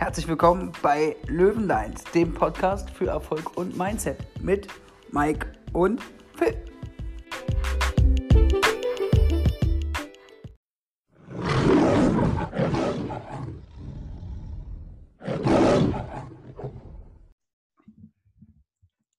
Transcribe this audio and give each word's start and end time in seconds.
Herzlich 0.00 0.26
willkommen 0.28 0.72
bei 0.80 1.14
Löwenlines, 1.26 2.04
dem 2.14 2.32
Podcast 2.32 2.88
für 2.88 3.08
Erfolg 3.08 3.58
und 3.58 3.76
Mindset 3.76 4.16
mit 4.42 4.66
Mike 5.12 5.52
und 5.74 6.00
Phil. 6.38 6.56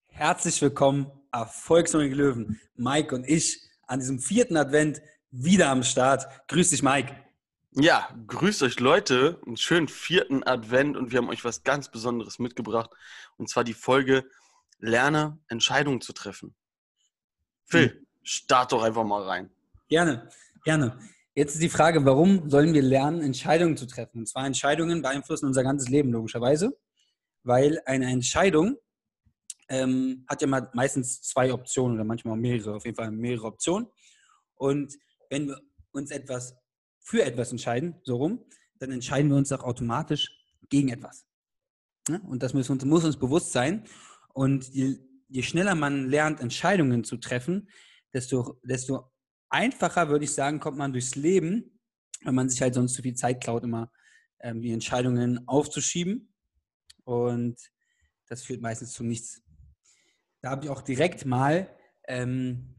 Herzlich 0.07 0.59
willkommen, 0.63 1.11
erfolgsmäßige 1.31 2.15
Löwen. 2.15 2.59
Mike 2.75 3.13
und 3.13 3.29
ich 3.29 3.61
an 3.85 3.99
diesem 3.99 4.17
vierten 4.17 4.57
Advent 4.57 4.99
wieder 5.29 5.69
am 5.69 5.83
Start. 5.83 6.27
Grüß 6.47 6.71
dich, 6.71 6.81
Mike. 6.81 7.15
Ja, 7.73 8.09
grüßt 8.27 8.63
euch 8.63 8.81
Leute, 8.81 9.39
einen 9.45 9.55
schönen 9.55 9.87
vierten 9.87 10.43
Advent 10.43 10.97
und 10.97 11.11
wir 11.11 11.19
haben 11.19 11.29
euch 11.29 11.45
was 11.45 11.63
ganz 11.63 11.89
Besonderes 11.89 12.37
mitgebracht 12.37 12.89
und 13.37 13.49
zwar 13.49 13.63
die 13.63 13.73
Folge 13.73 14.25
Lerne 14.79 15.39
Entscheidungen 15.47 16.01
zu 16.01 16.11
treffen. 16.11 16.53
Phil, 17.65 17.91
hm. 17.91 18.07
start 18.23 18.73
doch 18.73 18.83
einfach 18.83 19.05
mal 19.05 19.23
rein. 19.23 19.51
Gerne, 19.87 20.29
gerne. 20.65 20.99
Jetzt 21.33 21.53
ist 21.53 21.61
die 21.61 21.69
Frage, 21.69 22.03
warum 22.03 22.49
sollen 22.49 22.73
wir 22.73 22.81
lernen, 22.81 23.21
Entscheidungen 23.21 23.77
zu 23.77 23.85
treffen? 23.85 24.19
Und 24.19 24.25
zwar 24.27 24.45
Entscheidungen 24.45 25.01
beeinflussen 25.01 25.45
unser 25.45 25.63
ganzes 25.63 25.87
Leben 25.87 26.11
logischerweise, 26.11 26.77
weil 27.43 27.79
eine 27.85 28.11
Entscheidung 28.11 28.79
ähm, 29.69 30.25
hat 30.27 30.41
ja 30.41 30.47
meistens 30.73 31.21
zwei 31.21 31.53
Optionen 31.53 31.95
oder 31.95 32.03
manchmal 32.03 32.35
mehrere, 32.35 32.75
auf 32.75 32.83
jeden 32.83 32.97
Fall 32.97 33.11
mehrere 33.11 33.47
Optionen. 33.47 33.87
Und 34.55 34.93
wenn 35.29 35.47
wir 35.47 35.61
uns 35.93 36.11
etwas 36.11 36.60
für 37.11 37.25
etwas 37.25 37.51
entscheiden, 37.51 37.95
so 38.03 38.15
rum, 38.15 38.45
dann 38.79 38.89
entscheiden 38.89 39.29
wir 39.29 39.35
uns 39.35 39.51
auch 39.51 39.65
automatisch 39.65 40.31
gegen 40.69 40.87
etwas. 40.87 41.27
Und 42.07 42.41
das 42.41 42.53
muss 42.53 42.69
uns, 42.69 42.85
muss 42.85 43.03
uns 43.03 43.17
bewusst 43.17 43.51
sein. 43.51 43.83
Und 44.33 44.69
je, 44.69 44.95
je, 45.27 45.43
schneller 45.43 45.75
man 45.75 46.07
lernt, 46.07 46.39
Entscheidungen 46.39 47.03
zu 47.03 47.17
treffen, 47.17 47.69
desto, 48.13 48.61
desto 48.63 49.11
einfacher, 49.49 50.07
würde 50.07 50.23
ich 50.23 50.31
sagen, 50.31 50.61
kommt 50.61 50.77
man 50.77 50.93
durchs 50.93 51.15
Leben, 51.15 51.81
wenn 52.23 52.33
man 52.33 52.47
sich 52.47 52.61
halt 52.61 52.75
sonst 52.75 52.93
zu 52.93 53.01
viel 53.01 53.15
Zeit 53.15 53.43
klaut, 53.43 53.65
immer 53.65 53.91
ähm, 54.39 54.61
die 54.61 54.71
Entscheidungen 54.71 55.45
aufzuschieben. 55.49 56.33
Und 57.03 57.59
das 58.29 58.43
führt 58.43 58.61
meistens 58.61 58.93
zu 58.93 59.03
nichts. 59.03 59.41
Da 60.39 60.51
habe 60.51 60.63
ich 60.63 60.69
auch 60.69 60.81
direkt 60.81 61.25
mal 61.25 61.75
ähm, 62.07 62.73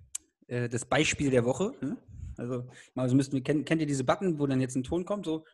äh, 0.46 0.70
das 0.70 0.86
Beispiel 0.86 1.30
der 1.30 1.44
Woche. 1.44 1.74
Ne? 1.82 1.98
Also, 2.38 2.68
also 2.94 3.16
müssten 3.16 3.34
wir, 3.34 3.42
kennt, 3.42 3.66
kennt 3.66 3.80
ihr 3.80 3.86
diese 3.86 4.04
Button, 4.04 4.38
wo 4.38 4.46
dann 4.46 4.60
jetzt 4.60 4.76
ein 4.76 4.84
Ton 4.84 5.04
kommt, 5.04 5.26
so 5.26 5.44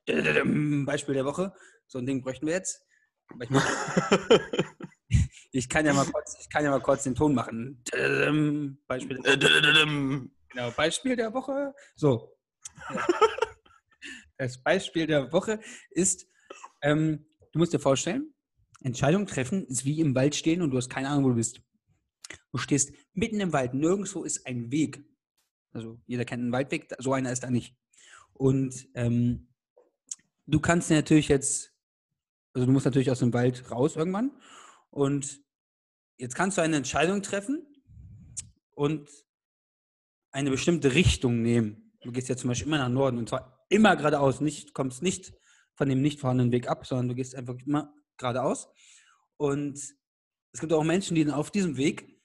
Beispiel 0.87 1.15
der 1.15 1.25
Woche? 1.25 1.53
So 1.87 1.99
ein 1.99 2.07
Ding 2.07 2.23
bräuchten 2.23 2.47
wir 2.47 2.55
jetzt. 2.55 2.85
Ich, 5.51 5.67
kann 5.71 5.87
ja 5.87 5.95
mal 5.95 6.05
kurz, 6.05 6.37
ich 6.39 6.51
kann 6.51 6.63
ja 6.63 6.71
mal 6.71 6.81
kurz 6.81 7.05
den 7.05 7.15
Ton 7.15 7.35
machen. 7.35 7.83
Beispiel 8.87 9.17
der 9.17 9.25
Woche. 9.25 10.29
Genau, 10.51 10.71
Beispiel 10.73 11.17
der 11.17 11.33
Woche. 11.33 11.75
So. 11.97 12.37
Das 14.41 14.63
Beispiel 14.63 15.09
der 15.09 15.33
Woche 15.33 15.59
ist, 15.91 16.29
ähm, 16.81 17.27
du 17.53 17.59
musst 17.59 17.73
dir 17.73 17.81
vorstellen, 17.81 18.33
Entscheidung 18.83 19.27
treffen 19.27 19.67
ist 19.67 19.85
wie 19.85 20.01
im 20.01 20.15
Wald 20.15 20.37
stehen 20.37 20.63
und 20.63 20.71
du 20.71 20.77
hast 20.77 20.89
keine 20.89 21.09
Ahnung, 21.09 21.25
wo 21.25 21.29
du 21.31 21.35
bist. 21.35 21.61
Du 22.53 22.59
stehst 22.59 22.93
mitten 23.15 23.41
im 23.41 23.53
Wald, 23.53 23.75
nirgendwo 23.75 24.23
ist 24.23 24.47
ein 24.47 24.71
Weg. 24.71 25.05
Also 25.73 26.01
jeder 26.07 26.25
kennt 26.25 26.43
einen 26.43 26.53
Waldweg, 26.53 26.93
so 26.99 27.13
einer 27.13 27.33
ist 27.33 27.43
da 27.43 27.51
nicht. 27.51 27.77
Und 28.33 28.89
ähm, 28.95 29.49
du 30.47 30.61
kannst 30.61 30.91
natürlich 30.91 31.29
jetzt, 31.29 31.75
also 32.55 32.67
du 32.67 32.73
musst 32.73 32.87
natürlich 32.87 33.11
aus 33.11 33.19
dem 33.19 33.33
Wald 33.33 33.71
raus 33.71 33.97
irgendwann. 33.97 34.33
Und 34.91 35.41
jetzt 36.17 36.35
kannst 36.35 36.57
du 36.59 36.63
eine 36.63 36.77
Entscheidung 36.77 37.23
treffen 37.23 37.67
und 38.71 39.11
eine 40.31 40.51
bestimmte 40.51 40.95
Richtung 40.95 41.43
nehmen. 41.43 41.93
Du 42.03 42.13
gehst 42.13 42.29
jetzt 42.29 42.41
zum 42.41 42.49
Beispiel 42.49 42.69
immer 42.69 42.79
nach 42.79 42.89
Norden 42.89 43.19
und 43.19 43.29
zwar 43.29 43.67
immer 43.69 43.97
geradeaus, 43.97 44.41
nicht, 44.41 44.73
kommst 44.73 45.03
nicht 45.03 45.35
von 45.75 45.89
dem 45.89 46.01
nicht 46.01 46.21
vorhandenen 46.21 46.53
Weg 46.53 46.69
ab, 46.69 46.87
sondern 46.87 47.09
du 47.09 47.15
gehst 47.15 47.35
einfach 47.35 47.57
immer 47.65 47.95
geradeaus. 48.17 48.69
Und 49.37 49.79
es 50.53 50.61
gibt 50.61 50.73
auch 50.73 50.85
Menschen, 50.85 51.15
die 51.15 51.25
dann 51.25 51.35
auf 51.35 51.51
diesem 51.51 51.77
Weg 51.77 52.21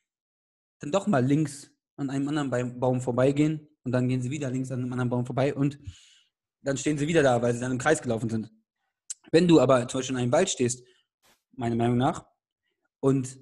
dann 0.79 0.91
doch 0.91 1.07
mal 1.07 1.23
links 1.25 1.72
an 2.09 2.16
einem 2.16 2.28
anderen 2.30 2.80
Baum 2.80 3.02
vorbeigehen 3.02 3.68
und 3.84 3.91
dann 3.91 4.08
gehen 4.08 4.22
sie 4.22 4.31
wieder 4.31 4.50
links 4.50 4.72
an 4.72 4.80
einem 4.80 4.91
anderen 4.91 5.09
Baum 5.09 5.25
vorbei 5.25 5.53
und 5.53 5.80
dann 6.62 6.78
stehen 6.78 6.97
sie 6.97 7.08
wieder 7.08 7.24
da, 7.24 7.41
weil 7.41 7.53
sie 7.53 7.59
dann 7.59 7.72
im 7.72 7.78
Kreis 7.78 8.02
gelaufen 8.02 8.30
sind. 8.30 8.52
Wenn 9.31 9.47
du 9.47 9.59
aber 9.59 9.88
zum 9.88 10.00
Beispiel 10.00 10.16
in 10.16 10.22
einem 10.22 10.31
Wald 10.31 10.50
stehst, 10.50 10.84
meiner 11.53 11.75
Meinung 11.75 11.97
nach, 11.97 12.25
und 13.00 13.38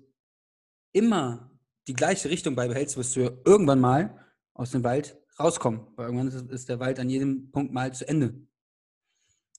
immer 0.94 1.52
die 1.88 1.94
gleiche 1.94 2.30
Richtung 2.30 2.56
beibehältst, 2.56 2.98
wirst 2.98 3.16
du 3.16 3.42
irgendwann 3.46 3.80
mal 3.80 4.26
aus 4.54 4.72
dem 4.72 4.84
Wald 4.84 5.18
rauskommen. 5.40 5.88
Weil 5.96 6.08
irgendwann 6.08 6.50
ist 6.50 6.70
der 6.70 6.80
Wald 6.80 7.00
an 7.00 7.10
jedem 7.10 7.52
Punkt 7.52 7.72
mal 7.72 7.94
zu 7.94 8.08
Ende. 8.08 8.36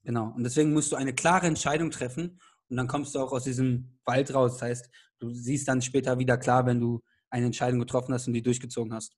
Genau. 0.04 0.32
Und 0.34 0.42
deswegen 0.42 0.72
musst 0.72 0.90
du 0.90 0.96
eine 0.96 1.14
klare 1.14 1.46
Entscheidung 1.46 1.90
treffen 1.90 2.40
und 2.68 2.76
dann 2.76 2.88
kommst 2.88 3.14
du 3.14 3.20
auch 3.20 3.32
aus 3.32 3.44
diesem 3.44 3.98
Wald 4.04 4.34
raus. 4.34 4.54
Das 4.54 4.62
heißt, 4.62 4.90
du 5.20 5.30
siehst 5.30 5.68
dann 5.68 5.82
später 5.82 6.18
wieder 6.18 6.36
klar, 6.36 6.66
wenn 6.66 6.80
du 6.80 7.00
eine 7.32 7.46
Entscheidung 7.46 7.80
getroffen 7.80 8.14
hast 8.14 8.26
und 8.28 8.34
die 8.34 8.42
durchgezogen 8.42 8.92
hast. 8.92 9.16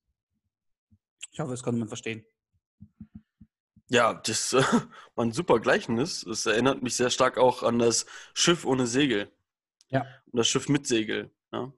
Ich 1.33 1.41
hoffe, 1.41 1.51
das 1.51 1.63
konnte 1.63 1.81
man 1.81 1.89
verstehen. 1.89 2.25
Ja, 3.89 4.15
das 4.15 4.53
äh, 4.53 4.63
war 5.15 5.25
ein 5.25 5.33
super 5.33 5.59
Gleichnis. 5.59 6.23
Es 6.23 6.47
erinnert 6.47 6.83
mich 6.83 6.95
sehr 6.95 7.11
stark 7.11 7.39
auch 7.39 7.63
an 7.63 7.79
das 7.79 8.07
Schiff 8.33 8.65
ohne 8.65 8.87
Segel. 8.87 9.31
Ja. 9.89 10.07
Und 10.27 10.39
das 10.39 10.49
Schiff 10.49 10.69
mit 10.69 10.87
Segel. 10.87 11.31
Ja. 11.53 11.73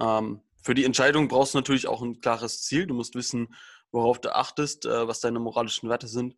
Ähm, 0.00 0.42
für 0.62 0.74
die 0.74 0.84
Entscheidung 0.84 1.28
brauchst 1.28 1.54
du 1.54 1.58
natürlich 1.58 1.88
auch 1.88 2.02
ein 2.02 2.20
klares 2.20 2.62
Ziel. 2.62 2.86
Du 2.86 2.94
musst 2.94 3.14
wissen, 3.14 3.54
worauf 3.90 4.20
du 4.20 4.34
achtest, 4.34 4.84
äh, 4.84 5.08
was 5.08 5.20
deine 5.20 5.38
moralischen 5.38 5.88
Werte 5.88 6.08
sind. 6.08 6.36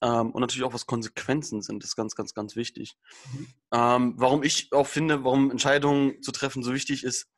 Ähm, 0.00 0.30
und 0.30 0.40
natürlich 0.40 0.64
auch, 0.64 0.74
was 0.74 0.86
Konsequenzen 0.86 1.60
sind. 1.60 1.82
Das 1.82 1.90
ist 1.90 1.96
ganz, 1.96 2.14
ganz, 2.14 2.34
ganz 2.34 2.54
wichtig. 2.54 2.96
Mhm. 3.32 3.46
Ähm, 3.72 4.14
warum 4.16 4.44
ich 4.44 4.72
auch 4.72 4.86
finde, 4.86 5.24
warum 5.24 5.50
Entscheidungen 5.50 6.22
zu 6.22 6.30
treffen 6.30 6.62
so 6.62 6.72
wichtig 6.72 7.02
ist, 7.02 7.28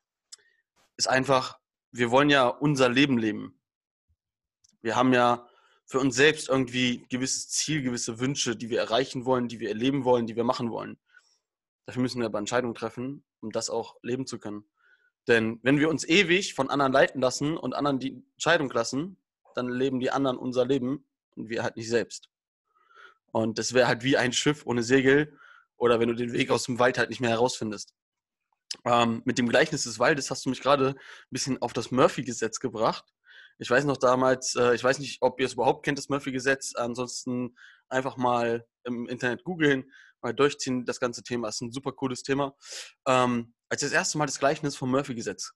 ist 0.96 1.08
einfach, 1.08 1.58
wir 1.90 2.10
wollen 2.10 2.30
ja 2.30 2.46
unser 2.48 2.88
Leben 2.88 3.18
leben. 3.18 3.60
Wir 4.80 4.96
haben 4.96 5.12
ja 5.12 5.46
für 5.86 6.00
uns 6.00 6.16
selbst 6.16 6.48
irgendwie 6.48 7.06
gewisses 7.08 7.48
Ziel, 7.48 7.82
gewisse 7.82 8.18
Wünsche, 8.18 8.56
die 8.56 8.70
wir 8.70 8.80
erreichen 8.80 9.24
wollen, 9.24 9.48
die 9.48 9.60
wir 9.60 9.68
erleben 9.68 10.04
wollen, 10.04 10.26
die 10.26 10.36
wir 10.36 10.44
machen 10.44 10.70
wollen. 10.70 10.98
Dafür 11.86 12.02
müssen 12.02 12.20
wir 12.20 12.26
aber 12.26 12.38
Entscheidungen 12.38 12.74
treffen, 12.74 13.24
um 13.40 13.50
das 13.50 13.68
auch 13.68 13.96
leben 14.02 14.26
zu 14.26 14.38
können. 14.38 14.64
Denn 15.28 15.60
wenn 15.62 15.78
wir 15.78 15.88
uns 15.88 16.04
ewig 16.04 16.54
von 16.54 16.70
anderen 16.70 16.92
leiten 16.92 17.20
lassen 17.20 17.56
und 17.56 17.74
anderen 17.74 17.98
die 17.98 18.24
Entscheidung 18.34 18.70
lassen, 18.70 19.18
dann 19.54 19.68
leben 19.68 20.00
die 20.00 20.10
anderen 20.10 20.38
unser 20.38 20.64
Leben 20.64 21.06
und 21.36 21.48
wir 21.48 21.62
halt 21.62 21.76
nicht 21.76 21.88
selbst. 21.88 22.28
Und 23.32 23.58
das 23.58 23.72
wäre 23.72 23.86
halt 23.86 24.02
wie 24.02 24.16
ein 24.16 24.32
Schiff 24.32 24.66
ohne 24.66 24.82
Segel 24.82 25.38
oder 25.76 26.00
wenn 26.00 26.08
du 26.08 26.14
den 26.14 26.32
Weg 26.32 26.50
aus 26.50 26.64
dem 26.64 26.78
Wald 26.78 26.98
halt 26.98 27.10
nicht 27.10 27.20
mehr 27.20 27.30
herausfindest. 27.30 27.94
Ähm, 28.84 29.22
mit 29.24 29.38
dem 29.38 29.48
Gleichnis 29.48 29.84
des 29.84 29.98
Waldes 29.98 30.30
hast 30.30 30.44
du 30.44 30.50
mich 30.50 30.60
gerade 30.60 30.90
ein 30.90 31.30
bisschen 31.30 31.60
auf 31.60 31.72
das 31.72 31.90
Murphy-Gesetz 31.90 32.60
gebracht. 32.60 33.04
Ich 33.58 33.70
weiß 33.70 33.84
noch 33.84 33.96
damals, 33.96 34.54
äh, 34.54 34.74
ich 34.74 34.82
weiß 34.82 34.98
nicht, 34.98 35.18
ob 35.20 35.38
ihr 35.40 35.46
es 35.46 35.54
überhaupt 35.54 35.84
kennt, 35.84 35.98
das 35.98 36.08
Murphy-Gesetz. 36.08 36.74
Ansonsten 36.74 37.56
einfach 37.88 38.16
mal 38.16 38.66
im 38.84 39.06
Internet 39.08 39.44
googeln, 39.44 39.92
mal 40.20 40.34
durchziehen, 40.34 40.84
das 40.84 41.00
ganze 41.00 41.22
Thema. 41.22 41.48
Ist 41.48 41.60
ein 41.60 41.72
super 41.72 41.92
cooles 41.92 42.22
Thema. 42.22 42.56
Ähm, 43.06 43.54
als 43.68 43.82
ich 43.82 43.88
das 43.88 43.94
erste 43.94 44.18
Mal 44.18 44.26
das 44.26 44.38
Gleichnis 44.38 44.76
vom 44.76 44.90
Murphy-Gesetz 44.90 45.52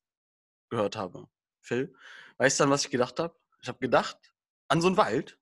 gehört 0.71 0.97
habe, 0.97 1.27
Phil, 1.61 1.95
weißt 2.39 2.61
du 2.61 2.65
dann, 2.65 2.71
was 2.71 2.85
ich 2.85 2.91
gedacht 2.91 3.19
habe? 3.19 3.35
Ich 3.63 3.69
habe 3.69 3.79
gedacht 3.79 4.19
an 4.69 4.81
so 4.81 4.89
einen 4.89 4.97
Wald, 4.97 5.39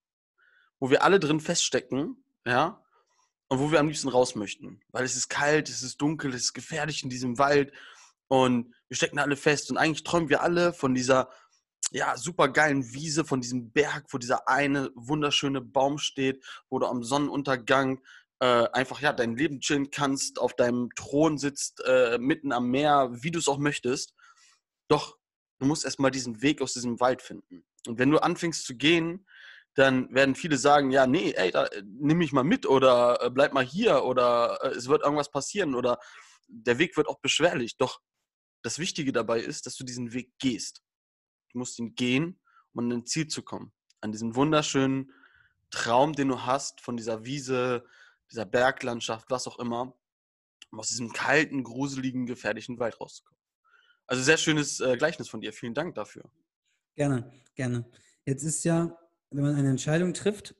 wo 0.79 0.91
wir 0.91 1.03
alle 1.03 1.19
drin 1.21 1.41
feststecken, 1.41 2.25
ja, 2.47 2.84
und 3.49 3.59
wo 3.59 3.71
wir 3.71 3.81
am 3.81 3.89
liebsten 3.89 4.09
raus 4.09 4.35
möchten. 4.35 4.81
Weil 4.91 5.05
es 5.05 5.17
ist 5.17 5.29
kalt, 5.29 5.69
es 5.69 5.83
ist 5.83 6.01
dunkel, 6.01 6.35
es 6.35 6.45
ist 6.45 6.55
gefährlich 6.55 7.03
in 7.03 7.11
diesem 7.11 7.39
Wald 7.39 7.73
und 8.29 8.75
wir 8.89 8.97
stecken 8.97 9.19
alle 9.19 9.37
fest. 9.37 9.71
Und 9.71 9.77
eigentlich 9.77 10.05
träumen 10.05 10.29
wir 10.29 10.43
alle 10.43 10.73
von 10.73 10.95
dieser 10.95 11.31
ja, 11.91 12.17
super 12.17 12.49
geilen 12.49 12.93
Wiese, 12.93 13.25
von 13.25 13.41
diesem 13.41 13.71
Berg, 13.71 14.07
wo 14.11 14.19
dieser 14.19 14.49
eine 14.49 14.91
wunderschöne 14.95 15.61
Baum 15.61 15.99
steht, 15.99 16.45
wo 16.69 16.79
du 16.79 16.87
am 16.87 17.03
Sonnenuntergang 17.03 18.01
äh, 18.41 18.67
einfach 18.73 19.01
ja 19.01 19.13
dein 19.13 19.37
Leben 19.37 19.61
chillen 19.61 19.91
kannst, 19.91 20.39
auf 20.39 20.55
deinem 20.55 20.91
Thron 20.97 21.39
sitzt, 21.39 21.83
äh, 21.87 22.19
mitten 22.19 22.53
am 22.53 22.71
Meer, 22.71 23.11
wie 23.13 23.31
du 23.31 23.39
es 23.39 23.49
auch 23.49 23.59
möchtest. 23.59 24.15
Doch 24.89 25.19
du 25.59 25.67
musst 25.67 25.85
erstmal 25.85 26.11
diesen 26.11 26.43
Weg 26.43 26.61
aus 26.63 26.73
diesem 26.73 27.01
Wald 27.01 27.23
finden. 27.23 27.65
Und 27.87 27.99
wenn 27.99 28.11
du 28.11 28.19
anfängst 28.19 28.65
zu 28.67 28.77
gehen, 28.77 29.27
dann 29.75 30.13
werden 30.15 30.35
viele 30.35 30.57
sagen, 30.57 30.91
ja, 30.91 31.07
nee, 31.07 31.33
ey, 31.33 31.51
da, 31.51 31.67
äh, 31.67 31.83
nimm 31.85 32.19
mich 32.19 32.33
mal 32.33 32.45
mit 32.45 32.67
oder 32.67 33.21
äh, 33.21 33.31
bleib 33.31 33.53
mal 33.53 33.65
hier 33.65 34.05
oder 34.05 34.59
äh, 34.63 34.69
es 34.69 34.89
wird 34.89 35.03
irgendwas 35.03 35.31
passieren 35.31 35.75
oder 35.75 35.99
der 36.49 36.79
Weg 36.79 36.97
wird 36.97 37.09
auch 37.09 37.21
beschwerlich. 37.21 37.77
Doch 37.77 38.01
das 38.63 38.79
Wichtige 38.79 39.13
dabei 39.13 39.41
ist, 39.41 39.67
dass 39.67 39.77
du 39.77 39.85
diesen 39.85 40.13
Weg 40.13 40.33
gehst. 40.39 40.83
Du 41.53 41.59
musst 41.59 41.79
ihn 41.79 41.95
gehen, 41.95 42.41
um 42.73 42.85
an 42.85 42.91
dein 42.91 43.07
Ziel 43.07 43.27
zu 43.27 43.43
kommen. 43.43 43.73
An 44.01 44.13
diesen 44.13 44.37
wunderschönen 44.37 45.13
Traum, 45.71 46.13
den 46.13 46.29
du 46.29 46.43
hast 46.43 46.81
von 46.81 46.97
dieser 46.97 47.25
Wiese, 47.25 47.85
dieser 48.31 48.45
Berglandschaft, 48.45 49.31
was 49.31 49.47
auch 49.47 49.59
immer. 49.59 49.97
um 50.71 50.81
aus 50.81 50.89
diesem 50.89 51.13
kalten, 51.13 51.65
gruseligen, 51.65 52.27
gefährlichen 52.27 52.79
Wald 52.79 53.01
rauszukommen. 53.01 53.41
Also 54.07 54.23
sehr 54.23 54.37
schönes 54.37 54.81
äh, 54.81 54.97
Gleichnis 54.97 55.29
von 55.29 55.41
dir. 55.41 55.53
Vielen 55.53 55.75
Dank 55.75 55.95
dafür. 55.95 56.31
Gerne, 56.95 57.33
gerne. 57.55 57.91
Jetzt 58.25 58.45
ist 58.45 58.65
ja, 58.65 58.97
wenn 59.31 59.43
man 59.43 59.55
eine 59.55 59.71
Entscheidung 59.71 60.15
trifft, 60.15 60.55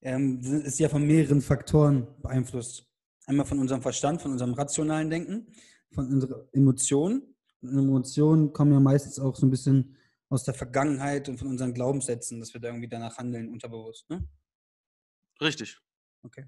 ähm, 0.00 0.40
ist 0.40 0.78
ja 0.78 0.88
von 0.88 1.06
mehreren 1.06 1.40
Faktoren 1.40 2.06
beeinflusst. 2.20 2.86
Einmal 3.26 3.46
von 3.46 3.58
unserem 3.58 3.82
Verstand, 3.82 4.20
von 4.20 4.32
unserem 4.32 4.54
rationalen 4.54 5.10
Denken, 5.10 5.46
von 5.92 6.06
unseren 6.06 6.48
Emotionen. 6.52 7.34
Und 7.60 7.78
Emotionen 7.78 8.52
kommen 8.52 8.72
ja 8.72 8.80
meistens 8.80 9.18
auch 9.20 9.36
so 9.36 9.46
ein 9.46 9.50
bisschen 9.50 9.96
aus 10.28 10.44
der 10.44 10.54
Vergangenheit 10.54 11.28
und 11.28 11.38
von 11.38 11.48
unseren 11.48 11.74
Glaubenssätzen, 11.74 12.40
dass 12.40 12.52
wir 12.54 12.60
da 12.60 12.68
irgendwie 12.68 12.88
danach 12.88 13.18
handeln, 13.18 13.48
unterbewusst. 13.48 14.08
Ne? 14.10 14.26
Richtig. 15.40 15.78
Okay. 16.22 16.46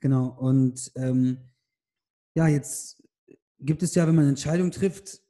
Genau. 0.00 0.28
Und 0.28 0.92
ähm, 0.96 1.50
ja, 2.34 2.48
jetzt 2.48 3.02
gibt 3.58 3.82
es 3.82 3.94
ja, 3.94 4.06
wenn 4.06 4.14
man 4.14 4.24
eine 4.24 4.30
Entscheidung 4.30 4.70
trifft, 4.70 5.20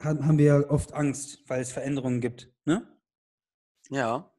haben 0.00 0.38
wir 0.38 0.44
ja 0.44 0.70
oft 0.70 0.92
Angst, 0.94 1.42
weil 1.48 1.60
es 1.60 1.72
Veränderungen 1.72 2.20
gibt. 2.20 2.52
Ne? 2.64 2.86
Ja. 3.90 4.32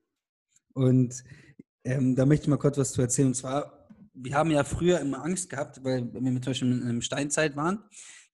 Und 0.80 1.24
ähm, 1.84 2.16
da 2.16 2.26
möchte 2.26 2.44
ich 2.44 2.50
mal 2.50 2.58
kurz 2.58 2.78
was 2.78 2.94
zu 2.94 3.02
erzählen. 3.02 3.28
Und 3.28 3.34
zwar, 3.36 3.90
wir 4.14 4.34
haben 4.34 4.50
ja 4.50 4.64
früher 4.64 5.00
immer 5.00 5.24
Angst 5.24 5.50
gehabt, 5.50 5.84
weil 5.84 6.12
wir 6.14 6.22
zum 6.22 6.42
Beispiel 6.42 6.72
in 6.72 6.84
einer 6.84 7.02
Steinzeit 7.02 7.56
waren, 7.58 7.84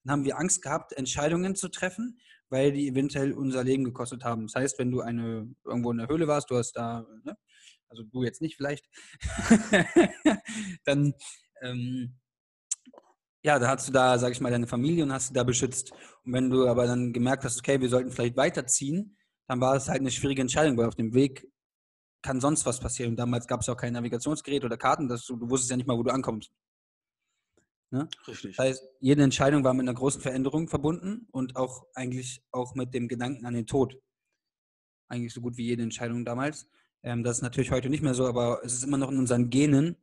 dann 0.03 0.12
haben 0.12 0.25
wir 0.25 0.38
Angst 0.38 0.62
gehabt, 0.62 0.94
Entscheidungen 0.94 1.56
zu 1.56 1.69
treffen, 1.69 2.19
weil 2.50 2.71
die 2.71 2.88
eventuell 2.88 3.33
unser 3.33 3.63
Leben 3.63 3.83
gekostet 3.83 4.24
haben. 4.24 4.44
Das 4.44 4.56
heißt, 4.56 4.77
wenn 4.77 4.92
du 4.92 5.01
eine, 5.01 5.50
irgendwo 5.63 5.92
in 5.92 5.97
der 5.97 6.07
Höhle 6.07 6.27
warst, 6.27 6.51
du 6.51 6.57
hast 6.57 6.74
da, 6.74 7.07
ne? 7.24 7.36
also 7.89 8.03
du 8.03 8.24
jetzt 8.24 8.42
nicht 8.42 8.57
vielleicht, 8.57 8.86
dann 10.86 11.15
ähm, 11.63 12.15
ja, 13.44 13.57
da 13.57 13.69
hast 13.69 13.88
du 13.88 13.91
da, 13.91 14.19
sag 14.19 14.31
ich 14.31 14.41
mal, 14.41 14.51
deine 14.51 14.68
Familie 14.68 15.03
und 15.03 15.12
hast 15.12 15.31
du 15.31 15.33
da 15.33 15.44
beschützt. 15.44 15.91
Und 16.24 16.33
wenn 16.33 16.51
du 16.51 16.68
aber 16.68 16.86
dann 16.86 17.12
gemerkt 17.12 17.44
hast, 17.44 17.57
okay, 17.57 17.81
wir 17.81 17.89
sollten 17.89 18.12
vielleicht 18.12 18.38
weiterziehen, 18.38 19.18
dann 19.48 19.62
war 19.62 19.75
es 19.75 19.88
halt 19.88 20.01
eine 20.01 20.12
schwierige 20.12 20.41
Entscheidung, 20.41 20.77
weil 20.77 20.88
auf 20.88 20.95
dem 20.95 21.13
Weg 21.15 21.48
kann 22.25 22.42
sonst 22.42 22.66
was 22.66 22.80
passieren. 22.80 23.12
Und 23.12 23.18
damals 23.18 23.48
gab 23.48 23.62
es 23.62 23.69
auch 23.69 23.77
kein 23.77 23.94
Navigationsgerät 23.94 24.66
oder 24.66 24.77
Karten, 24.77 25.07
dass 25.07 25.25
du, 25.25 25.36
du 25.36 25.50
wusstest 25.50 25.72
ja 25.72 25.77
nicht 25.77 25.88
mal, 25.88 25.98
wo 25.98 26.04
du 26.04 26.12
ankommst. 26.12 26.51
Ne? 27.92 28.10
Richtig. 28.27 28.56
Das 28.56 28.66
heißt, 28.66 28.83
jede 29.00 29.24
Entscheidung 29.24 29.63
war 29.63 29.74
mit 29.74 29.83
einer 29.83 29.94
großen 29.94 30.22
Veränderung 30.22 30.68
verbunden 30.68 31.27
und 31.31 31.56
auch 31.56 31.86
eigentlich 31.94 32.44
auch 32.51 32.75
mit 32.75 32.94
dem 32.94 33.07
Gedanken 33.07 33.45
an 33.45 33.54
den 33.54 33.68
Tod. 33.68 33.95
Eigentlich 35.07 35.33
so 35.33 35.42
gut 35.42 35.56
wie 35.56 35.66
jede 35.66 35.83
Entscheidung 35.83 36.25
damals. 36.25 36.68
Ähm, 37.04 37.24
das 37.24 37.38
ist 37.38 37.44
natürlich 37.44 37.72
heute 37.72 37.89
nicht 37.89 38.01
mehr 38.01 38.16
so, 38.16 38.25
aber 38.25 38.62
es 38.66 38.74
ist 38.74 38.83
immer 38.83 38.98
noch 38.98 39.12
in 39.12 39.19
unseren 39.19 39.50
Genen, 39.50 39.95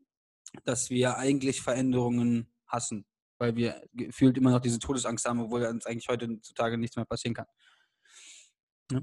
dass 0.65 0.91
wir 0.91 1.19
eigentlich 1.19 1.61
Veränderungen 1.61 2.53
hassen 2.67 3.05
weil 3.43 3.57
wir 3.57 3.83
gefühlt 3.93 4.39
immer 4.39 4.53
noch 4.53 4.61
diese 4.61 4.79
Todesangst 4.79 5.25
haben, 5.25 5.41
obwohl 5.41 5.65
uns 5.67 5.85
eigentlich 5.85 6.07
heutzutage 6.09 6.79
nichts 6.79 6.95
mehr 6.95 7.05
passieren 7.05 7.35
kann. 7.35 7.47
Ja. 8.93 9.01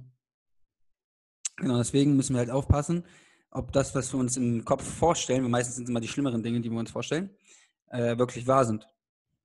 Genau, 1.59 1.77
deswegen 1.77 2.15
müssen 2.15 2.33
wir 2.33 2.39
halt 2.39 2.51
aufpassen, 2.51 3.05
ob 3.51 3.71
das, 3.71 3.93
was 3.93 4.13
wir 4.13 4.19
uns 4.19 4.37
im 4.37 4.63
Kopf 4.63 4.83
vorstellen, 4.83 5.43
weil 5.43 5.49
meistens 5.49 5.75
sind 5.75 5.83
es 5.85 5.89
immer 5.89 5.99
die 5.99 6.07
schlimmeren 6.07 6.41
Dinge, 6.41 6.61
die 6.61 6.69
wir 6.69 6.79
uns 6.79 6.91
vorstellen, 6.91 7.29
äh, 7.89 8.17
wirklich 8.17 8.47
wahr 8.47 8.65
sind. 8.65 8.87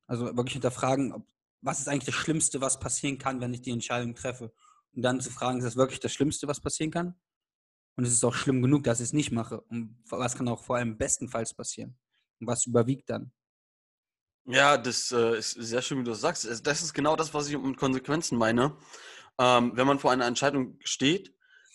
Also 0.07 0.27
wirklich 0.37 0.53
hinterfragen, 0.53 1.13
ob, 1.13 1.27
was 1.61 1.81
ist 1.81 1.89
eigentlich 1.89 2.05
das 2.05 2.15
Schlimmste, 2.15 2.61
was 2.61 2.79
passieren 2.79 3.19
kann, 3.19 3.41
wenn 3.41 3.53
ich 3.53 3.63
die 3.63 3.71
Entscheidung 3.71 4.15
treffe. 4.15 4.53
Und 4.93 5.03
dann 5.03 5.21
zu 5.21 5.31
fragen, 5.31 5.59
ist 5.59 5.65
das 5.65 5.77
wirklich 5.77 5.99
das 5.99 6.13
Schlimmste, 6.13 6.47
was 6.47 6.61
passieren 6.61 6.91
kann? 6.91 7.15
Und 7.97 8.05
es 8.05 8.13
ist 8.13 8.25
auch 8.25 8.35
schlimm 8.35 8.63
genug, 8.63 8.85
dass 8.85 9.01
ich 9.01 9.07
es 9.07 9.13
nicht 9.13 9.33
mache. 9.33 9.61
Und 9.63 9.97
was 10.09 10.37
kann 10.37 10.49
auch 10.49 10.63
vor 10.63 10.77
allem 10.77 10.97
bestenfalls 10.97 11.55
passieren? 11.55 11.97
Und 12.41 12.47
was 12.47 12.67
überwiegt 12.67 13.11
dann? 13.11 13.33
Ja, 14.47 14.77
das 14.77 15.11
äh, 15.11 15.39
ist 15.39 15.53
sehr 15.53 15.81
schön, 15.81 15.99
wie 15.99 16.05
du 16.05 16.11
das 16.11 16.21
sagst. 16.21 16.45
Das 16.67 16.83
ist 16.83 16.93
genau 16.93 17.17
das, 17.17 17.33
was 17.33 17.49
ich 17.49 17.57
mit 17.57 17.77
Konsequenzen 17.77 18.37
meine. 18.37 18.77
Ähm, 19.39 19.73
wenn 19.75 19.87
man 19.87 19.99
vor 19.99 20.13
einer 20.13 20.27
Entscheidung 20.27 20.79
steht, 20.85 21.34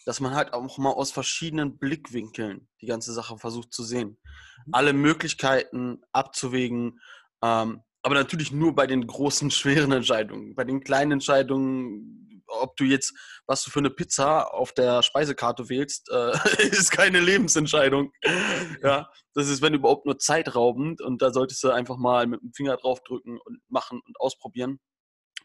dass 0.09 0.21
man 0.21 0.33
halt 0.33 0.53
auch 0.53 0.79
mal 0.79 0.89
aus 0.89 1.11
verschiedenen 1.11 1.77
Blickwinkeln 1.77 2.67
die 2.81 2.87
ganze 2.87 3.13
Sache 3.13 3.37
versucht 3.37 3.71
zu 3.71 3.83
sehen. 3.83 4.17
Mhm. 4.65 4.73
Alle 4.73 4.93
Möglichkeiten 4.93 6.01
abzuwägen, 6.11 6.99
ähm, 7.43 7.83
aber 8.01 8.15
natürlich 8.15 8.51
nur 8.51 8.73
bei 8.73 8.87
den 8.87 9.05
großen, 9.05 9.51
schweren 9.51 9.91
Entscheidungen. 9.91 10.55
Bei 10.55 10.63
den 10.63 10.83
kleinen 10.83 11.11
Entscheidungen 11.11 12.25
ob 12.51 12.75
du 12.77 12.85
jetzt, 12.85 13.13
was 13.45 13.63
du 13.63 13.69
für 13.69 13.77
eine 13.77 13.91
Pizza 13.91 14.51
auf 14.51 14.73
der 14.73 15.03
Speisekarte 15.03 15.69
wählst, 15.69 16.09
äh, 16.09 16.31
ist 16.63 16.89
keine 16.89 17.19
Lebensentscheidung. 17.19 18.11
ja, 18.81 19.07
das 19.35 19.49
ist, 19.49 19.61
wenn 19.61 19.75
überhaupt 19.75 20.07
nur 20.07 20.17
zeitraubend 20.17 21.01
und 21.01 21.21
da 21.21 21.31
solltest 21.31 21.63
du 21.63 21.69
einfach 21.69 21.97
mal 21.97 22.25
mit 22.25 22.41
dem 22.41 22.51
Finger 22.53 22.77
draufdrücken 22.77 23.37
und 23.37 23.59
machen 23.67 24.01
und 24.03 24.19
ausprobieren. 24.19 24.79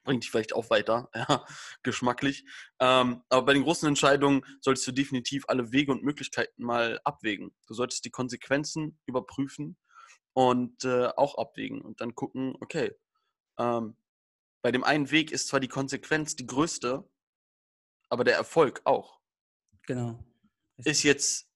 Bringt 0.04 0.22
dich 0.22 0.30
vielleicht 0.30 0.54
auch 0.54 0.70
weiter, 0.70 1.10
ja, 1.14 1.44
geschmacklich. 1.82 2.44
Ähm, 2.78 3.22
aber 3.28 3.46
bei 3.46 3.54
den 3.54 3.62
großen 3.62 3.88
Entscheidungen 3.88 4.44
solltest 4.60 4.86
du 4.86 4.92
definitiv 4.92 5.44
alle 5.48 5.72
Wege 5.72 5.92
und 5.92 6.02
Möglichkeiten 6.02 6.62
mal 6.62 7.00
abwägen. 7.04 7.54
Du 7.66 7.74
solltest 7.74 8.04
die 8.04 8.10
Konsequenzen 8.10 8.98
überprüfen 9.06 9.78
und 10.34 10.84
äh, 10.84 11.06
auch 11.16 11.38
abwägen 11.38 11.80
und 11.80 12.00
dann 12.00 12.14
gucken, 12.14 12.54
okay, 12.60 12.92
ähm, 13.58 13.96
bei 14.62 14.72
dem 14.72 14.84
einen 14.84 15.10
Weg 15.10 15.30
ist 15.30 15.48
zwar 15.48 15.60
die 15.60 15.68
Konsequenz 15.68 16.36
die 16.36 16.46
größte, 16.46 17.08
aber 18.08 18.24
der 18.24 18.36
Erfolg 18.36 18.82
auch. 18.84 19.20
Genau. 19.86 20.24
Ist 20.78 21.02
jetzt 21.02 21.48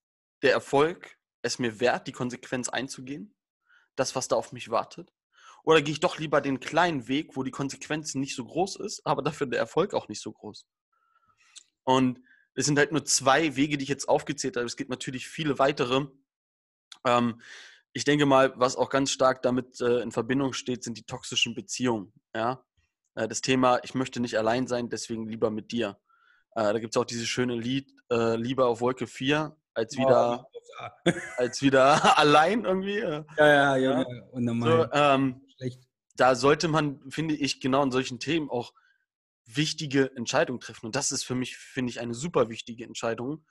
der 0.42 0.52
Erfolg 0.52 1.18
es 1.42 1.58
mir 1.58 1.80
wert, 1.80 2.06
die 2.06 2.12
Konsequenz 2.12 2.68
einzugehen? 2.68 3.34
Das, 3.96 4.14
was 4.14 4.28
da 4.28 4.36
auf 4.36 4.52
mich 4.52 4.70
wartet? 4.70 5.12
Oder 5.64 5.82
gehe 5.82 5.92
ich 5.92 6.00
doch 6.00 6.18
lieber 6.18 6.40
den 6.40 6.60
kleinen 6.60 7.08
Weg, 7.08 7.36
wo 7.36 7.42
die 7.42 7.50
Konsequenz 7.50 8.14
nicht 8.14 8.34
so 8.34 8.44
groß 8.44 8.76
ist, 8.76 9.04
aber 9.04 9.22
dafür 9.22 9.46
der 9.46 9.58
Erfolg 9.58 9.94
auch 9.94 10.08
nicht 10.08 10.22
so 10.22 10.32
groß? 10.32 10.66
Und 11.84 12.20
es 12.54 12.66
sind 12.66 12.78
halt 12.78 12.92
nur 12.92 13.04
zwei 13.04 13.56
Wege, 13.56 13.76
die 13.76 13.84
ich 13.84 13.88
jetzt 13.88 14.08
aufgezählt 14.08 14.56
habe. 14.56 14.66
Es 14.66 14.76
gibt 14.76 14.90
natürlich 14.90 15.28
viele 15.28 15.58
weitere. 15.58 16.06
Ähm, 17.04 17.40
ich 17.92 18.04
denke 18.04 18.26
mal, 18.26 18.52
was 18.56 18.76
auch 18.76 18.90
ganz 18.90 19.10
stark 19.10 19.42
damit 19.42 19.80
äh, 19.80 20.00
in 20.00 20.12
Verbindung 20.12 20.52
steht, 20.52 20.84
sind 20.84 20.98
die 20.98 21.04
toxischen 21.04 21.54
Beziehungen. 21.54 22.12
Ja? 22.34 22.64
äh, 23.18 23.28
das 23.28 23.40
Thema, 23.40 23.80
ich 23.82 23.94
möchte 23.94 24.20
nicht 24.20 24.38
allein 24.38 24.66
sein, 24.66 24.88
deswegen 24.88 25.26
lieber 25.26 25.50
mit 25.50 25.72
dir. 25.72 25.98
Äh, 26.54 26.72
da 26.72 26.78
gibt 26.78 26.94
es 26.94 27.00
auch 27.00 27.04
dieses 27.04 27.26
schöne 27.26 27.54
Lied, 27.54 27.90
äh, 28.10 28.36
Lieber 28.36 28.66
auf 28.66 28.80
Wolke 28.80 29.06
4, 29.06 29.54
als 29.74 29.96
wieder, 29.96 30.48
oh, 31.04 31.10
als 31.36 31.62
wieder 31.62 32.18
allein 32.18 32.64
irgendwie. 32.64 32.98
Äh. 32.98 33.24
Ja, 33.36 33.46
ja, 33.46 33.76
ja. 33.76 33.98
ja. 34.00 34.06
So, 34.34 34.86
ähm, 34.92 35.40
da 36.16 36.34
sollte 36.34 36.68
man, 36.68 37.00
finde 37.10 37.34
ich, 37.34 37.60
genau 37.60 37.82
in 37.82 37.90
solchen 37.90 38.18
Themen 38.18 38.50
auch 38.50 38.72
wichtige 39.46 40.14
Entscheidungen 40.16 40.60
treffen. 40.60 40.86
Und 40.86 40.96
das 40.96 41.12
ist 41.12 41.24
für 41.24 41.34
mich, 41.34 41.56
finde 41.56 41.90
ich, 41.90 42.00
eine 42.00 42.14
super 42.14 42.48
wichtige 42.48 42.84
Entscheidung. 42.84 43.44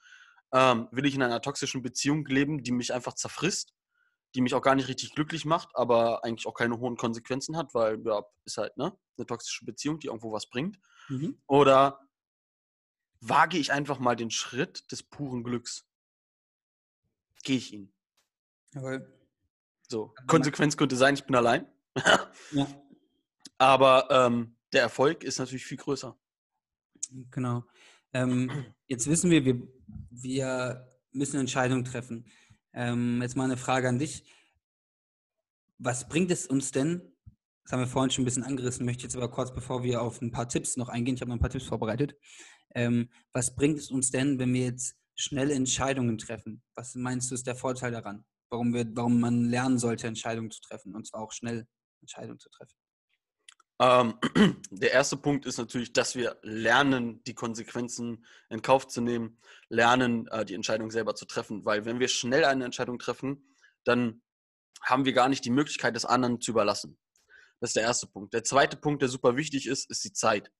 Ähm, 0.53 0.87
will 0.91 1.05
ich 1.05 1.15
in 1.15 1.23
einer 1.23 1.41
toxischen 1.41 1.81
Beziehung 1.81 2.25
leben, 2.25 2.63
die 2.63 2.71
mich 2.71 2.93
einfach 2.93 3.13
zerfrisst? 3.13 3.73
die 4.35 4.41
mich 4.41 4.53
auch 4.53 4.61
gar 4.61 4.75
nicht 4.75 4.87
richtig 4.87 5.15
glücklich 5.15 5.45
macht, 5.45 5.69
aber 5.75 6.23
eigentlich 6.23 6.45
auch 6.45 6.53
keine 6.53 6.77
hohen 6.79 6.97
Konsequenzen 6.97 7.57
hat, 7.57 7.73
weil 7.73 8.01
ja, 8.05 8.23
ist 8.45 8.57
halt 8.57 8.75
ne, 8.77 8.97
eine 9.17 9.25
toxische 9.25 9.65
Beziehung, 9.65 9.99
die 9.99 10.07
irgendwo 10.07 10.31
was 10.31 10.47
bringt. 10.47 10.77
Mhm. 11.09 11.41
Oder 11.47 12.07
wage 13.19 13.57
ich 13.57 13.71
einfach 13.71 13.99
mal 13.99 14.15
den 14.15 14.29
Schritt 14.29 14.91
des 14.91 15.03
puren 15.03 15.43
Glücks? 15.43 15.85
Gehe 17.43 17.57
ich 17.57 17.73
ihn? 17.73 17.93
Jawohl. 18.73 19.11
So, 19.89 20.13
Konsequenz 20.27 20.75
könnte 20.75 20.97
sein, 20.97 21.15
ich 21.15 21.23
bin 21.23 21.35
allein. 21.35 21.65
Ja. 22.51 22.67
Aber 23.57 24.07
ähm, 24.11 24.55
der 24.73 24.81
Erfolg 24.81 25.23
ist 25.23 25.39
natürlich 25.39 25.65
viel 25.65 25.77
größer. 25.77 26.17
Genau. 27.31 27.63
Ähm, 28.13 28.65
jetzt 28.87 29.07
wissen 29.07 29.31
wir, 29.31 29.45
wir, 29.45 29.67
wir 30.11 30.87
müssen 31.11 31.39
Entscheidungen 31.39 31.85
treffen. 31.85 32.25
Ähm, 32.73 33.21
jetzt 33.21 33.35
mal 33.35 33.45
eine 33.45 33.57
Frage 33.57 33.89
an 33.89 33.99
dich. 33.99 34.23
Was 35.79 36.07
bringt 36.07 36.31
es 36.31 36.47
uns 36.47 36.71
denn, 36.71 37.01
das 37.63 37.73
haben 37.73 37.79
wir 37.81 37.87
vorhin 37.87 38.11
schon 38.11 38.23
ein 38.23 38.25
bisschen 38.25 38.43
angerissen, 38.43 38.85
möchte 38.85 39.03
jetzt 39.03 39.15
aber 39.15 39.29
kurz, 39.29 39.53
bevor 39.53 39.83
wir 39.83 40.01
auf 40.01 40.21
ein 40.21 40.31
paar 40.31 40.47
Tipps 40.47 40.77
noch 40.77 40.89
eingehen, 40.89 41.15
ich 41.15 41.21
habe 41.21 41.29
noch 41.29 41.37
ein 41.37 41.41
paar 41.41 41.49
Tipps 41.49 41.65
vorbereitet. 41.65 42.15
Ähm, 42.73 43.09
was 43.33 43.55
bringt 43.55 43.77
es 43.77 43.91
uns 43.91 44.09
denn, 44.09 44.39
wenn 44.39 44.53
wir 44.53 44.65
jetzt 44.65 44.95
schnelle 45.15 45.53
Entscheidungen 45.53 46.17
treffen? 46.17 46.63
Was 46.75 46.95
meinst 46.95 47.29
du, 47.29 47.35
ist 47.35 47.47
der 47.47 47.55
Vorteil 47.55 47.91
daran? 47.91 48.25
Warum, 48.49 48.73
wir, 48.73 48.87
warum 48.95 49.19
man 49.19 49.45
lernen 49.45 49.77
sollte, 49.77 50.07
Entscheidungen 50.07 50.51
zu 50.51 50.61
treffen 50.61 50.95
und 50.95 51.05
zwar 51.05 51.21
auch 51.21 51.31
schnell 51.31 51.67
Entscheidungen 52.01 52.39
zu 52.39 52.49
treffen? 52.49 52.75
Ähm, 53.79 54.19
der 54.71 54.91
erste 54.91 55.17
Punkt 55.17 55.45
ist 55.45 55.57
natürlich, 55.57 55.93
dass 55.93 56.15
wir 56.15 56.37
lernen, 56.41 57.23
die 57.25 57.35
Konsequenzen 57.35 58.25
in 58.49 58.61
Kauf 58.61 58.87
zu 58.87 59.01
nehmen, 59.01 59.37
lernen, 59.69 60.27
äh, 60.27 60.45
die 60.45 60.55
Entscheidung 60.55 60.91
selber 60.91 61.15
zu 61.15 61.25
treffen. 61.25 61.65
Weil 61.65 61.85
wenn 61.85 61.99
wir 61.99 62.07
schnell 62.07 62.45
eine 62.45 62.65
Entscheidung 62.65 62.99
treffen, 62.99 63.55
dann 63.83 64.21
haben 64.81 65.05
wir 65.05 65.13
gar 65.13 65.29
nicht 65.29 65.45
die 65.45 65.51
Möglichkeit, 65.51 65.95
das 65.95 66.05
anderen 66.05 66.41
zu 66.41 66.51
überlassen. 66.51 66.97
Das 67.59 67.71
ist 67.71 67.75
der 67.75 67.83
erste 67.83 68.07
Punkt. 68.07 68.33
Der 68.33 68.43
zweite 68.43 68.77
Punkt, 68.77 69.01
der 69.01 69.09
super 69.09 69.35
wichtig 69.35 69.67
ist, 69.67 69.89
ist 69.89 70.03
die 70.03 70.13
Zeit. 70.13 70.51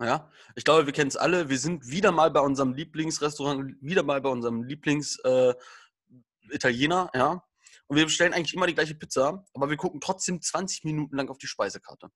Ja, 0.00 0.30
ich 0.54 0.64
glaube, 0.64 0.86
wir 0.86 0.92
kennen 0.92 1.08
es 1.08 1.16
alle. 1.16 1.48
Wir 1.48 1.58
sind 1.58 1.88
wieder 1.88 2.12
mal 2.12 2.30
bei 2.30 2.38
unserem 2.40 2.72
Lieblingsrestaurant, 2.72 3.74
wieder 3.80 4.04
mal 4.04 4.20
bei 4.20 4.28
unserem 4.28 4.62
Lieblings-Italiener, 4.62 7.10
äh, 7.12 7.18
ja. 7.18 7.42
Und 7.88 7.96
wir 7.96 8.04
bestellen 8.04 8.34
eigentlich 8.34 8.54
immer 8.54 8.66
die 8.66 8.74
gleiche 8.74 8.94
Pizza, 8.94 9.44
aber 9.54 9.70
wir 9.70 9.76
gucken 9.76 10.00
trotzdem 10.00 10.40
20 10.40 10.84
Minuten 10.84 11.16
lang 11.16 11.28
auf 11.28 11.38
die 11.38 11.46
Speisekarte. 11.46 12.10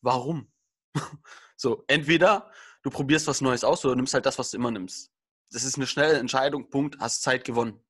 Warum? 0.00 0.52
so, 1.56 1.84
entweder 1.88 2.50
du 2.82 2.90
probierst 2.90 3.26
was 3.26 3.40
Neues 3.40 3.64
aus 3.64 3.84
oder 3.84 3.96
nimmst 3.96 4.14
halt 4.14 4.26
das, 4.26 4.38
was 4.38 4.50
du 4.50 4.56
immer 4.56 4.70
nimmst. 4.70 5.10
Das 5.50 5.64
ist 5.64 5.76
eine 5.76 5.86
schnelle 5.86 6.18
Entscheidung, 6.18 6.70
Punkt, 6.70 6.98
hast 7.00 7.22
Zeit 7.22 7.44
gewonnen. 7.44 7.80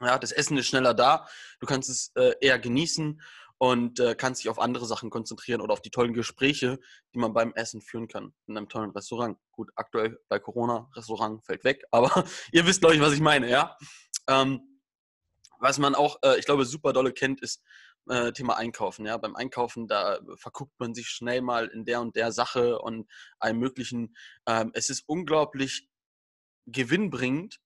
Ja, 0.00 0.18
das 0.18 0.32
Essen 0.32 0.56
ist 0.56 0.66
schneller 0.66 0.94
da, 0.94 1.28
du 1.60 1.66
kannst 1.66 1.88
es 1.88 2.10
äh, 2.16 2.34
eher 2.40 2.58
genießen 2.58 3.20
und 3.58 4.00
äh, 4.00 4.16
kannst 4.16 4.42
dich 4.42 4.50
auf 4.50 4.58
andere 4.58 4.86
Sachen 4.86 5.10
konzentrieren 5.10 5.60
oder 5.60 5.72
auf 5.72 5.82
die 5.82 5.90
tollen 5.90 6.12
Gespräche, 6.12 6.80
die 7.14 7.20
man 7.20 7.32
beim 7.32 7.52
Essen 7.54 7.80
führen 7.80 8.08
kann 8.08 8.34
in 8.48 8.56
einem 8.56 8.68
tollen 8.68 8.90
Restaurant. 8.90 9.38
Gut, 9.52 9.70
aktuell 9.76 10.18
bei 10.28 10.40
Corona, 10.40 10.90
Restaurant 10.96 11.44
fällt 11.44 11.62
weg, 11.62 11.84
aber 11.92 12.24
ihr 12.50 12.66
wisst, 12.66 12.80
glaube 12.80 12.96
ich, 12.96 13.00
was 13.00 13.12
ich 13.12 13.20
meine, 13.20 13.48
ja. 13.48 13.76
Ähm, 14.28 14.71
was 15.62 15.78
man 15.78 15.94
auch, 15.94 16.18
äh, 16.24 16.38
ich 16.38 16.44
glaube, 16.44 16.66
super 16.66 16.92
dolle 16.92 17.12
kennt, 17.12 17.40
ist 17.40 17.62
äh, 18.08 18.32
Thema 18.32 18.56
Einkaufen. 18.56 19.06
Ja, 19.06 19.16
beim 19.16 19.36
Einkaufen, 19.36 19.86
da 19.86 20.18
verguckt 20.34 20.72
man 20.78 20.92
sich 20.92 21.06
schnell 21.08 21.40
mal 21.40 21.68
in 21.68 21.84
der 21.84 22.00
und 22.00 22.16
der 22.16 22.32
Sache 22.32 22.80
und 22.80 23.08
allem 23.38 23.58
Möglichen. 23.58 24.16
Ähm, 24.46 24.72
es 24.74 24.90
ist 24.90 25.04
unglaublich 25.06 25.88
gewinnbringend, 26.66 27.60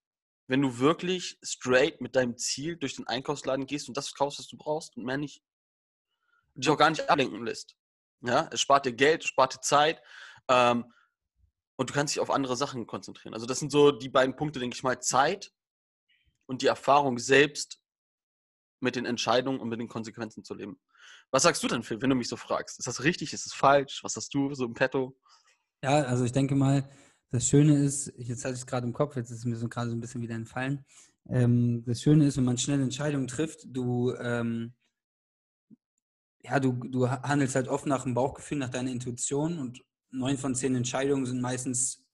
wenn 0.47 0.61
du 0.61 0.79
wirklich 0.79 1.39
straight 1.43 2.03
mit 2.03 2.17
deinem 2.17 2.37
Ziel 2.37 2.77
durch 2.77 2.97
den 2.97 3.07
Einkaufsladen 3.07 3.67
gehst 3.67 3.89
und 3.89 3.97
das 3.97 4.13
kaufst, 4.13 4.39
was 4.39 4.47
du 4.47 4.59
brauchst 4.59 4.95
und 4.97 5.05
mehr 5.05 5.17
nicht. 5.17 5.43
Dich 6.55 6.69
auch 6.69 6.79
gar 6.79 6.91
nicht 6.91 7.09
ablenken 7.09 7.45
lässt. 7.45 7.77
Ja, 8.21 8.49
es 8.53 8.61
spart 8.61 8.85
dir 8.85 8.93
Geld, 8.93 9.23
es 9.23 9.29
spart 9.29 9.55
dir 9.55 9.61
Zeit 9.63 10.03
ähm, 10.49 10.93
und 11.77 11.89
du 11.89 11.95
kannst 11.95 12.15
dich 12.15 12.21
auf 12.21 12.31
andere 12.31 12.57
Sachen 12.57 12.87
konzentrieren. 12.87 13.33
Also 13.33 13.47
das 13.47 13.59
sind 13.59 13.73
so 13.73 13.91
die 13.91 14.11
beiden 14.11 14.37
Punkte, 14.37 14.61
denke 14.61 14.77
ich 14.77 14.83
mal, 14.83 15.01
Zeit 15.01 15.51
und 16.47 16.61
die 16.61 16.67
Erfahrung 16.67 17.19
selbst 17.19 17.81
mit 18.81 18.97
den 18.97 19.07
Entscheidungen 19.07 19.61
und 19.61 19.69
mit 19.69 19.81
den 19.81 19.89
Konsequenzen 19.89 20.45
zu 20.45 20.55
leben. 20.55 20.79
Was 21.31 21.43
sagst 21.43 21.63
du 21.63 21.69
denn, 21.69 21.83
Phil, 21.83 22.01
wenn 22.03 22.11
du 22.11 22.17
mich 22.17 22.29
so 22.29 22.37
fragst? 22.37 22.79
Ist 22.79 22.87
das 22.87 23.03
richtig? 23.05 23.33
Ist 23.33 23.47
es 23.47 23.55
falsch? 23.55 24.01
Was 24.03 24.17
hast 24.17 24.33
du 24.35 24.55
so 24.55 24.65
im 24.65 24.75
Petto? 24.75 25.17
Ja, 25.83 26.03
also 26.03 26.25
ich 26.25 26.33
denke 26.33 26.55
mal, 26.55 26.89
das 27.31 27.47
Schöne 27.47 27.77
ist, 27.77 28.13
jetzt 28.17 28.45
hatte 28.45 28.55
ich 28.55 28.61
es 28.61 28.67
gerade 28.67 28.87
im 28.87 28.93
Kopf, 28.93 29.17
jetzt 29.17 29.31
ist 29.31 29.39
es 29.39 29.45
mir 29.45 29.57
so 29.57 29.69
gerade 29.69 29.91
so 29.91 29.97
ein 29.97 30.01
bisschen 30.01 30.23
wieder 30.23 30.35
entfallen. 30.35 30.85
Ähm, 31.29 31.85
das 31.85 32.03
Schöne 32.03 32.27
ist, 32.27 32.37
wenn 32.37 32.45
man 32.45 32.59
schnell 32.59 32.81
Entscheidungen 32.81 33.27
trifft, 33.27 33.67
du, 33.67 34.15
ähm, 34.15 34.75
ja, 36.43 36.61
du, 36.61 36.73
du 36.73 37.11
handelst 37.11 37.57
halt 37.57 37.69
oft 37.69 37.87
nach 37.87 38.05
dem 38.05 38.15
Bauchgefühl, 38.15 38.59
nach 38.59 38.69
deiner 38.69 38.91
Intuition 38.91 39.59
und 39.59 39.83
neun 40.11 40.39
von 40.39 40.55
zehn 40.55 40.77
Entscheidungen 40.77 41.27
sind 41.27 41.41
meistens 41.41 42.07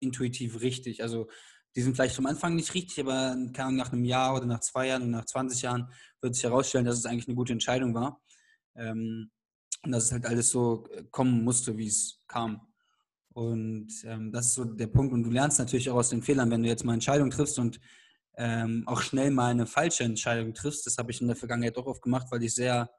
intuitiv 0.00 0.60
richtig. 0.60 1.02
Also 1.02 1.28
die 1.74 1.82
sind 1.82 1.94
vielleicht 1.94 2.18
am 2.18 2.26
Anfang 2.26 2.54
nicht 2.54 2.74
richtig, 2.74 3.00
aber 3.00 3.34
nach 3.34 3.92
einem 3.92 4.04
Jahr 4.04 4.34
oder 4.34 4.46
nach 4.46 4.60
zwei 4.60 4.88
Jahren 4.88 5.02
oder 5.02 5.12
nach 5.12 5.24
20 5.24 5.62
Jahren 5.62 5.88
wird 6.20 6.34
sich 6.34 6.44
herausstellen, 6.44 6.84
dass 6.84 6.98
es 6.98 7.06
eigentlich 7.06 7.28
eine 7.28 7.36
gute 7.36 7.52
Entscheidung 7.52 7.94
war. 7.94 8.20
Ähm, 8.74 9.30
und 9.84 9.92
dass 9.92 10.04
es 10.04 10.12
halt 10.12 10.26
alles 10.26 10.50
so 10.50 10.86
äh, 10.92 11.04
kommen 11.10 11.42
musste, 11.42 11.76
wie 11.76 11.88
es 11.88 12.20
kam. 12.28 12.60
Und 13.34 13.88
ähm, 14.04 14.30
das 14.30 14.48
ist 14.48 14.54
so 14.54 14.64
der 14.64 14.86
Punkt. 14.86 15.12
Und 15.12 15.24
du 15.24 15.30
lernst 15.30 15.58
natürlich 15.58 15.90
auch 15.90 15.96
aus 15.96 16.10
den 16.10 16.22
Fehlern, 16.22 16.50
wenn 16.50 16.62
du 16.62 16.68
jetzt 16.68 16.84
mal 16.84 16.94
Entscheidungen 16.94 17.30
triffst 17.30 17.58
und 17.58 17.80
ähm, 18.36 18.84
auch 18.86 19.00
schnell 19.00 19.30
mal 19.30 19.50
eine 19.50 19.66
falsche 19.66 20.04
Entscheidung 20.04 20.54
triffst. 20.54 20.86
Das 20.86 20.98
habe 20.98 21.10
ich 21.10 21.20
in 21.20 21.26
der 21.26 21.36
Vergangenheit 21.36 21.76
auch 21.76 21.86
oft 21.86 22.02
gemacht, 22.02 22.26
weil 22.30 22.42
ich 22.42 22.54
sehr 22.54 22.90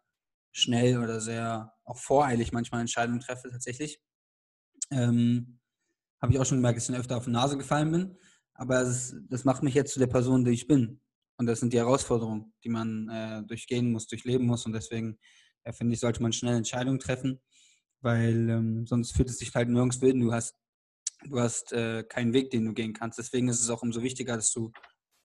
schnell 0.52 0.98
oder 1.00 1.20
sehr 1.22 1.74
auch 1.84 1.98
voreilig 1.98 2.52
manchmal 2.52 2.82
Entscheidungen 2.82 3.20
treffe 3.20 3.50
tatsächlich. 3.50 4.00
Ähm, 4.92 5.60
habe 6.22 6.34
ich 6.34 6.40
auch 6.40 6.46
schon 6.46 6.60
gemerkt, 6.60 6.78
dass 6.78 6.90
ich 6.90 6.96
öfter 6.96 7.18
auf 7.18 7.26
die 7.26 7.32
Nase 7.32 7.58
gefallen 7.58 7.92
bin. 7.92 8.18
Aber 8.54 8.84
das, 8.84 9.16
das 9.30 9.46
macht 9.46 9.64
mich 9.64 9.74
jetzt 9.74 9.94
zu 9.94 10.00
der 10.00 10.08
Person, 10.08 10.46
die 10.46 10.52
ich 10.52 10.68
bin. 10.68 11.02
Und 11.38 11.48
das 11.48 11.60
sind 11.60 11.74
die 11.74 11.80
Herausforderungen, 11.80 12.54
die 12.64 12.70
man 12.70 13.10
äh, 13.10 13.44
durchgehen 13.44 13.92
muss, 13.92 14.08
durchleben 14.08 14.46
muss. 14.46 14.66
Und 14.66 14.74
deswegen 14.74 15.18
äh, 15.64 15.74
finde 15.74 15.94
ich, 15.94 16.00
sollte 16.00 16.22
man 16.22 16.34
schnell 16.34 16.56
Entscheidungen 16.56 17.00
treffen, 17.00 17.42
weil 18.02 18.50
ähm, 18.50 18.86
sonst 18.86 19.16
fühlt 19.16 19.30
es 19.30 19.40
sich 19.40 19.54
halt 19.56 19.70
nirgends 19.70 20.00
hin. 20.00 20.20
Du 20.20 20.32
hast, 20.32 20.56
du 21.26 21.40
hast 21.40 21.74
äh, 21.74 22.04
keinen 22.04 22.34
Weg, 22.34 22.52
den 22.52 22.66
du 22.66 22.74
gehen 22.74 22.94
kannst. 22.94 23.18
Deswegen 23.18 23.48
ist 23.48 23.62
es 23.62 23.70
auch 23.70 23.82
umso 23.82 24.04
wichtiger, 24.04 24.36
dass 24.36 24.52
du, 24.52 24.72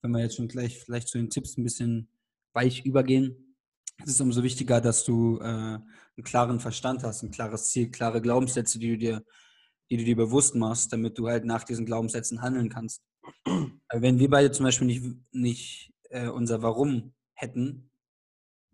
wenn 0.01 0.11
wir 0.11 0.21
jetzt 0.21 0.35
schon 0.35 0.47
gleich 0.47 0.79
vielleicht 0.79 1.09
zu 1.09 1.17
den 1.17 1.29
Tipps 1.29 1.57
ein 1.57 1.63
bisschen 1.63 2.09
weich 2.53 2.85
übergehen, 2.85 3.49
es 4.03 4.11
ist 4.11 4.21
umso 4.21 4.43
wichtiger, 4.43 4.79
dass 4.79 5.03
du 5.03 5.39
äh, 5.39 5.43
einen 5.43 6.23
klaren 6.23 6.59
Verstand 6.59 7.03
hast, 7.03 7.23
ein 7.23 7.31
klares 7.31 7.69
Ziel, 7.69 7.91
klare 7.91 8.21
Glaubenssätze, 8.21 8.79
die 8.79 8.91
du 8.91 8.97
dir, 8.97 9.25
die 9.89 9.97
du 9.97 10.03
dir 10.05 10.15
bewusst 10.15 10.55
machst, 10.55 10.93
damit 10.93 11.17
du 11.17 11.27
halt 11.27 11.45
nach 11.45 11.63
diesen 11.63 11.85
Glaubenssätzen 11.85 12.41
handeln 12.41 12.69
kannst. 12.69 13.01
Wenn 13.91 14.19
wir 14.19 14.29
beide 14.29 14.51
zum 14.51 14.65
Beispiel 14.65 14.87
nicht, 14.87 15.03
nicht 15.31 15.93
äh, 16.09 16.27
unser 16.27 16.61
Warum 16.61 17.13
hätten, 17.33 17.91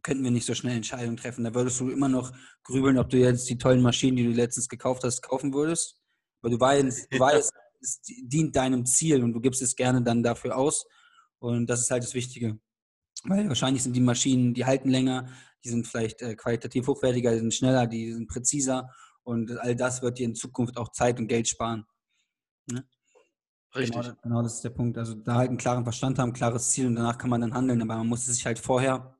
könnten 0.01 0.23
wir 0.23 0.31
nicht 0.31 0.45
so 0.45 0.53
schnell 0.53 0.75
Entscheidungen 0.75 1.17
treffen. 1.17 1.43
Da 1.43 1.53
würdest 1.53 1.79
du 1.79 1.89
immer 1.89 2.09
noch 2.09 2.31
grübeln, 2.63 2.97
ob 2.97 3.09
du 3.09 3.17
jetzt 3.17 3.49
die 3.49 3.57
tollen 3.57 3.81
Maschinen, 3.81 4.17
die 4.17 4.23
du 4.23 4.31
letztens 4.31 4.69
gekauft 4.69 5.03
hast, 5.03 5.21
kaufen 5.21 5.53
würdest. 5.53 5.99
Weil 6.41 6.51
du 6.51 6.59
weißt, 6.59 7.07
du 7.11 7.19
weißt 7.19 7.51
es 7.81 8.01
dient 8.01 8.55
deinem 8.55 8.85
Ziel 8.85 9.23
und 9.23 9.33
du 9.33 9.39
gibst 9.39 9.61
es 9.61 9.75
gerne 9.75 10.01
dann 10.01 10.23
dafür 10.23 10.57
aus. 10.57 10.85
Und 11.39 11.67
das 11.67 11.81
ist 11.81 11.91
halt 11.91 12.03
das 12.03 12.13
Wichtige. 12.13 12.59
Weil 13.23 13.47
wahrscheinlich 13.47 13.83
sind 13.83 13.95
die 13.95 14.01
Maschinen, 14.01 14.53
die 14.53 14.65
halten 14.65 14.89
länger, 14.89 15.27
die 15.63 15.69
sind 15.69 15.87
vielleicht 15.87 16.21
äh, 16.21 16.35
qualitativ 16.35 16.87
hochwertiger, 16.87 17.31
die 17.31 17.39
sind 17.39 17.53
schneller, 17.53 17.87
die 17.87 18.13
sind 18.13 18.27
präziser 18.27 18.91
und 19.23 19.57
all 19.57 19.75
das 19.75 20.01
wird 20.01 20.19
dir 20.19 20.25
in 20.25 20.35
Zukunft 20.35 20.77
auch 20.77 20.91
Zeit 20.91 21.19
und 21.19 21.27
Geld 21.27 21.47
sparen. 21.47 21.85
Ne? 22.67 22.87
Richtig. 23.75 24.01
Genau, 24.01 24.15
genau, 24.23 24.41
das 24.41 24.55
ist 24.55 24.63
der 24.63 24.69
Punkt. 24.69 24.97
Also 24.97 25.15
da 25.15 25.35
halt 25.35 25.49
einen 25.49 25.57
klaren 25.57 25.83
Verstand 25.83 26.17
haben, 26.17 26.29
ein 26.29 26.33
klares 26.33 26.69
Ziel 26.71 26.87
und 26.87 26.95
danach 26.95 27.17
kann 27.17 27.29
man 27.29 27.41
dann 27.41 27.53
handeln. 27.53 27.81
Aber 27.81 27.97
man 27.97 28.07
muss 28.07 28.27
es 28.27 28.35
sich 28.35 28.45
halt 28.45 28.59
vorher 28.59 29.17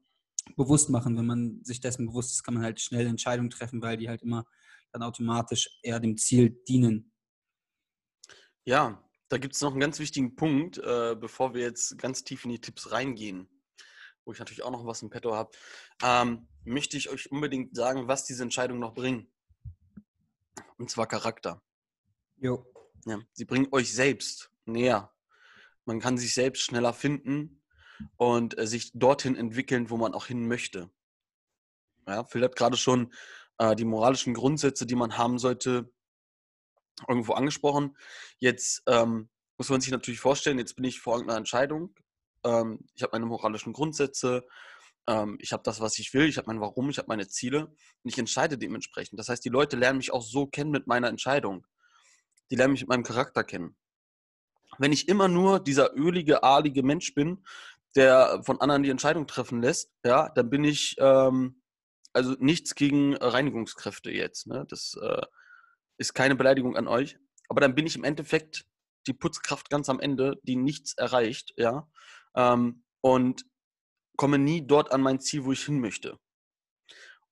bewusst 0.56 0.90
machen. 0.90 1.18
Wenn 1.18 1.26
man 1.26 1.64
sich 1.64 1.82
dessen 1.82 2.08
bewusst 2.08 2.32
ist, 2.32 2.44
kann 2.44 2.54
man 2.54 2.64
halt 2.64 2.80
schnell 2.80 3.08
Entscheidungen 3.08 3.50
treffen, 3.50 3.82
weil 3.82 3.98
die 3.98 4.08
halt 4.08 4.22
immer 4.22 4.46
dann 4.92 5.04
automatisch 5.04 5.80
eher 5.84 6.00
dem 6.00 6.18
Ziel 6.18 6.50
dienen. 6.68 7.12
Ja, 8.64 9.04
da 9.30 9.38
gibt 9.38 9.56
es 9.56 9.62
noch 9.62 9.72
einen 9.72 9.82
ganz 9.82 10.00
wichtigen 10.00 10.36
Punkt, 10.36 10.78
äh, 10.78 11.16
bevor 11.20 11.54
wir 11.54 11.62
jetzt 11.62 11.98
ganz 11.98 12.24
tief 12.24 12.46
in 12.46 12.52
die 12.52 12.62
Tipps 12.62 12.92
reingehen, 12.92 13.50
wo 14.24 14.32
ich 14.32 14.40
natürlich 14.40 14.64
auch 14.64 14.72
noch 14.72 14.86
was 14.86 15.02
im 15.02 15.10
Petto 15.10 15.36
habe, 15.36 15.52
ähm, 16.02 16.48
möchte 16.64 16.98
ich 16.98 17.10
euch 17.10 17.32
unbedingt 17.32 17.76
sagen, 17.76 18.08
was 18.08 18.26
diese 18.26 18.44
Entscheidungen 18.44 18.80
noch 18.80 18.94
bringen. 18.94 19.32
Und 20.78 20.90
zwar 20.90 21.08
Charakter. 21.08 21.62
Jo. 22.38 22.66
Ja, 23.06 23.20
sie 23.34 23.46
bringen 23.46 23.68
euch 23.72 23.94
selbst 23.94 24.52
näher. 24.66 25.14
Man 25.86 26.00
kann 26.00 26.18
sich 26.18 26.34
selbst 26.34 26.64
schneller 26.64 26.94
finden 26.94 27.62
und 28.18 28.58
äh, 28.58 28.66
sich 28.66 28.92
dorthin 28.94 29.36
entwickeln, 29.36 29.90
wo 29.92 29.98
man 29.98 30.14
auch 30.14 30.26
hin 30.26 30.48
möchte. 30.48 30.90
Ja, 32.08 32.24
Phil 32.24 32.44
hat 32.44 32.56
gerade 32.56 32.78
schon 32.78 33.14
äh, 33.60 33.76
die 33.76 33.86
moralischen 33.86 34.34
Grundsätze, 34.34 34.88
die 34.88 34.96
man 34.96 35.18
haben 35.18 35.38
sollte, 35.38 35.92
irgendwo 37.08 37.34
angesprochen. 37.34 37.96
Jetzt 38.40 38.84
ähm, 38.88 39.30
muss 39.58 39.70
man 39.70 39.82
sich 39.82 39.92
natürlich 39.92 40.20
vorstellen, 40.20 40.58
jetzt 40.58 40.76
bin 40.76 40.86
ich 40.86 41.00
vor 41.00 41.16
irgendeiner 41.16 41.38
Entscheidung. 41.38 41.94
Ähm, 42.44 42.80
ich 42.96 43.04
habe 43.04 43.12
meine 43.14 43.26
moralischen 43.28 43.74
Grundsätze, 43.74 44.46
ähm, 45.08 45.38
ich 45.40 45.52
habe 45.54 45.64
das, 45.64 45.80
was 45.80 46.00
ich 46.00 46.14
will, 46.16 46.28
ich 46.28 46.38
habe 46.38 46.48
mein 46.48 46.62
Warum, 46.62 46.90
ich 46.90 46.98
habe 46.98 47.08
meine 47.08 47.28
Ziele 47.28 47.68
und 47.68 48.10
ich 48.10 48.18
entscheide 48.18 48.58
dementsprechend. 48.58 49.20
Das 49.20 49.30
heißt, 49.30 49.46
die 49.46 49.50
Leute 49.50 49.78
lernen 49.78 49.98
mich 49.98 50.12
auch 50.12 50.24
so 50.24 50.48
kennen 50.48 50.72
mit 50.72 50.88
meiner 50.88 51.10
Entscheidung 51.10 51.68
die 52.50 52.56
lernen 52.56 52.74
mich 52.74 52.82
mit 52.82 52.90
meinem 52.90 53.04
Charakter 53.04 53.44
kennen. 53.44 53.76
Wenn 54.78 54.92
ich 54.92 55.08
immer 55.08 55.28
nur 55.28 55.60
dieser 55.60 55.96
ölige, 55.96 56.44
ahlige 56.44 56.84
Mensch 56.84 57.14
bin, 57.14 57.46
der 57.96 58.42
von 58.44 58.60
anderen 58.60 58.84
die 58.84 58.90
Entscheidung 58.90 59.26
treffen 59.26 59.62
lässt, 59.62 59.92
ja, 60.04 60.30
dann 60.30 60.50
bin 60.50 60.64
ich 60.64 60.96
ähm, 61.00 61.62
also 62.14 62.36
nichts 62.40 62.76
gegen 62.76 63.16
Reinigungskräfte 63.16 64.12
jetzt. 64.12 64.48
Ne? 64.48 64.66
Das 64.70 64.98
äh, 65.02 65.22
ist 65.98 66.14
keine 66.14 66.36
Beleidigung 66.36 66.76
an 66.76 66.88
euch. 66.88 67.18
Aber 67.48 67.62
dann 67.62 67.76
bin 67.76 67.86
ich 67.86 67.96
im 67.96 68.04
Endeffekt 68.04 68.66
die 69.08 69.14
Putzkraft 69.14 69.70
ganz 69.70 69.90
am 69.90 70.00
Ende, 70.00 70.40
die 70.44 70.56
nichts 70.56 70.94
erreicht, 70.94 71.54
ja, 71.58 71.88
ähm, 72.36 72.84
und 73.02 73.46
komme 74.18 74.40
nie 74.40 74.66
dort 74.66 74.92
an 74.92 75.02
mein 75.02 75.20
Ziel, 75.20 75.46
wo 75.46 75.52
ich 75.52 75.66
hin 75.66 75.80
möchte. 75.80 76.18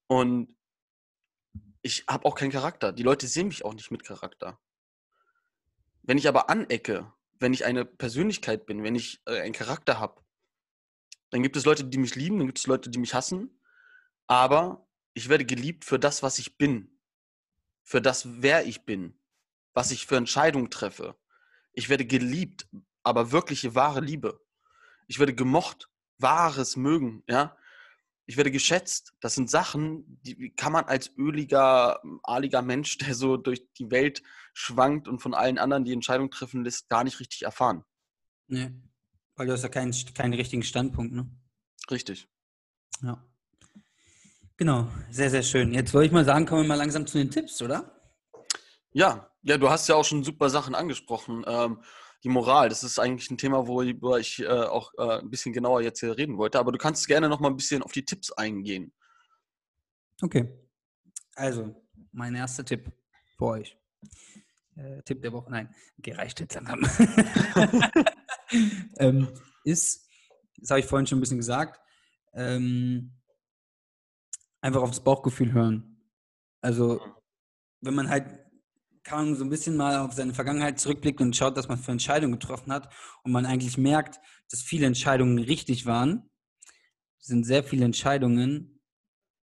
Und 0.08 0.56
ich 1.82 2.06
habe 2.08 2.26
auch 2.26 2.36
keinen 2.36 2.52
Charakter. 2.52 2.92
Die 2.92 3.04
Leute 3.04 3.28
sehen 3.28 3.48
mich 3.48 3.66
auch 3.66 3.74
nicht 3.74 3.90
mit 3.90 4.04
Charakter. 4.04 4.60
Wenn 6.04 6.18
ich 6.18 6.28
aber 6.28 6.50
anecke, 6.50 7.12
wenn 7.40 7.54
ich 7.54 7.66
eine 7.66 7.86
Persönlichkeit 7.86 8.66
bin, 8.66 8.84
wenn 8.84 8.96
ich 8.96 9.22
äh, 9.26 9.42
einen 9.42 9.54
Charakter 9.54 10.00
habe, 10.00 10.22
dann 11.30 11.42
gibt 11.42 11.56
es 11.56 11.66
Leute, 11.66 11.86
die 11.86 11.98
mich 11.98 12.16
lieben, 12.16 12.38
dann 12.38 12.48
gibt 12.48 12.60
es 12.60 12.68
Leute, 12.68 12.90
die 12.90 13.00
mich 13.00 13.14
hassen, 13.14 13.60
aber 14.28 14.88
ich 15.14 15.30
werde 15.30 15.46
geliebt 15.46 15.86
für 15.86 16.00
das, 16.00 16.22
was 16.22 16.40
ich 16.40 16.58
bin, 16.58 17.00
für 17.84 18.02
das, 18.02 18.42
wer 18.42 18.66
ich 18.66 18.86
bin, 18.86 19.20
was 19.74 19.92
ich 19.92 20.06
für 20.06 20.18
Entscheidungen 20.18 20.70
treffe. 20.70 21.16
Ich 21.72 21.90
werde 21.90 22.06
geliebt, 22.06 22.68
aber 23.02 23.32
wirkliche 23.32 23.74
wahre 23.74 24.02
Liebe. 24.02 24.40
Ich 25.08 25.20
werde 25.20 25.34
gemocht, 25.34 25.90
wahres 26.18 26.76
Mögen, 26.76 27.24
ja 27.28 27.58
ich 28.26 28.38
werde 28.38 28.52
geschätzt. 28.52 29.14
Das 29.20 29.36
sind 29.36 29.50
Sachen, 29.50 30.20
die 30.24 30.52
kann 30.56 30.72
man 30.72 30.86
als 30.86 31.12
öliger, 31.18 32.02
adliger 32.24 32.62
Mensch, 32.62 32.98
der 33.00 33.16
so 33.16 33.38
durch 33.38 33.72
die 33.74 33.92
Welt 33.92 34.24
schwankt 34.54 35.08
und 35.08 35.20
von 35.20 35.34
allen 35.34 35.58
anderen 35.58 35.86
die 35.86 35.94
Entscheidung 35.94 36.30
treffen 36.32 36.64
lässt, 36.64 36.90
gar 36.90 37.04
nicht 37.04 37.20
richtig 37.20 37.44
erfahren. 37.44 37.84
Nee, 38.48 38.72
weil 39.36 39.48
du 39.48 39.54
hast 39.54 39.64
ja 39.64 39.70
keinen, 39.70 39.94
keinen 40.14 40.34
richtigen 40.34 40.64
Standpunkt, 40.64 41.14
ne? 41.14 41.30
Richtig. 41.90 42.28
Ja. 43.02 43.24
Genau, 44.58 44.88
sehr, 45.10 45.30
sehr 45.30 45.44
schön. 45.44 45.74
Jetzt 45.74 45.94
wollte 45.94 46.08
ich 46.08 46.12
mal 46.12 46.26
sagen, 46.26 46.46
kommen 46.46 46.62
wir 46.62 46.68
mal 46.68 46.76
langsam 46.76 47.08
zu 47.08 47.18
den 47.18 47.32
Tipps, 47.32 47.62
oder? 47.62 48.00
Ja, 48.92 49.32
ja, 49.42 49.58
du 49.58 49.70
hast 49.70 49.90
ja 49.90 49.96
auch 49.96 50.06
schon 50.06 50.24
super 50.24 50.50
Sachen 50.50 50.76
angesprochen. 50.76 51.44
Ähm, 51.48 51.84
die 52.24 52.30
Moral, 52.30 52.70
das 52.70 52.84
ist 52.84 53.00
eigentlich 53.00 53.30
ein 53.30 53.38
Thema, 53.38 53.68
worüber 53.68 54.20
ich 54.20 54.40
äh, 54.40 54.48
auch 54.48 54.94
äh, 54.98 55.20
ein 55.20 55.30
bisschen 55.30 55.52
genauer 55.52 55.82
jetzt 55.82 56.00
hier 56.00 56.18
reden 56.18 56.38
wollte. 56.38 56.58
Aber 56.58 56.72
du 56.72 56.78
kannst 56.78 57.08
gerne 57.08 57.28
noch 57.28 57.40
mal 57.40 57.50
ein 57.50 57.58
bisschen 57.58 57.84
auf 57.84 57.92
die 57.92 58.06
Tipps 58.06 58.32
eingehen. 58.32 58.94
Okay. 60.22 60.48
Also, 61.36 61.76
mein 62.12 62.36
erster 62.36 62.64
Tipp 62.64 62.92
für 63.38 63.46
euch. 63.46 63.78
Äh, 64.76 65.02
Tipp 65.04 65.22
der 65.22 65.34
Woche, 65.34 65.52
nein, 65.52 65.74
gereicht 65.98 66.40
jetzt 66.40 66.56
langsam. 66.56 66.82
ähm, 68.98 69.28
ist, 69.66 70.08
das 70.58 70.70
habe 70.70 70.80
ich 70.80 70.86
vorhin 70.86 71.06
schon 71.06 71.18
ein 71.18 71.22
bisschen 71.22 71.38
gesagt, 71.38 71.80
ähm, 72.34 73.14
einfach 74.62 74.82
auf 74.82 74.92
das 74.92 75.04
Bauchgefühl 75.04 75.52
hören. 75.52 76.02
Also, 76.62 77.02
wenn 77.82 77.96
man 77.96 78.10
halt 78.10 78.43
kann 79.04 79.26
man 79.26 79.36
so 79.36 79.44
ein 79.44 79.50
bisschen 79.50 79.76
mal 79.76 79.98
auf 80.00 80.14
seine 80.14 80.34
Vergangenheit 80.34 80.80
zurückblickt 80.80 81.22
und 81.22 81.36
schaut, 81.36 81.58
dass 81.58 81.68
man 81.68 81.78
für 81.78 81.92
Entscheidungen 81.92 82.40
getroffen 82.40 82.72
hat 82.72 82.94
und 83.24 83.32
man 83.32 83.46
eigentlich 83.46 83.78
merkt, 83.78 84.20
dass 84.50 84.62
viele 84.62 84.86
Entscheidungen 84.88 85.40
richtig 85.40 85.86
waren, 85.86 86.30
sind 87.20 87.46
sehr 87.46 87.64
viele 87.64 87.86
Entscheidungen 87.86 88.82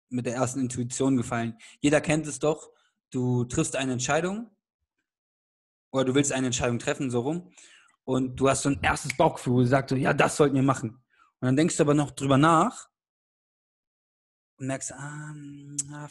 mit 0.08 0.26
der 0.26 0.34
ersten 0.34 0.60
Intuition 0.60 1.16
gefallen. 1.16 1.58
Jeder 1.80 2.00
kennt 2.00 2.26
es 2.26 2.38
doch, 2.38 2.70
du 3.10 3.44
triffst 3.44 3.76
eine 3.76 3.92
Entscheidung 3.92 4.50
oder 5.90 6.04
du 6.04 6.14
willst 6.14 6.32
eine 6.32 6.46
Entscheidung 6.46 6.78
treffen, 6.78 7.10
so 7.10 7.20
rum, 7.20 7.52
und 8.04 8.36
du 8.36 8.48
hast 8.48 8.62
so 8.62 8.68
ein 8.68 8.78
erstes 8.82 9.16
Bauchgefühl, 9.16 9.52
wo 9.54 9.60
du 9.60 9.66
sagst, 9.66 9.90
so, 9.90 9.96
ja, 9.96 10.14
das 10.14 10.36
sollten 10.36 10.54
wir 10.54 10.62
machen. 10.62 10.90
Und 11.40 11.46
dann 11.46 11.56
denkst 11.56 11.76
du 11.76 11.82
aber 11.82 11.94
noch 11.94 12.12
drüber 12.12 12.38
nach 12.38 12.88
und 14.58 14.66
merkst, 14.66 14.92
ah, 14.92 15.34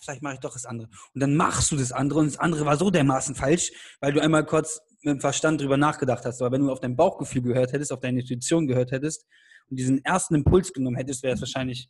vielleicht 0.02 0.22
mache 0.22 0.36
ich 0.36 0.40
doch 0.40 0.54
das 0.54 0.66
andere. 0.66 0.88
Und 1.14 1.22
dann 1.22 1.36
machst 1.36 1.72
du 1.72 1.78
das 1.78 1.92
andere 1.92 2.20
und 2.20 2.28
das 2.28 2.40
andere 2.40 2.66
war 2.66 2.78
so 2.78 2.90
dermaßen 2.90 3.36
falsch, 3.36 3.72
weil 4.00 4.14
du 4.14 4.22
einmal 4.22 4.46
kurz 4.46 4.82
mit 5.02 5.16
dem 5.16 5.22
Verstand 5.22 5.62
drüber 5.62 5.78
nachgedacht 5.78 6.26
hast. 6.26 6.42
Aber 6.42 6.52
wenn 6.52 6.62
du 6.62 6.72
auf 6.72 6.80
dein 6.80 6.96
Bauchgefühl 6.96 7.42
gehört 7.42 7.74
hättest, 7.74 7.92
auf 7.92 8.00
deine 8.00 8.22
Intuition 8.22 8.68
gehört 8.68 8.92
hättest 8.92 9.26
und 9.70 9.78
diesen 9.78 10.04
ersten 10.04 10.36
Impuls 10.36 10.74
genommen 10.74 10.96
hättest, 10.96 11.24
wäre 11.24 11.36
es 11.36 11.42
wahrscheinlich 11.42 11.90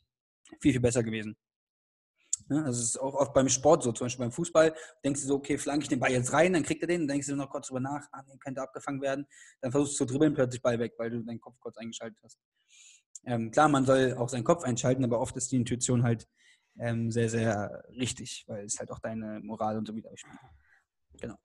viel, 0.62 0.72
viel 0.72 0.82
besser 0.82 1.04
gewesen. 1.04 1.36
Ja, 2.50 2.58
also 2.58 2.80
es 2.80 2.90
ist 2.90 2.98
auch 3.00 3.16
oft 3.16 3.34
beim 3.34 3.50
Sport 3.50 3.84
so, 3.84 3.92
zum 3.92 4.06
Beispiel 4.06 4.26
beim 4.26 4.32
Fußball, 4.32 4.76
denkst 5.04 5.22
du 5.22 5.28
so, 5.28 5.36
okay, 5.36 5.58
flanke 5.58 5.84
ich 5.84 5.90
den 5.90 6.00
Ball 6.00 6.12
jetzt 6.12 6.32
rein, 6.32 6.54
dann 6.54 6.62
kriegt 6.62 6.82
er 6.84 6.88
den, 6.88 7.02
dann 7.02 7.08
denkst 7.16 7.28
du 7.28 7.36
noch 7.36 7.50
kurz 7.50 7.68
drüber 7.68 7.80
nach, 7.80 8.08
ah, 8.12 8.22
nee, 8.28 8.38
könnte 8.38 8.62
abgefangen 8.62 9.02
werden, 9.02 9.26
dann 9.62 9.72
versuchst 9.72 10.00
du 10.00 10.06
zu 10.06 10.12
dribbeln, 10.12 10.36
plötzlich 10.36 10.62
Ball 10.62 10.78
weg, 10.78 10.94
weil 10.98 11.10
du 11.10 11.24
deinen 11.24 11.42
Kopf 11.42 11.56
kurz 11.60 11.78
eingeschaltet 11.78 12.20
hast. 12.24 12.38
Ähm, 13.26 13.50
klar, 13.50 13.68
man 13.68 13.86
soll 13.86 14.14
auch 14.14 14.30
seinen 14.30 14.44
Kopf 14.44 14.64
einschalten, 14.64 15.04
aber 15.04 15.20
oft 15.20 15.36
ist 15.38 15.52
die 15.52 15.56
Intuition 15.56 16.04
halt 16.04 16.28
ähm, 16.78 17.12
sehr, 17.12 17.30
sehr 17.30 17.84
richtig, 17.90 18.46
weil 18.48 18.66
es 18.66 18.80
halt 18.80 18.92
auch 18.92 19.00
deine 19.00 19.40
Moral 19.40 19.78
und 19.78 19.88
so 19.88 19.96
wieder 19.96 20.10
spielt. 20.16 20.38
Genau. 21.20 21.36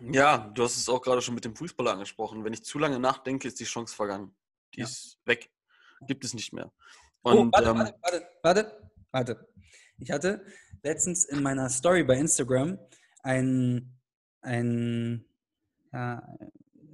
Ja, 0.00 0.38
du 0.38 0.64
hast 0.64 0.76
es 0.76 0.88
auch 0.88 1.00
gerade 1.00 1.22
schon 1.22 1.34
mit 1.34 1.44
dem 1.44 1.54
Fußballer 1.54 1.92
angesprochen. 1.92 2.44
Wenn 2.44 2.52
ich 2.52 2.64
zu 2.64 2.78
lange 2.78 2.98
nachdenke, 2.98 3.48
ist 3.48 3.60
die 3.60 3.64
Chance 3.64 3.94
vergangen. 3.94 4.34
Die 4.74 4.80
ja. 4.80 4.86
ist 4.86 5.18
weg. 5.24 5.50
Gibt 6.06 6.24
es 6.24 6.34
nicht 6.34 6.52
mehr. 6.52 6.72
Oh, 7.22 7.30
und, 7.30 7.48
oh, 7.48 7.52
warte, 7.52 7.70
ähm, 7.70 7.76
warte, 7.78 7.94
warte, 8.02 8.28
warte, 8.42 8.90
warte. 9.10 9.48
Ich 9.98 10.10
hatte 10.10 10.44
letztens 10.82 11.24
in 11.24 11.42
meiner 11.42 11.68
Story 11.68 12.04
bei 12.04 12.16
Instagram 12.16 12.78
ein, 13.22 13.92
ein, 14.40 15.24
ja, 15.92 16.22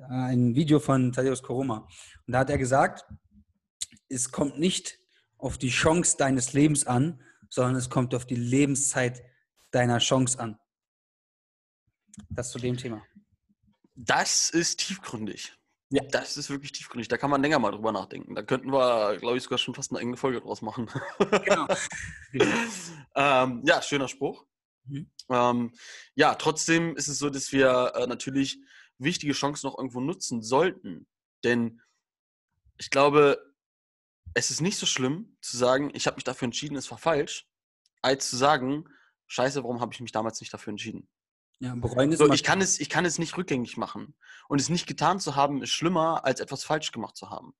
ein 0.08 0.54
Video 0.54 0.80
von 0.80 1.12
Thaddeus 1.12 1.42
Koroma. 1.42 1.86
Und 2.26 2.32
da 2.32 2.40
hat 2.40 2.50
er 2.50 2.58
gesagt, 2.58 3.04
es 4.08 4.30
kommt 4.30 4.58
nicht 4.58 4.98
auf 5.38 5.58
die 5.58 5.68
Chance 5.68 6.16
deines 6.16 6.52
Lebens 6.52 6.86
an, 6.86 7.20
sondern 7.54 7.76
es 7.76 7.88
kommt 7.88 8.14
auf 8.16 8.26
die 8.26 8.34
Lebenszeit 8.34 9.22
deiner 9.70 9.98
Chance 9.98 10.40
an. 10.40 10.58
Das 12.28 12.50
zu 12.50 12.58
dem 12.58 12.76
Thema. 12.76 13.06
Das 13.94 14.50
ist 14.50 14.80
tiefgründig. 14.80 15.56
Ja. 15.90 16.02
Das 16.10 16.36
ist 16.36 16.50
wirklich 16.50 16.72
tiefgründig. 16.72 17.06
Da 17.06 17.16
kann 17.16 17.30
man 17.30 17.42
länger 17.42 17.60
mal 17.60 17.70
drüber 17.70 17.92
nachdenken. 17.92 18.34
Da 18.34 18.42
könnten 18.42 18.72
wir, 18.72 19.18
glaube 19.18 19.36
ich, 19.36 19.44
sogar 19.44 19.58
schon 19.58 19.74
fast 19.74 19.92
eine 19.92 20.00
eigene 20.00 20.16
Folge 20.16 20.40
draus 20.40 20.62
machen. 20.62 20.90
Genau. 21.44 21.68
ähm, 23.14 23.62
ja, 23.64 23.80
schöner 23.82 24.08
Spruch. 24.08 24.44
Mhm. 24.86 25.10
Ähm, 25.28 25.72
ja, 26.16 26.34
trotzdem 26.34 26.96
ist 26.96 27.06
es 27.06 27.18
so, 27.18 27.30
dass 27.30 27.52
wir 27.52 27.92
äh, 27.94 28.06
natürlich 28.08 28.58
wichtige 28.98 29.32
Chancen 29.32 29.68
noch 29.68 29.78
irgendwo 29.78 30.00
nutzen 30.00 30.42
sollten. 30.42 31.06
Denn 31.44 31.80
ich 32.78 32.90
glaube, 32.90 33.53
es 34.34 34.50
ist 34.50 34.60
nicht 34.60 34.78
so 34.78 34.86
schlimm 34.86 35.36
zu 35.40 35.56
sagen, 35.56 35.90
ich 35.94 36.06
habe 36.06 36.16
mich 36.16 36.24
dafür 36.24 36.46
entschieden, 36.46 36.76
es 36.76 36.90
war 36.90 36.98
falsch, 36.98 37.48
als 38.02 38.28
zu 38.28 38.36
sagen, 38.36 38.84
scheiße, 39.28 39.62
warum 39.62 39.80
habe 39.80 39.94
ich 39.94 40.00
mich 40.00 40.12
damals 40.12 40.40
nicht 40.40 40.52
dafür 40.52 40.72
entschieden? 40.72 41.08
Ja, 41.60 41.74
bereuen 41.74 42.12
ist 42.12 42.18
so, 42.18 42.30
ich, 42.32 42.42
kann 42.42 42.60
es, 42.60 42.80
ich 42.80 42.90
kann 42.90 43.04
es 43.04 43.18
nicht 43.18 43.36
rückgängig 43.36 43.76
machen. 43.76 44.14
Und 44.48 44.60
es 44.60 44.68
nicht 44.68 44.86
getan 44.86 45.20
zu 45.20 45.36
haben, 45.36 45.62
ist 45.62 45.70
schlimmer, 45.70 46.24
als 46.24 46.40
etwas 46.40 46.64
falsch 46.64 46.92
gemacht 46.92 47.16
zu 47.16 47.30
haben. 47.30 47.54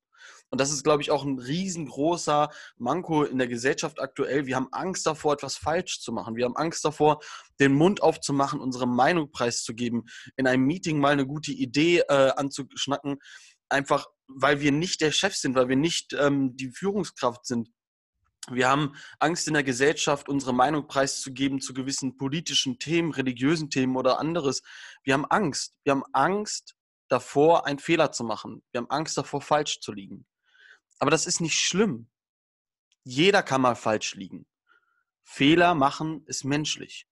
Und 0.51 0.61
das 0.61 0.71
ist, 0.71 0.85
glaube 0.85 1.03
ich, 1.03 1.11
auch 1.11 1.25
ein 1.25 1.39
riesengroßer 1.39 2.49
Manko 2.77 3.25
in 3.25 3.39
der 3.39 3.49
Gesellschaft 3.49 4.01
aktuell. 4.01 4.47
Wir 4.47 4.57
haben 4.57 4.69
Angst 4.73 5.07
davor, 5.07 5.35
etwas 5.35 5.57
falsch 5.57 6.01
zu 6.01 6.13
machen. 6.13 6.37
Wir 6.37 6.45
haben 6.45 6.57
Angst 6.57 6.85
davor, 6.85 7.21
den 7.61 7.75
Mund 7.75 8.03
aufzumachen, 8.03 8.61
unsere 8.61 8.87
Meinung 8.87 9.31
preiszugeben, 9.31 10.05
in 10.37 10.47
einem 10.47 10.65
Meeting 10.65 10.99
mal 10.99 11.13
eine 11.13 11.27
gute 11.27 11.53
Idee 11.53 12.01
äh, 12.09 12.31
anzuschnacken, 12.37 13.19
einfach 13.75 14.07
weil 14.29 14.61
wir 14.61 14.73
nicht 14.73 15.01
der 15.01 15.13
Chef 15.13 15.35
sind, 15.35 15.55
weil 15.55 15.69
wir 15.69 15.77
nicht 15.77 16.13
ähm, 16.15 16.57
die 16.57 16.71
Führungskraft 16.71 17.47
sind. 17.47 17.71
Wir 18.51 18.69
haben 18.69 18.95
Angst 19.21 19.49
in 19.49 19.55
der 19.55 19.63
Gesellschaft, 19.63 20.29
unsere 20.29 20.53
Meinung 20.53 20.87
preiszugeben 20.87 21.61
zu 21.61 21.73
gewissen 21.73 22.17
politischen 22.17 22.79
Themen, 22.79 23.13
religiösen 23.13 23.71
Themen 23.71 23.97
oder 23.97 24.19
anderes. 24.19 24.63
Wir 25.03 25.15
haben 25.15 25.25
Angst. 25.27 25.79
Wir 25.85 25.93
haben 25.93 26.05
Angst 26.13 26.77
davor, 27.09 27.67
einen 27.67 27.79
Fehler 27.79 28.13
zu 28.13 28.25
machen. 28.25 28.63
Wir 28.71 28.81
haben 28.81 28.91
Angst 28.91 29.17
davor, 29.17 29.41
falsch 29.41 29.81
zu 29.81 29.93
liegen. 29.93 30.27
Aber 30.99 31.11
das 31.11 31.27
ist 31.27 31.41
nicht 31.41 31.59
schlimm. 31.59 32.11
Jeder 33.03 33.43
kann 33.43 33.63
mal 33.63 33.77
falsch 33.77 34.15
liegen. 34.15 34.47
Fehler 35.23 35.75
machen 35.75 36.25
ist 36.27 36.45
menschlich. 36.45 37.07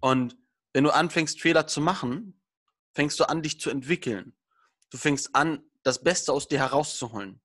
Und 0.00 0.36
wenn 0.74 0.84
du 0.84 0.90
anfängst, 0.90 1.40
Fehler 1.40 1.66
zu 1.66 1.80
machen, 1.80 2.40
fängst 2.94 3.18
du 3.18 3.28
an, 3.28 3.42
dich 3.42 3.60
zu 3.60 3.70
entwickeln. 3.70 4.37
Du 4.90 4.98
fängst 4.98 5.34
an, 5.34 5.62
das 5.82 6.02
Beste 6.02 6.32
aus 6.32 6.48
dir 6.48 6.58
herauszuholen. 6.58 7.40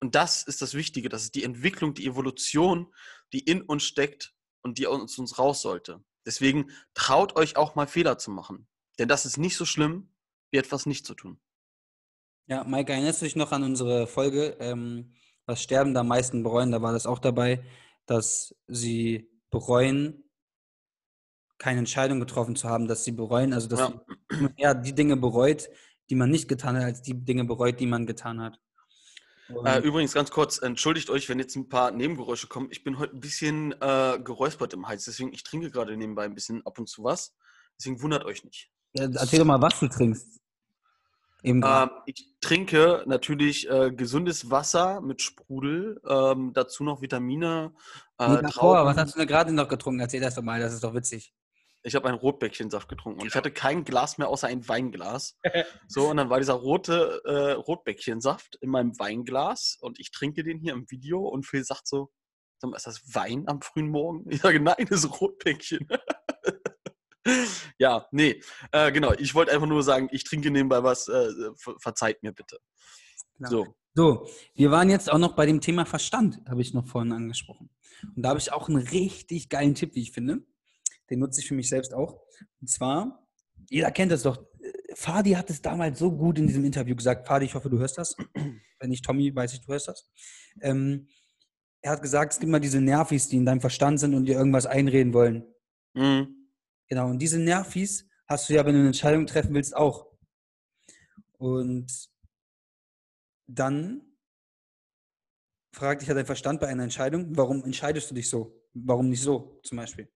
Und 0.00 0.14
das 0.14 0.42
ist 0.44 0.62
das 0.62 0.74
Wichtige, 0.74 1.08
das 1.08 1.24
ist 1.24 1.34
die 1.34 1.44
Entwicklung, 1.44 1.94
die 1.94 2.06
Evolution, 2.06 2.92
die 3.32 3.40
in 3.40 3.62
uns 3.62 3.84
steckt 3.84 4.34
und 4.62 4.78
die 4.78 4.86
aus 4.86 5.18
uns 5.18 5.38
raus 5.38 5.60
sollte. 5.62 6.04
Deswegen 6.24 6.70
traut 6.94 7.36
euch 7.36 7.56
auch 7.56 7.74
mal 7.74 7.86
Fehler 7.86 8.18
zu 8.18 8.30
machen. 8.30 8.68
Denn 8.98 9.08
das 9.08 9.26
ist 9.26 9.38
nicht 9.38 9.56
so 9.56 9.64
schlimm, 9.64 10.12
wie 10.50 10.58
etwas 10.58 10.86
nicht 10.86 11.06
zu 11.06 11.14
tun. 11.14 11.40
Ja, 12.46 12.64
Maike, 12.64 12.92
erinnerst 12.92 13.20
du 13.20 13.26
dich 13.26 13.36
noch 13.36 13.52
an 13.52 13.62
unsere 13.62 14.06
Folge, 14.06 14.56
ähm, 14.60 15.14
was 15.46 15.62
Sterben 15.62 15.94
da 15.94 16.00
am 16.00 16.08
meisten 16.08 16.42
bereuen? 16.42 16.70
Da 16.70 16.82
war 16.82 16.92
das 16.92 17.06
auch 17.06 17.18
dabei, 17.18 17.64
dass 18.06 18.54
sie 18.66 19.30
bereuen, 19.50 20.24
keine 21.58 21.80
Entscheidung 21.80 22.20
getroffen 22.20 22.56
zu 22.56 22.68
haben, 22.68 22.88
dass 22.88 23.04
sie 23.04 23.12
bereuen, 23.12 23.52
also 23.52 23.68
dass 23.68 23.80
ja. 23.80 24.04
sie 24.30 24.48
eher 24.56 24.74
die 24.74 24.94
Dinge 24.94 25.16
bereut, 25.16 25.68
die 26.10 26.14
man 26.14 26.30
nicht 26.30 26.48
getan 26.48 26.76
hat, 26.76 26.84
als 26.84 27.02
die 27.02 27.14
Dinge 27.14 27.44
bereut, 27.44 27.80
die 27.80 27.86
man 27.86 28.06
getan 28.06 28.40
hat. 28.40 28.58
Äh, 29.64 29.80
übrigens 29.80 30.12
ganz 30.12 30.30
kurz, 30.30 30.58
entschuldigt 30.58 31.08
euch, 31.08 31.28
wenn 31.28 31.38
jetzt 31.38 31.56
ein 31.56 31.68
paar 31.68 31.90
Nebengeräusche 31.90 32.48
kommen. 32.48 32.68
Ich 32.70 32.84
bin 32.84 32.98
heute 32.98 33.16
ein 33.16 33.20
bisschen 33.20 33.72
äh, 33.80 34.18
geräuspert 34.22 34.74
im 34.74 34.86
Hals, 34.88 35.06
deswegen 35.06 35.32
ich 35.32 35.42
trinke 35.42 35.70
gerade 35.70 35.96
nebenbei 35.96 36.24
ein 36.24 36.34
bisschen 36.34 36.64
ab 36.66 36.78
und 36.78 36.88
zu 36.88 37.02
was. 37.02 37.34
Deswegen 37.78 38.02
wundert 38.02 38.24
euch 38.24 38.44
nicht. 38.44 38.70
Ja, 38.92 39.04
erzähl 39.04 39.38
doch 39.38 39.46
mal, 39.46 39.60
was 39.62 39.80
du 39.80 39.88
trinkst. 39.88 40.38
Ähm, 41.44 41.64
ich 42.04 42.34
trinke 42.40 43.04
natürlich 43.06 43.70
äh, 43.70 43.92
gesundes 43.92 44.50
Wasser 44.50 45.00
mit 45.00 45.22
Sprudel, 45.22 46.00
ähm, 46.06 46.52
dazu 46.52 46.82
noch 46.82 47.00
Vitamine. 47.00 47.72
Äh, 48.18 48.42
davor, 48.42 48.84
was 48.84 48.96
hast 48.96 49.14
du 49.14 49.20
denn 49.20 49.28
gerade 49.28 49.52
noch 49.52 49.68
getrunken? 49.68 50.00
Erzähl 50.00 50.20
das 50.20 50.34
doch 50.34 50.42
mal, 50.42 50.60
das 50.60 50.74
ist 50.74 50.82
doch 50.82 50.94
witzig 50.94 51.32
ich 51.88 51.94
habe 51.94 52.08
einen 52.08 52.18
Rotbäckchensaft 52.18 52.88
getrunken 52.88 53.20
und 53.20 53.26
ich 53.26 53.34
hatte 53.34 53.50
kein 53.50 53.84
Glas 53.84 54.18
mehr 54.18 54.28
außer 54.28 54.46
ein 54.46 54.68
Weinglas. 54.68 55.36
so, 55.88 56.08
und 56.08 56.18
dann 56.18 56.30
war 56.30 56.38
dieser 56.38 56.54
rote 56.54 57.20
äh, 57.24 57.52
Rotbäckchensaft 57.52 58.56
in 58.60 58.70
meinem 58.70 58.98
Weinglas 58.98 59.76
und 59.80 59.98
ich 59.98 60.10
trinke 60.10 60.44
den 60.44 60.58
hier 60.58 60.74
im 60.74 60.90
Video 60.90 61.20
und 61.20 61.46
Phil 61.46 61.64
sagt 61.64 61.88
so, 61.88 62.10
sag 62.58 62.70
mal, 62.70 62.76
ist 62.76 62.86
das 62.86 63.14
Wein 63.14 63.44
am 63.48 63.62
frühen 63.62 63.88
Morgen? 63.88 64.30
Ich 64.30 64.40
sage, 64.40 64.60
nein, 64.60 64.86
das 64.88 65.04
ist 65.04 65.20
Rotbäckchen. 65.20 65.88
ja, 67.78 68.06
nee, 68.12 68.40
äh, 68.72 68.92
genau. 68.92 69.12
Ich 69.14 69.34
wollte 69.34 69.52
einfach 69.52 69.66
nur 69.66 69.82
sagen, 69.82 70.08
ich 70.12 70.24
trinke 70.24 70.50
nebenbei 70.50 70.82
was, 70.82 71.08
äh, 71.08 71.30
verzeiht 71.80 72.22
mir 72.22 72.32
bitte. 72.32 72.58
Genau. 73.36 73.50
So. 73.50 73.66
So, 73.94 74.28
wir 74.54 74.70
waren 74.70 74.90
jetzt 74.90 75.10
auch 75.10 75.18
noch 75.18 75.34
bei 75.34 75.44
dem 75.44 75.60
Thema 75.60 75.84
Verstand, 75.84 76.40
habe 76.48 76.60
ich 76.60 76.72
noch 76.72 76.86
vorhin 76.86 77.10
angesprochen. 77.10 77.68
Und 78.14 78.22
da 78.22 78.28
habe 78.28 78.38
ich 78.38 78.52
auch 78.52 78.68
einen 78.68 78.76
richtig 78.76 79.48
geilen 79.48 79.74
Tipp, 79.74 79.96
wie 79.96 80.02
ich 80.02 80.12
finde 80.12 80.44
den 81.10 81.18
nutze 81.20 81.40
ich 81.40 81.48
für 81.48 81.54
mich 81.54 81.68
selbst 81.68 81.94
auch. 81.94 82.20
Und 82.60 82.68
zwar, 82.68 83.26
jeder 83.70 83.90
kennt 83.90 84.12
das 84.12 84.22
doch, 84.22 84.44
Fadi 84.94 85.32
hat 85.32 85.50
es 85.50 85.62
damals 85.62 85.98
so 85.98 86.10
gut 86.10 86.38
in 86.38 86.46
diesem 86.46 86.64
Interview 86.64 86.96
gesagt. 86.96 87.26
Fadi, 87.26 87.46
ich 87.46 87.54
hoffe, 87.54 87.70
du 87.70 87.78
hörst 87.78 87.98
das. 87.98 88.16
Wenn 88.80 88.90
nicht 88.90 89.04
Tommy, 89.04 89.34
weiß 89.34 89.54
ich, 89.54 89.60
du 89.60 89.72
hörst 89.72 89.88
das. 89.88 90.10
Ähm, 90.60 91.08
er 91.80 91.92
hat 91.92 92.02
gesagt, 92.02 92.32
es 92.32 92.38
gibt 92.38 92.48
immer 92.48 92.60
diese 92.60 92.80
Nervis, 92.80 93.28
die 93.28 93.36
in 93.36 93.46
deinem 93.46 93.60
Verstand 93.60 94.00
sind 94.00 94.14
und 94.14 94.24
dir 94.24 94.36
irgendwas 94.36 94.66
einreden 94.66 95.12
wollen. 95.12 95.44
Mhm. 95.94 96.50
Genau, 96.88 97.08
und 97.08 97.18
diese 97.20 97.38
Nervis 97.38 98.08
hast 98.26 98.48
du 98.48 98.54
ja, 98.54 98.64
wenn 98.64 98.72
du 98.72 98.80
eine 98.80 98.88
Entscheidung 98.88 99.26
treffen 99.26 99.54
willst, 99.54 99.76
auch. 99.76 100.06
Und 101.38 102.10
dann 103.46 104.02
fragt 105.72 106.00
dich 106.00 106.08
ja 106.08 106.14
dein 106.14 106.26
Verstand 106.26 106.60
bei 106.60 106.66
einer 106.66 106.82
Entscheidung, 106.82 107.36
warum 107.36 107.62
entscheidest 107.64 108.10
du 108.10 108.14
dich 108.14 108.28
so? 108.28 108.60
Warum 108.74 109.08
nicht 109.08 109.22
so, 109.22 109.60
zum 109.62 109.76
Beispiel? 109.76 110.10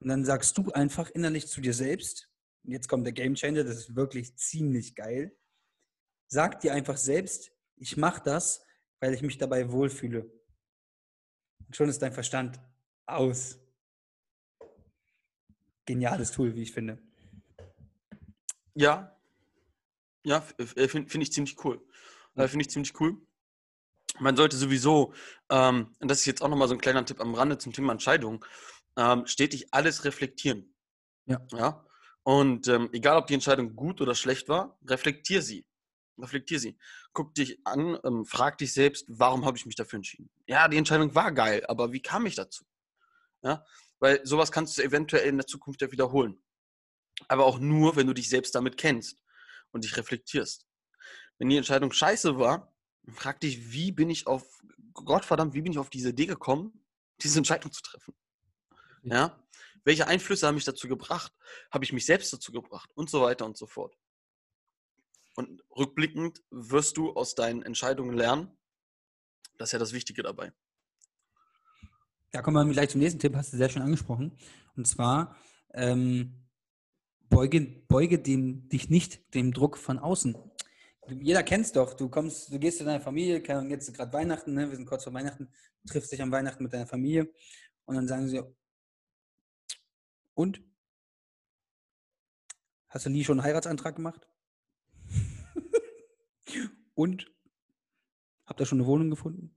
Und 0.00 0.08
dann 0.08 0.24
sagst 0.24 0.56
du 0.58 0.70
einfach 0.72 1.10
innerlich 1.10 1.48
zu 1.48 1.60
dir 1.60 1.74
selbst, 1.74 2.30
und 2.64 2.72
jetzt 2.72 2.88
kommt 2.88 3.06
der 3.06 3.12
Game 3.12 3.34
Changer, 3.34 3.64
das 3.64 3.76
ist 3.76 3.96
wirklich 3.96 4.36
ziemlich 4.36 4.94
geil. 4.94 5.36
Sag 6.28 6.60
dir 6.60 6.72
einfach 6.72 6.96
selbst, 6.96 7.52
ich 7.76 7.96
mache 7.96 8.22
das, 8.22 8.64
weil 9.00 9.12
ich 9.12 9.22
mich 9.22 9.38
dabei 9.38 9.70
wohlfühle. 9.70 10.30
Und 11.66 11.76
schon 11.76 11.88
ist 11.88 12.00
dein 12.00 12.12
Verstand 12.12 12.60
aus. 13.06 13.58
Geniales 15.84 16.32
Tool, 16.32 16.54
wie 16.54 16.62
ich 16.62 16.72
finde. 16.72 16.98
Ja. 18.74 19.14
Ja, 20.22 20.40
finde 20.40 21.08
find 21.10 21.22
ich 21.22 21.32
ziemlich 21.32 21.62
cool. 21.64 21.86
Äh, 22.34 22.48
finde 22.48 22.62
ich 22.62 22.70
ziemlich 22.70 22.98
cool. 23.00 23.20
Man 24.20 24.36
sollte 24.36 24.56
sowieso, 24.56 25.12
ähm, 25.50 25.94
und 25.98 26.08
das 26.08 26.20
ist 26.20 26.26
jetzt 26.26 26.40
auch 26.40 26.48
nochmal 26.48 26.68
so 26.68 26.74
ein 26.74 26.80
kleiner 26.80 27.04
Tipp 27.04 27.20
am 27.20 27.34
Rande 27.34 27.58
zum 27.58 27.72
Thema 27.72 27.92
Entscheidung, 27.92 28.44
ähm, 28.96 29.26
stetig 29.26 29.72
alles 29.72 30.04
reflektieren. 30.04 30.74
Ja. 31.26 31.44
ja? 31.52 31.84
Und 32.22 32.68
ähm, 32.68 32.88
egal, 32.92 33.18
ob 33.18 33.26
die 33.26 33.34
Entscheidung 33.34 33.76
gut 33.76 34.00
oder 34.00 34.14
schlecht 34.14 34.48
war, 34.48 34.78
reflektier 34.86 35.42
sie. 35.42 35.66
Reflektier 36.18 36.60
sie. 36.60 36.78
Guck 37.12 37.34
dich 37.34 37.58
an, 37.66 37.98
ähm, 38.04 38.24
frag 38.24 38.58
dich 38.58 38.72
selbst, 38.72 39.06
warum 39.08 39.44
habe 39.44 39.56
ich 39.56 39.66
mich 39.66 39.74
dafür 39.74 39.98
entschieden? 39.98 40.30
Ja, 40.46 40.68
die 40.68 40.76
Entscheidung 40.76 41.14
war 41.14 41.32
geil, 41.32 41.64
aber 41.66 41.92
wie 41.92 42.00
kam 42.00 42.26
ich 42.26 42.36
dazu? 42.36 42.64
Ja, 43.42 43.64
weil 43.98 44.24
sowas 44.24 44.50
kannst 44.50 44.78
du 44.78 44.82
eventuell 44.82 45.28
in 45.28 45.36
der 45.36 45.46
Zukunft 45.46 45.82
ja 45.82 45.90
wiederholen. 45.92 46.42
Aber 47.28 47.44
auch 47.44 47.58
nur, 47.58 47.96
wenn 47.96 48.06
du 48.06 48.14
dich 48.14 48.28
selbst 48.28 48.54
damit 48.54 48.76
kennst 48.76 49.22
und 49.72 49.84
dich 49.84 49.96
reflektierst. 49.96 50.66
Wenn 51.38 51.48
die 51.48 51.56
Entscheidung 51.56 51.92
scheiße 51.92 52.38
war, 52.38 52.74
frag 53.12 53.40
dich, 53.40 53.72
wie 53.72 53.92
bin 53.92 54.08
ich 54.08 54.26
auf, 54.26 54.62
Gottverdammt, 54.94 55.54
wie 55.54 55.62
bin 55.62 55.72
ich 55.72 55.78
auf 55.78 55.90
diese 55.90 56.10
Idee 56.10 56.26
gekommen, 56.26 56.84
diese 57.20 57.38
Entscheidung 57.38 57.72
zu 57.72 57.82
treffen? 57.82 58.14
Ja, 59.04 59.38
welche 59.84 60.06
Einflüsse 60.06 60.46
haben 60.46 60.54
mich 60.54 60.64
dazu 60.64 60.88
gebracht? 60.88 61.32
Habe 61.70 61.84
ich 61.84 61.92
mich 61.92 62.06
selbst 62.06 62.32
dazu 62.32 62.52
gebracht? 62.52 62.90
Und 62.94 63.10
so 63.10 63.20
weiter 63.20 63.44
und 63.44 63.56
so 63.56 63.66
fort. 63.66 63.96
Und 65.36 65.62
rückblickend 65.76 66.42
wirst 66.50 66.96
du 66.96 67.12
aus 67.12 67.34
deinen 67.34 67.62
Entscheidungen 67.62 68.16
lernen. 68.16 68.56
Das 69.58 69.68
ist 69.68 69.72
ja 69.72 69.78
das 69.78 69.92
Wichtige 69.92 70.22
dabei. 70.22 70.52
Da 72.30 72.40
kommen 72.40 72.66
wir 72.66 72.72
gleich 72.72 72.88
zum 72.88 73.00
nächsten 73.00 73.20
Tipp, 73.20 73.36
hast 73.36 73.52
du 73.52 73.56
sehr 73.56 73.68
schön 73.68 73.82
angesprochen. 73.82 74.36
Und 74.74 74.86
zwar 74.86 75.36
ähm, 75.74 76.46
beuge, 77.28 77.60
beuge 77.60 78.18
dem, 78.18 78.68
dich 78.68 78.88
nicht 78.88 79.34
dem 79.34 79.52
Druck 79.52 79.76
von 79.76 79.98
außen. 79.98 80.36
Jeder 81.08 81.42
kennt 81.42 81.66
es 81.66 81.72
doch. 81.72 81.94
Du 81.94 82.08
kommst, 82.08 82.50
du 82.50 82.58
gehst 82.58 82.78
zu 82.78 82.84
deiner 82.84 83.00
Familie, 83.00 83.42
jetzt 83.68 83.92
gerade 83.92 84.12
Weihnachten, 84.12 84.54
ne? 84.54 84.68
wir 84.70 84.76
sind 84.76 84.86
kurz 84.86 85.04
vor 85.04 85.12
Weihnachten, 85.12 85.52
triffst 85.86 86.10
dich 86.10 86.22
am 86.22 86.32
Weihnachten 86.32 86.62
mit 86.62 86.72
deiner 86.72 86.86
Familie 86.86 87.30
und 87.84 87.96
dann 87.96 88.08
sagen 88.08 88.28
sie, 88.28 88.42
und? 90.34 90.62
Hast 92.88 93.06
du 93.06 93.10
nie 93.10 93.24
schon 93.24 93.40
einen 93.40 93.46
Heiratsantrag 93.46 93.96
gemacht? 93.96 94.28
Und? 96.94 97.28
Habt 98.46 98.60
ihr 98.60 98.66
schon 98.66 98.78
eine 98.78 98.86
Wohnung 98.86 99.10
gefunden? 99.10 99.56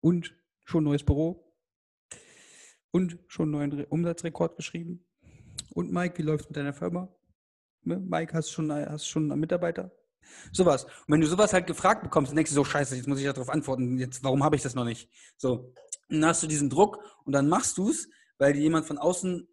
Und? 0.00 0.36
Schon 0.64 0.82
ein 0.82 0.84
neues 0.84 1.04
Büro? 1.04 1.52
Und? 2.92 3.18
Schon 3.26 3.52
einen 3.54 3.70
neuen 3.70 3.84
Umsatzrekord 3.86 4.56
geschrieben? 4.56 5.04
Und 5.70 5.90
Mike, 5.90 6.18
wie 6.18 6.22
läuft 6.22 6.44
es 6.44 6.50
mit 6.50 6.56
deiner 6.56 6.74
Firma? 6.74 7.12
Ne, 7.82 7.98
Mike, 7.98 8.34
hast 8.34 8.48
du 8.48 8.52
schon, 8.52 8.70
hast 8.70 9.08
schon 9.08 9.32
einen 9.32 9.40
Mitarbeiter? 9.40 9.90
Sowas. 10.52 10.84
Und 10.84 11.08
wenn 11.08 11.20
du 11.20 11.26
sowas 11.26 11.52
halt 11.52 11.66
gefragt 11.66 12.02
bekommst, 12.02 12.30
dann 12.30 12.36
denkst 12.36 12.50
du 12.50 12.54
so, 12.54 12.64
scheiße, 12.64 12.94
jetzt 12.94 13.08
muss 13.08 13.18
ich 13.18 13.26
darauf 13.26 13.48
antworten. 13.48 13.98
Jetzt, 13.98 14.22
warum 14.22 14.44
habe 14.44 14.54
ich 14.56 14.62
das 14.62 14.74
noch 14.74 14.84
nicht? 14.84 15.10
So. 15.36 15.74
dann 16.08 16.24
hast 16.26 16.42
du 16.42 16.46
diesen 16.46 16.70
Druck 16.70 16.98
und 17.24 17.32
dann 17.32 17.48
machst 17.48 17.78
du 17.78 17.90
es, 17.90 18.08
weil 18.38 18.52
dir 18.52 18.60
jemand 18.60 18.86
von 18.86 18.98
außen 18.98 19.48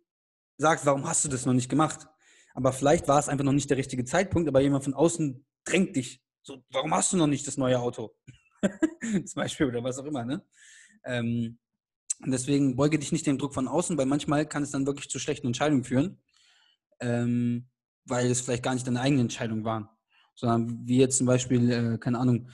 sagt, 0.58 0.86
warum 0.86 1.08
hast 1.08 1.26
du 1.26 1.30
das 1.30 1.46
noch 1.46 1.54
nicht 1.54 1.70
gemacht? 1.70 2.08
Aber 2.54 2.74
vielleicht 2.74 3.08
war 3.08 3.20
es 3.20 3.30
einfach 3.30 3.46
noch 3.46 3.54
nicht 3.54 3.70
der 3.70 3.78
richtige 3.78 4.06
Zeitpunkt, 4.06 4.48
aber 4.50 4.62
jemand 4.62 4.84
von 4.84 4.94
außen 4.94 5.46
drängt 5.64 5.96
dich. 5.96 6.22
So, 6.42 6.64
warum 6.72 6.94
hast 6.94 7.14
du 7.14 7.18
noch 7.18 7.28
nicht 7.28 7.48
das 7.48 7.58
neue 7.58 7.80
Auto? 7.80 8.16
Zum 9.02 9.36
Beispiel 9.36 9.68
oder 9.68 9.84
was 9.84 9.98
auch 10.00 10.06
immer, 10.06 10.26
ne? 10.26 10.46
Ähm, 11.06 11.60
deswegen 12.26 12.76
beuge 12.76 13.00
dich 13.00 13.12
nicht 13.12 13.26
dem 13.26 13.38
Druck 13.38 13.54
von 13.54 13.68
außen, 13.68 13.98
weil 13.98 14.06
manchmal 14.06 14.46
kann 14.46 14.64
es 14.64 14.72
dann 14.72 14.86
wirklich 14.86 15.10
zu 15.10 15.20
schlechten 15.20 15.48
Entscheidungen 15.48 15.84
führen, 15.84 16.22
ähm, 17.00 17.70
weil 18.06 18.30
es 18.30 18.42
vielleicht 18.42 18.64
gar 18.64 18.74
nicht 18.74 18.88
deine 18.88 19.02
eigene 19.02 19.22
Entscheidung 19.22 19.64
waren. 19.64 19.88
Sondern 20.36 20.88
wie 20.88 20.98
jetzt 20.98 21.18
zum 21.18 21.28
Beispiel, 21.28 21.72
äh, 21.72 21.98
keine 21.98 22.20
Ahnung, 22.20 22.50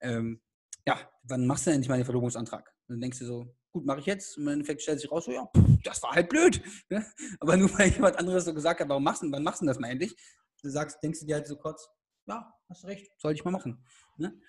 ähm, 0.00 0.40
ja, 0.86 0.98
wann 1.24 1.46
machst 1.46 1.66
du 1.66 1.70
denn 1.70 1.76
endlich 1.76 1.88
mal 1.88 1.96
den 1.96 2.04
Verlobungsantrag? 2.04 2.72
Dann 2.88 3.00
denkst 3.00 3.18
du 3.20 3.26
so, 3.26 3.56
gut, 3.74 3.84
mache 3.84 4.00
ich 4.00 4.06
jetzt. 4.06 4.38
Im 4.38 4.48
Endeffekt 4.48 4.80
stellt 4.80 5.00
sich 5.00 5.10
raus, 5.10 5.26
so, 5.26 5.32
ja, 5.32 5.44
pff, 5.46 5.82
das 5.82 6.02
war 6.02 6.12
halt 6.12 6.28
blöd. 6.28 6.62
Ne? 6.88 7.04
Aber 7.40 7.56
nur 7.56 7.68
weil 7.78 7.90
jemand 7.90 8.16
anderes 8.16 8.44
so 8.44 8.54
gesagt 8.54 8.80
hat, 8.80 8.88
warum 8.88 9.02
machst 9.02 9.22
du, 9.22 9.30
wann 9.30 9.42
machst 9.42 9.60
du 9.60 9.66
das 9.66 9.78
mal 9.78 9.90
endlich? 9.90 10.16
Du 10.62 10.70
sagst, 10.70 11.02
denkst 11.02 11.20
du 11.20 11.26
dir 11.26 11.34
halt 11.34 11.46
so 11.46 11.56
kurz, 11.56 11.86
ja, 12.26 12.50
hast 12.70 12.84
recht, 12.86 13.10
soll 13.18 13.34
ich 13.34 13.44
mal 13.44 13.50
machen. 13.50 13.84
Ne? 14.16 14.40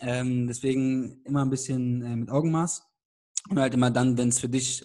Ähm, 0.00 0.46
deswegen 0.46 1.22
immer 1.24 1.44
ein 1.44 1.50
bisschen 1.50 2.02
äh, 2.02 2.16
mit 2.16 2.30
Augenmaß 2.30 2.82
und 3.50 3.58
halt 3.58 3.74
immer 3.74 3.90
dann, 3.90 4.16
wenn 4.16 4.28
es 4.28 4.38
für 4.40 4.48
dich 4.48 4.82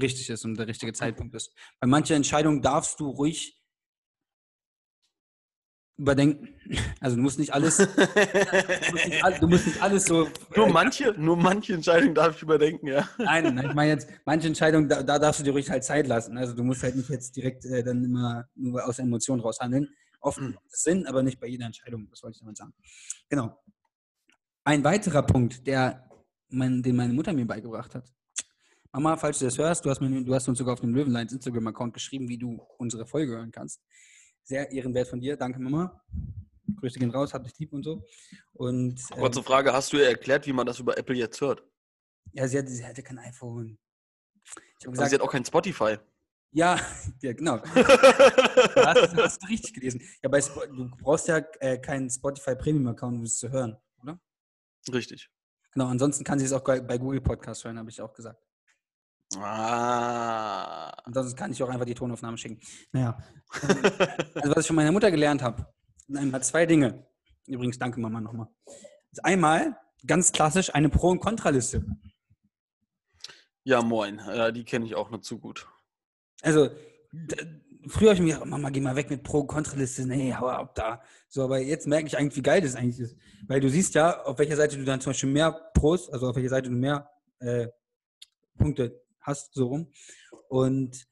richtig 0.00 0.30
ist 0.30 0.44
und 0.44 0.56
der 0.56 0.68
richtige 0.68 0.92
Zeitpunkt 0.92 1.34
ist. 1.34 1.52
Bei 1.80 1.86
manchen 1.86 2.16
Entscheidungen 2.16 2.62
darfst 2.62 3.00
du 3.00 3.10
ruhig 3.10 3.59
überdenken. 6.00 6.48
Also 7.00 7.16
du 7.16 7.22
musst 7.22 7.38
nicht 7.40 7.52
alles, 7.52 7.76
du, 7.78 7.84
musst 8.92 9.08
nicht, 9.08 9.42
du 9.42 9.48
musst 9.48 9.66
nicht 9.66 9.82
alles 9.82 10.04
so. 10.04 10.28
Nur 10.54 10.68
manche, 10.68 11.12
nur 11.18 11.36
manche 11.36 11.74
Entscheidungen 11.74 12.14
darf 12.14 12.36
ich 12.36 12.42
überdenken, 12.42 12.86
ja. 12.86 13.08
Nein, 13.18 13.56
nein 13.56 13.70
ich 13.70 13.74
meine 13.74 13.90
jetzt, 13.90 14.08
manche 14.24 14.46
Entscheidungen, 14.46 14.88
da, 14.88 15.02
da, 15.02 15.18
darfst 15.18 15.40
du 15.40 15.44
dir 15.44 15.50
ruhig 15.50 15.68
halt 15.68 15.82
Zeit 15.82 16.06
lassen. 16.06 16.38
Also 16.38 16.54
du 16.54 16.62
musst 16.62 16.84
halt 16.84 16.94
nicht 16.94 17.10
jetzt 17.10 17.34
direkt 17.34 17.64
äh, 17.64 17.82
dann 17.82 18.04
immer 18.04 18.44
nur 18.54 18.86
aus 18.86 19.00
Emotionen 19.00 19.40
raushandeln. 19.40 19.88
Oft 20.20 20.40
mhm. 20.40 20.58
Sinn, 20.68 21.06
aber 21.08 21.24
nicht 21.24 21.40
bei 21.40 21.48
jeder 21.48 21.66
Entscheidung, 21.66 22.06
das 22.08 22.22
wollte 22.22 22.36
ich 22.36 22.40
damit 22.40 22.56
sagen. 22.56 22.72
Genau. 23.28 23.58
Ein 24.62 24.84
weiterer 24.84 25.22
Punkt, 25.22 25.66
der 25.66 26.08
mein, 26.50 26.84
den 26.84 26.94
meine 26.94 27.14
Mutter 27.14 27.32
mir 27.32 27.46
beigebracht 27.46 27.96
hat. 27.96 28.12
Mama, 28.92 29.16
falls 29.16 29.40
du 29.40 29.46
das 29.46 29.58
hörst, 29.58 29.84
du 29.84 29.90
hast, 29.90 30.00
mir, 30.00 30.22
du 30.22 30.34
hast 30.34 30.46
uns 30.46 30.58
sogar 30.58 30.74
auf 30.74 30.80
dem 30.80 30.94
Löwenlines 30.94 31.32
Instagram-Account 31.32 31.94
geschrieben, 31.94 32.28
wie 32.28 32.38
du 32.38 32.60
unsere 32.78 33.06
Folge 33.06 33.32
hören 33.32 33.50
kannst 33.50 33.80
sehr 34.42 34.70
ehrenwert 34.70 35.08
von 35.08 35.20
dir. 35.20 35.36
Danke, 35.36 35.60
Mama. 35.60 36.02
Grüße 36.76 36.98
gehen 36.98 37.10
raus, 37.10 37.34
hab 37.34 37.44
dich 37.44 37.58
lieb 37.58 37.72
und 37.72 37.82
so. 37.82 38.04
Und, 38.52 39.00
ähm, 39.12 39.18
Kurze 39.18 39.42
Frage, 39.42 39.72
hast 39.72 39.92
du 39.92 39.98
ihr 39.98 40.08
erklärt, 40.08 40.46
wie 40.46 40.52
man 40.52 40.66
das 40.66 40.78
über 40.78 40.96
Apple 40.96 41.16
jetzt 41.16 41.40
hört? 41.40 41.62
Ja, 42.32 42.46
sie 42.46 42.58
hatte, 42.58 42.68
sie 42.68 42.84
hatte 42.84 43.02
kein 43.02 43.18
iPhone. 43.18 43.78
Ich 44.78 44.86
gesagt, 44.86 45.10
sie 45.10 45.14
hat 45.16 45.22
auch 45.22 45.32
kein 45.32 45.44
Spotify. 45.44 45.98
Ja, 46.52 46.80
ja 47.22 47.32
genau. 47.32 47.62
hast, 47.64 49.16
hast 49.16 49.42
du 49.42 49.46
richtig 49.48 49.74
gelesen. 49.74 50.00
Ja, 50.22 50.28
bei 50.28 50.38
Sp 50.42 50.66
du 50.68 50.90
brauchst 50.96 51.28
ja 51.28 51.38
äh, 51.60 51.78
keinen 51.78 52.10
Spotify 52.10 52.54
Premium-Account, 52.54 53.18
um 53.18 53.22
es 53.24 53.38
zu 53.38 53.50
hören, 53.50 53.76
oder? 54.02 54.20
Richtig. 54.92 55.28
Genau, 55.72 55.86
ansonsten 55.86 56.24
kann 56.24 56.38
sie 56.38 56.46
es 56.46 56.52
auch 56.52 56.62
bei 56.62 56.98
Google 56.98 57.20
Podcast 57.20 57.64
hören, 57.64 57.78
habe 57.78 57.90
ich 57.90 58.00
auch 58.00 58.12
gesagt. 58.12 58.42
Ah. 59.36 60.90
Ansonsten 61.04 61.36
kann 61.36 61.52
ich 61.52 61.62
auch 61.62 61.68
einfach 61.68 61.86
die 61.86 61.94
Tonaufnahme 61.94 62.36
schicken. 62.36 62.60
Naja. 62.92 63.18
also, 64.34 64.54
was 64.54 64.62
ich 64.62 64.66
von 64.66 64.76
meiner 64.76 64.92
Mutter 64.92 65.10
gelernt 65.10 65.42
habe, 65.42 65.66
sind 66.06 66.16
einmal 66.16 66.42
zwei 66.42 66.66
Dinge. 66.66 67.06
Übrigens, 67.46 67.78
danke 67.78 68.00
Mama 68.00 68.20
nochmal. 68.20 68.48
Also 68.66 69.22
einmal, 69.22 69.76
ganz 70.06 70.32
klassisch, 70.32 70.74
eine 70.74 70.88
Pro- 70.88 71.10
und 71.10 71.20
Kontraliste. 71.20 71.84
Ja, 73.64 73.82
moin. 73.82 74.20
Ja, 74.26 74.50
die 74.50 74.64
kenne 74.64 74.86
ich 74.86 74.94
auch 74.94 75.10
nur 75.10 75.22
zu 75.22 75.38
gut. 75.38 75.68
Also, 76.42 76.70
früher 77.86 78.10
habe 78.10 78.14
ich 78.14 78.20
mir 78.20 78.34
gedacht, 78.34 78.46
Mama, 78.48 78.70
geh 78.70 78.80
mal 78.80 78.96
weg 78.96 79.10
mit 79.10 79.22
Pro- 79.22 79.40
und 79.40 79.46
Kontraliste. 79.46 80.06
Nee, 80.06 80.34
hau 80.34 80.48
ab 80.48 80.74
da. 80.74 81.02
So, 81.28 81.44
aber 81.44 81.58
jetzt 81.58 81.86
merke 81.86 82.06
ich 82.06 82.16
eigentlich, 82.16 82.36
wie 82.36 82.42
geil 82.42 82.62
das 82.62 82.74
eigentlich 82.74 83.00
ist. 83.00 83.16
Weil 83.46 83.60
du 83.60 83.68
siehst 83.68 83.94
ja, 83.94 84.22
auf 84.24 84.38
welcher 84.38 84.56
Seite 84.56 84.76
du 84.76 84.84
dann 84.84 85.00
zum 85.00 85.10
Beispiel 85.10 85.30
mehr 85.30 85.52
Pros, 85.74 86.08
also 86.10 86.30
auf 86.30 86.36
welcher 86.36 86.48
Seite 86.48 86.70
du 86.70 86.74
mehr 86.74 87.10
äh, 87.40 87.68
Punkte 88.56 89.00
hast, 89.20 89.54
so 89.54 89.68
rum. 89.68 89.92
Und 90.48 91.06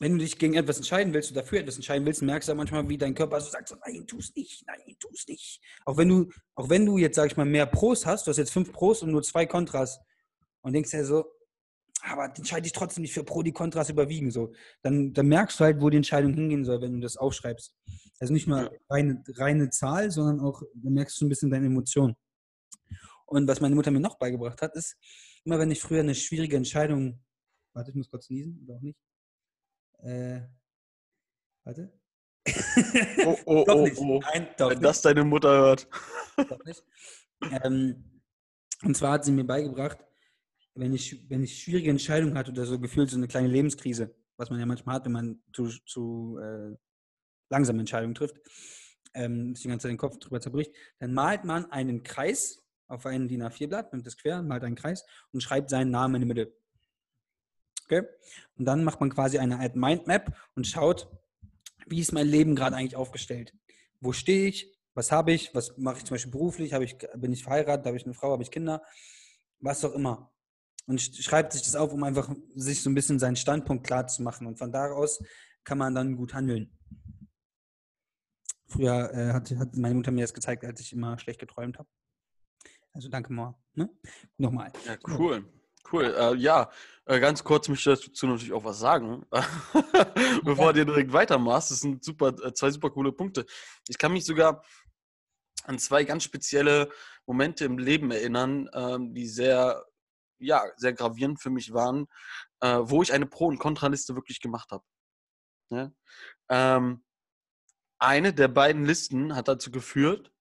wenn 0.00 0.12
du 0.12 0.18
dich 0.18 0.38
gegen 0.38 0.54
etwas 0.54 0.76
entscheiden 0.76 1.14
willst 1.14 1.30
oder 1.30 1.42
dafür 1.42 1.60
etwas 1.60 1.76
entscheiden 1.76 2.04
willst, 2.04 2.22
merkst 2.22 2.48
du 2.48 2.52
ja 2.52 2.56
manchmal, 2.56 2.88
wie 2.88 2.98
dein 2.98 3.14
Körper 3.14 3.40
so 3.40 3.50
sagt, 3.50 3.68
so, 3.68 3.76
nein, 3.86 4.06
tu 4.06 4.18
es 4.18 4.34
nicht, 4.34 4.64
nein, 4.66 4.96
tu 4.98 5.08
es 5.12 5.26
nicht. 5.28 5.60
Auch 5.84 5.96
wenn 5.96 6.08
du, 6.08 6.30
auch 6.54 6.68
wenn 6.68 6.84
du 6.84 6.98
jetzt, 6.98 7.16
sag 7.16 7.26
ich 7.26 7.36
mal, 7.36 7.46
mehr 7.46 7.66
Pros 7.66 8.04
hast, 8.04 8.26
du 8.26 8.30
hast 8.30 8.38
jetzt 8.38 8.52
fünf 8.52 8.72
Pros 8.72 9.02
und 9.02 9.12
nur 9.12 9.22
zwei 9.22 9.46
Kontras 9.46 10.00
und 10.62 10.72
denkst 10.72 10.92
ja 10.92 11.04
so, 11.04 11.24
aber 12.02 12.24
entscheide 12.36 12.66
ich 12.66 12.72
trotzdem 12.72 13.02
nicht 13.02 13.14
für 13.14 13.24
Pro, 13.24 13.42
die 13.42 13.52
Kontras 13.52 13.88
überwiegen. 13.88 14.30
So. 14.30 14.52
Dann, 14.82 15.12
dann 15.14 15.26
merkst 15.26 15.58
du 15.58 15.64
halt, 15.64 15.80
wo 15.80 15.88
die 15.88 15.96
Entscheidung 15.96 16.34
hingehen 16.34 16.64
soll, 16.64 16.82
wenn 16.82 16.92
du 16.92 17.00
das 17.00 17.16
aufschreibst. 17.16 17.74
Also 18.20 18.32
nicht 18.32 18.46
nur 18.46 18.70
reine, 18.90 19.22
reine 19.36 19.70
Zahl, 19.70 20.10
sondern 20.10 20.40
auch, 20.40 20.62
dann 20.74 20.92
merkst 20.92 21.18
du 21.20 21.24
ein 21.24 21.28
bisschen 21.28 21.50
deine 21.50 21.66
Emotionen. 21.66 22.14
Und 23.26 23.48
was 23.48 23.60
meine 23.60 23.74
Mutter 23.74 23.90
mir 23.90 24.00
noch 24.00 24.18
beigebracht 24.18 24.60
hat, 24.60 24.74
ist, 24.74 24.96
immer 25.44 25.58
wenn 25.58 25.70
ich 25.70 25.80
früher 25.80 26.00
eine 26.00 26.14
schwierige 26.14 26.56
Entscheidung, 26.56 27.22
warte, 27.72 27.90
ich 27.90 27.96
muss 27.96 28.10
kurz 28.10 28.30
niesen, 28.30 28.62
oder 28.64 28.76
auch 28.76 28.80
nicht. 28.80 28.98
Äh, 29.98 30.40
warte. 31.64 31.92
Oh, 33.24 33.36
oh, 33.46 33.64
doch 33.66 33.76
oh, 33.76 33.84
nicht. 33.84 33.98
oh. 33.98 34.20
Nein, 34.20 34.48
doch 34.56 34.70
wenn 34.70 34.78
nicht. 34.78 34.84
das 34.84 35.02
deine 35.02 35.24
Mutter 35.24 35.50
hört. 35.50 35.88
doch 36.36 36.64
nicht. 36.64 36.82
Ähm, 37.62 38.22
und 38.82 38.96
zwar 38.96 39.12
hat 39.12 39.24
sie 39.24 39.32
mir 39.32 39.44
beigebracht, 39.44 39.98
wenn 40.74 40.94
ich, 40.94 41.28
wenn 41.30 41.42
ich 41.42 41.62
schwierige 41.62 41.90
Entscheidungen 41.90 42.36
hatte 42.36 42.50
oder 42.50 42.66
so 42.66 42.78
gefühlt 42.78 43.10
so 43.10 43.16
eine 43.16 43.28
kleine 43.28 43.48
Lebenskrise, 43.48 44.14
was 44.36 44.50
man 44.50 44.58
ja 44.58 44.66
manchmal 44.66 44.96
hat, 44.96 45.04
wenn 45.04 45.12
man 45.12 45.42
zu, 45.52 45.68
zu 45.86 46.38
äh, 46.42 46.76
langsame 47.50 47.80
Entscheidungen 47.80 48.14
trifft, 48.14 48.36
ähm, 49.14 49.54
sich 49.54 49.62
die 49.62 49.68
ganze 49.68 49.84
Zeit 49.84 49.92
den 49.92 49.98
Kopf 49.98 50.18
drüber 50.18 50.40
zerbricht, 50.40 50.74
dann 50.98 51.14
malt 51.14 51.44
man 51.44 51.70
einen 51.70 52.02
Kreis 52.02 52.63
auf 52.88 53.06
ein 53.06 53.28
DIN 53.28 53.42
A4-Blatt, 53.42 53.92
nimmt 53.92 54.06
das 54.06 54.16
quer, 54.16 54.42
malt 54.42 54.64
einen 54.64 54.76
Kreis 54.76 55.04
und 55.32 55.42
schreibt 55.42 55.70
seinen 55.70 55.90
Namen 55.90 56.16
in 56.16 56.20
die 56.22 56.26
Mitte. 56.26 56.56
Okay? 57.84 58.02
Und 58.56 58.64
dann 58.64 58.84
macht 58.84 59.00
man 59.00 59.10
quasi 59.10 59.38
eine 59.38 59.58
Art 59.58 59.76
Mindmap 59.76 60.36
und 60.54 60.66
schaut, 60.66 61.08
wie 61.86 62.00
ist 62.00 62.12
mein 62.12 62.26
Leben 62.26 62.56
gerade 62.56 62.76
eigentlich 62.76 62.96
aufgestellt? 62.96 63.54
Wo 64.00 64.12
stehe 64.12 64.48
ich? 64.48 64.72
Was 64.94 65.12
habe 65.12 65.32
ich? 65.32 65.54
Was 65.54 65.76
mache 65.76 65.98
ich 65.98 66.04
zum 66.04 66.14
Beispiel 66.14 66.32
beruflich? 66.32 66.72
Ich, 66.72 66.98
bin 67.16 67.32
ich 67.32 67.42
verheiratet? 67.42 67.86
Habe 67.86 67.96
ich 67.96 68.04
eine 68.04 68.14
Frau? 68.14 68.32
Habe 68.32 68.42
ich 68.42 68.50
Kinder? 68.50 68.82
Was 69.60 69.84
auch 69.84 69.92
immer 69.92 70.34
und 70.86 71.00
schreibt 71.00 71.52
sich 71.52 71.62
das 71.62 71.76
auf, 71.76 71.92
um 71.92 72.02
einfach 72.02 72.34
sich 72.54 72.82
so 72.82 72.90
ein 72.90 72.94
bisschen 72.94 73.18
seinen 73.18 73.36
Standpunkt 73.36 73.86
klar 73.86 74.06
zu 74.06 74.22
machen. 74.22 74.46
Und 74.46 74.58
von 74.58 74.70
daraus 74.70 75.22
kann 75.64 75.78
man 75.78 75.94
dann 75.94 76.16
gut 76.16 76.34
handeln. 76.34 76.76
Früher 78.66 79.12
äh, 79.12 79.32
hat, 79.32 79.50
hat, 79.52 79.76
meine 79.76 79.94
Mutter 79.94 80.10
mir 80.10 80.22
das 80.22 80.34
gezeigt, 80.34 80.64
als 80.64 80.80
ich 80.80 80.92
immer 80.92 81.18
schlecht 81.18 81.40
geträumt 81.40 81.78
habe. 81.78 81.88
Also 82.94 83.08
danke 83.08 83.32
mal. 83.32 83.54
Ne? 83.74 83.90
Nochmal. 84.38 84.72
Ja, 84.86 84.96
cool. 85.18 85.44
Cool. 85.92 86.04
Äh, 86.04 86.36
ja, 86.36 86.70
äh, 87.04 87.20
ganz 87.20 87.44
kurz 87.44 87.68
möchte 87.68 87.92
ich 87.92 88.06
dazu 88.06 88.26
natürlich 88.26 88.52
auch 88.52 88.64
was 88.64 88.78
sagen, 88.78 89.26
bevor 90.44 90.72
du 90.72 90.86
direkt 90.86 91.12
weitermachst. 91.12 91.70
Das 91.70 91.80
sind 91.80 92.02
super, 92.02 92.28
äh, 92.42 92.54
zwei 92.54 92.70
super 92.70 92.90
coole 92.90 93.12
Punkte. 93.12 93.44
Ich 93.88 93.98
kann 93.98 94.12
mich 94.12 94.24
sogar 94.24 94.64
an 95.64 95.78
zwei 95.78 96.04
ganz 96.04 96.24
spezielle 96.24 96.90
Momente 97.26 97.64
im 97.66 97.78
Leben 97.78 98.10
erinnern, 98.10 98.70
ähm, 98.72 99.12
die 99.12 99.26
sehr 99.26 99.84
ja, 100.38 100.64
sehr 100.76 100.92
gravierend 100.92 101.40
für 101.40 101.50
mich 101.50 101.72
waren, 101.72 102.06
äh, 102.60 102.78
wo 102.82 103.02
ich 103.02 103.12
eine 103.12 103.26
Pro- 103.26 103.46
und 103.46 103.58
Kontraliste 103.58 104.14
wirklich 104.14 104.40
gemacht 104.40 104.70
habe. 104.70 104.84
Ja? 105.70 105.92
Ähm, 106.48 107.04
eine 107.98 108.34
der 108.34 108.48
beiden 108.48 108.84
Listen 108.84 109.34
hat 109.34 109.48
dazu 109.48 109.70
geführt, 109.70 110.32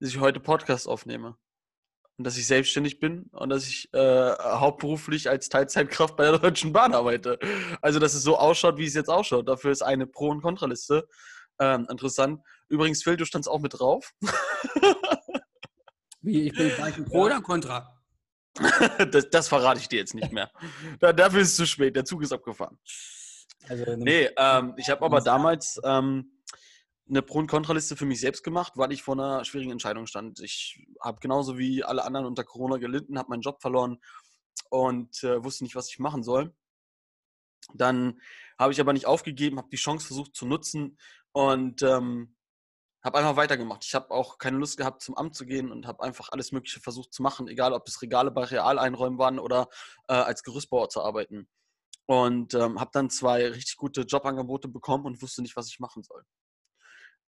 dass 0.00 0.10
ich 0.10 0.20
heute 0.20 0.40
Podcast 0.40 0.86
aufnehme. 0.86 1.36
Und 2.22 2.26
dass 2.28 2.38
ich 2.38 2.46
selbstständig 2.46 3.00
bin 3.00 3.24
und 3.32 3.48
dass 3.48 3.66
ich 3.66 3.92
äh, 3.92 4.32
hauptberuflich 4.38 5.28
als 5.28 5.48
Teilzeitkraft 5.48 6.14
bei 6.14 6.22
der 6.22 6.38
Deutschen 6.38 6.72
Bahn 6.72 6.94
arbeite. 6.94 7.36
Also, 7.80 7.98
dass 7.98 8.14
es 8.14 8.22
so 8.22 8.38
ausschaut, 8.38 8.78
wie 8.78 8.84
es 8.84 8.94
jetzt 8.94 9.08
ausschaut. 9.08 9.48
Dafür 9.48 9.72
ist 9.72 9.82
eine 9.82 10.06
Pro- 10.06 10.30
und 10.30 10.40
Kontraliste 10.40 11.08
ähm, 11.58 11.84
interessant. 11.90 12.40
Übrigens, 12.68 13.02
Phil, 13.02 13.16
du 13.16 13.24
standst 13.24 13.50
auch 13.50 13.58
mit 13.58 13.76
drauf. 13.76 14.12
Wie, 16.20 16.46
ich 16.46 16.52
bin 16.52 16.68
gleich 16.76 17.04
Pro 17.06 17.22
oder 17.22 17.40
Contra? 17.40 18.00
das, 19.10 19.28
das, 19.28 19.48
verrate 19.48 19.80
ich 19.80 19.88
dir 19.88 19.98
jetzt 19.98 20.14
nicht 20.14 20.30
mehr. 20.30 20.48
Da, 21.00 21.12
dafür 21.12 21.40
ist 21.40 21.48
es 21.48 21.56
zu 21.56 21.66
spät. 21.66 21.96
Der 21.96 22.04
Zug 22.04 22.22
ist 22.22 22.32
abgefahren. 22.32 22.78
Also, 23.68 23.96
nee, 23.96 24.30
ähm, 24.36 24.74
ich 24.76 24.88
habe 24.90 25.04
aber 25.04 25.20
damals 25.20 25.80
ähm, 25.82 26.40
eine 27.12 27.20
Pro- 27.22 27.38
und 27.40 27.46
Kontraliste 27.46 27.94
für 27.94 28.06
mich 28.06 28.20
selbst 28.20 28.42
gemacht, 28.42 28.72
weil 28.76 28.90
ich 28.90 29.02
vor 29.02 29.14
einer 29.14 29.44
schwierigen 29.44 29.70
Entscheidung 29.70 30.06
stand. 30.06 30.40
Ich 30.40 30.86
habe 31.00 31.20
genauso 31.20 31.58
wie 31.58 31.84
alle 31.84 32.04
anderen 32.04 32.24
unter 32.26 32.42
Corona 32.42 32.78
gelitten, 32.78 33.18
habe 33.18 33.28
meinen 33.28 33.42
Job 33.42 33.60
verloren 33.60 33.98
und 34.70 35.22
äh, 35.22 35.44
wusste 35.44 35.64
nicht, 35.64 35.76
was 35.76 35.90
ich 35.90 35.98
machen 35.98 36.22
soll. 36.22 36.54
Dann 37.74 38.18
habe 38.58 38.72
ich 38.72 38.80
aber 38.80 38.94
nicht 38.94 39.06
aufgegeben, 39.06 39.58
habe 39.58 39.68
die 39.70 39.76
Chance 39.76 40.06
versucht 40.06 40.34
zu 40.34 40.46
nutzen 40.46 40.98
und 41.32 41.82
ähm, 41.82 42.34
habe 43.04 43.18
einfach 43.18 43.36
weitergemacht. 43.36 43.84
Ich 43.84 43.94
habe 43.94 44.10
auch 44.10 44.38
keine 44.38 44.56
Lust 44.56 44.78
gehabt, 44.78 45.02
zum 45.02 45.16
Amt 45.16 45.34
zu 45.34 45.44
gehen 45.44 45.70
und 45.70 45.86
habe 45.86 46.02
einfach 46.02 46.30
alles 46.30 46.50
Mögliche 46.50 46.80
versucht 46.80 47.12
zu 47.12 47.22
machen, 47.22 47.46
egal 47.46 47.74
ob 47.74 47.86
es 47.88 48.00
Regale 48.00 48.30
bei 48.30 48.44
Real 48.44 48.78
einräumen 48.78 49.18
waren 49.18 49.38
oder 49.38 49.68
äh, 50.08 50.14
als 50.14 50.42
Gerüstbauer 50.42 50.88
zu 50.88 51.02
arbeiten. 51.02 51.46
Und 52.06 52.54
ähm, 52.54 52.80
habe 52.80 52.90
dann 52.94 53.10
zwei 53.10 53.48
richtig 53.48 53.76
gute 53.76 54.02
Jobangebote 54.02 54.68
bekommen 54.68 55.04
und 55.04 55.20
wusste 55.20 55.42
nicht, 55.42 55.56
was 55.56 55.68
ich 55.68 55.78
machen 55.78 56.02
soll. 56.02 56.24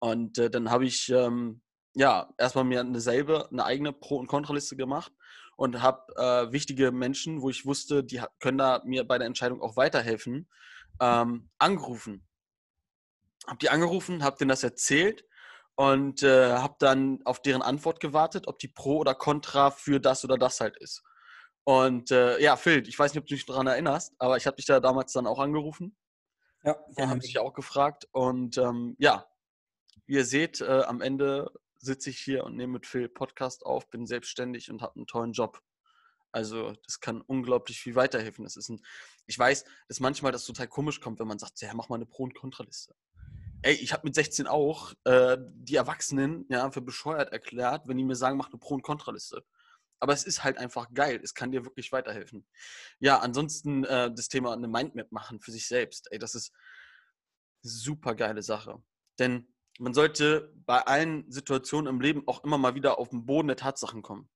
Und 0.01 0.39
äh, 0.39 0.49
dann 0.49 0.71
habe 0.71 0.85
ich 0.85 1.09
ähm, 1.09 1.61
ja 1.93 2.33
erstmal 2.39 2.63
mir 2.63 2.79
eine 2.79 2.99
selbe, 2.99 3.47
eine 3.51 3.63
eigene 3.63 3.93
Pro- 3.93 4.17
und 4.17 4.25
Kontraliste 4.25 4.75
gemacht 4.75 5.13
und 5.55 5.83
habe 5.83 6.11
äh, 6.15 6.51
wichtige 6.51 6.91
Menschen, 6.91 7.43
wo 7.43 7.51
ich 7.51 7.67
wusste, 7.67 8.03
die 8.03 8.19
können 8.39 8.57
da 8.57 8.81
mir 8.83 9.07
bei 9.07 9.19
der 9.19 9.27
Entscheidung 9.27 9.61
auch 9.61 9.77
weiterhelfen, 9.77 10.49
ähm, 10.99 11.51
angerufen. 11.59 12.27
Habe 13.45 13.59
die 13.59 13.69
angerufen, 13.69 14.23
habe 14.23 14.37
denen 14.37 14.49
das 14.49 14.63
erzählt 14.63 15.23
und 15.75 16.23
äh, 16.23 16.53
habe 16.53 16.77
dann 16.79 17.19
auf 17.23 17.39
deren 17.43 17.61
Antwort 17.61 17.99
gewartet, 17.99 18.47
ob 18.47 18.57
die 18.57 18.69
pro 18.69 18.97
oder 18.97 19.13
contra 19.13 19.69
für 19.69 19.99
das 19.99 20.23
oder 20.25 20.39
das 20.39 20.61
halt 20.61 20.77
ist. 20.77 21.03
Und 21.63 22.09
äh, 22.09 22.41
ja, 22.41 22.55
Phil, 22.55 22.87
ich 22.87 22.97
weiß 22.97 23.13
nicht, 23.13 23.21
ob 23.21 23.27
du 23.27 23.35
dich 23.35 23.45
daran 23.45 23.67
erinnerst, 23.67 24.15
aber 24.17 24.37
ich 24.37 24.47
habe 24.47 24.55
dich 24.55 24.65
da 24.65 24.79
damals 24.79 25.13
dann 25.13 25.27
auch 25.27 25.37
angerufen. 25.37 25.95
Ja. 26.63 26.75
ja 26.97 27.07
habe 27.07 27.19
dich 27.19 27.37
auch 27.37 27.53
gefragt. 27.53 28.07
Und 28.11 28.57
ähm, 28.57 28.95
ja, 28.97 29.27
wie 30.05 30.15
ihr 30.15 30.25
seht, 30.25 30.61
äh, 30.61 30.83
am 30.83 31.01
Ende 31.01 31.51
sitze 31.77 32.09
ich 32.09 32.19
hier 32.19 32.43
und 32.43 32.55
nehme 32.55 32.73
mit 32.73 32.85
Phil 32.85 33.09
Podcast 33.09 33.65
auf, 33.65 33.89
bin 33.89 34.05
selbstständig 34.05 34.69
und 34.69 34.81
habe 34.81 34.95
einen 34.95 35.07
tollen 35.07 35.33
Job. 35.33 35.61
Also 36.31 36.73
das 36.85 36.99
kann 36.99 37.21
unglaublich 37.21 37.79
viel 37.79 37.95
weiterhelfen. 37.95 38.43
Das 38.43 38.55
ist 38.55 38.69
ein, 38.69 38.81
ich 39.25 39.37
weiß, 39.37 39.65
dass 39.87 39.99
manchmal 39.99 40.31
das 40.31 40.45
total 40.45 40.67
komisch 40.67 41.01
kommt, 41.01 41.19
wenn 41.19 41.27
man 41.27 41.39
sagt, 41.39 41.59
ja, 41.61 41.73
mach 41.73 41.89
mal 41.89 41.95
eine 41.95 42.05
Pro- 42.05 42.23
und 42.23 42.35
Kontraliste. 42.35 42.95
Ey, 43.63 43.73
ich 43.75 43.93
habe 43.93 44.05
mit 44.05 44.15
16 44.15 44.47
auch 44.47 44.93
äh, 45.03 45.37
die 45.39 45.75
Erwachsenen 45.75 46.45
ja, 46.49 46.71
für 46.71 46.81
bescheuert 46.81 47.31
erklärt, 47.31 47.87
wenn 47.87 47.97
die 47.97 48.03
mir 48.03 48.15
sagen, 48.15 48.37
mach 48.37 48.49
eine 48.49 48.57
Pro- 48.57 48.75
und 48.75 48.81
Kontraliste. 48.81 49.43
Aber 49.99 50.13
es 50.13 50.23
ist 50.23 50.43
halt 50.43 50.57
einfach 50.57 50.91
geil. 50.93 51.19
Es 51.23 51.35
kann 51.35 51.51
dir 51.51 51.63
wirklich 51.63 51.91
weiterhelfen. 51.91 52.47
Ja, 52.99 53.19
ansonsten 53.19 53.83
äh, 53.83 54.11
das 54.11 54.29
Thema 54.29 54.53
eine 54.53 54.67
Mindmap 54.67 55.11
machen 55.11 55.41
für 55.41 55.51
sich 55.51 55.67
selbst. 55.67 56.11
Ey, 56.11 56.17
das 56.17 56.33
ist 56.33 56.53
super 57.61 58.15
geile 58.15 58.41
Sache. 58.41 58.81
Denn 59.19 59.50
man 59.79 59.93
sollte 59.93 60.53
bei 60.65 60.85
allen 60.85 61.29
Situationen 61.31 61.87
im 61.87 62.01
Leben 62.01 62.27
auch 62.27 62.43
immer 62.43 62.57
mal 62.57 62.75
wieder 62.75 62.99
auf 62.99 63.09
den 63.09 63.25
Boden 63.25 63.47
der 63.47 63.57
Tatsachen 63.57 64.01
kommen. 64.01 64.29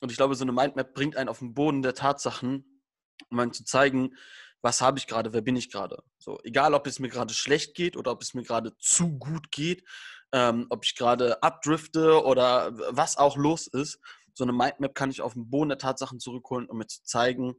Und 0.00 0.10
ich 0.10 0.16
glaube, 0.16 0.34
so 0.34 0.44
eine 0.44 0.52
Mindmap 0.52 0.94
bringt 0.94 1.16
einen 1.16 1.28
auf 1.28 1.38
den 1.38 1.54
Boden 1.54 1.82
der 1.82 1.94
Tatsachen, 1.94 2.82
um 3.30 3.38
einen 3.38 3.52
zu 3.52 3.64
zeigen, 3.64 4.16
was 4.62 4.80
habe 4.80 4.98
ich 4.98 5.06
gerade, 5.06 5.32
wer 5.32 5.40
bin 5.40 5.56
ich 5.56 5.70
gerade. 5.70 6.02
So, 6.18 6.38
egal, 6.42 6.74
ob 6.74 6.86
es 6.86 6.98
mir 6.98 7.08
gerade 7.08 7.32
schlecht 7.32 7.74
geht 7.74 7.96
oder 7.96 8.12
ob 8.12 8.22
es 8.22 8.34
mir 8.34 8.42
gerade 8.42 8.76
zu 8.78 9.18
gut 9.18 9.50
geht, 9.50 9.84
ähm, 10.32 10.66
ob 10.70 10.84
ich 10.84 10.96
gerade 10.96 11.42
abdrifte 11.42 12.24
oder 12.24 12.70
was 12.94 13.16
auch 13.16 13.36
los 13.36 13.66
ist. 13.66 13.98
So 14.34 14.44
eine 14.44 14.52
Mindmap 14.52 14.94
kann 14.94 15.10
ich 15.10 15.22
auf 15.22 15.34
den 15.34 15.50
Boden 15.50 15.70
der 15.70 15.78
Tatsachen 15.78 16.20
zurückholen, 16.20 16.68
um 16.68 16.78
mir 16.78 16.86
zu 16.86 17.02
zeigen, 17.02 17.54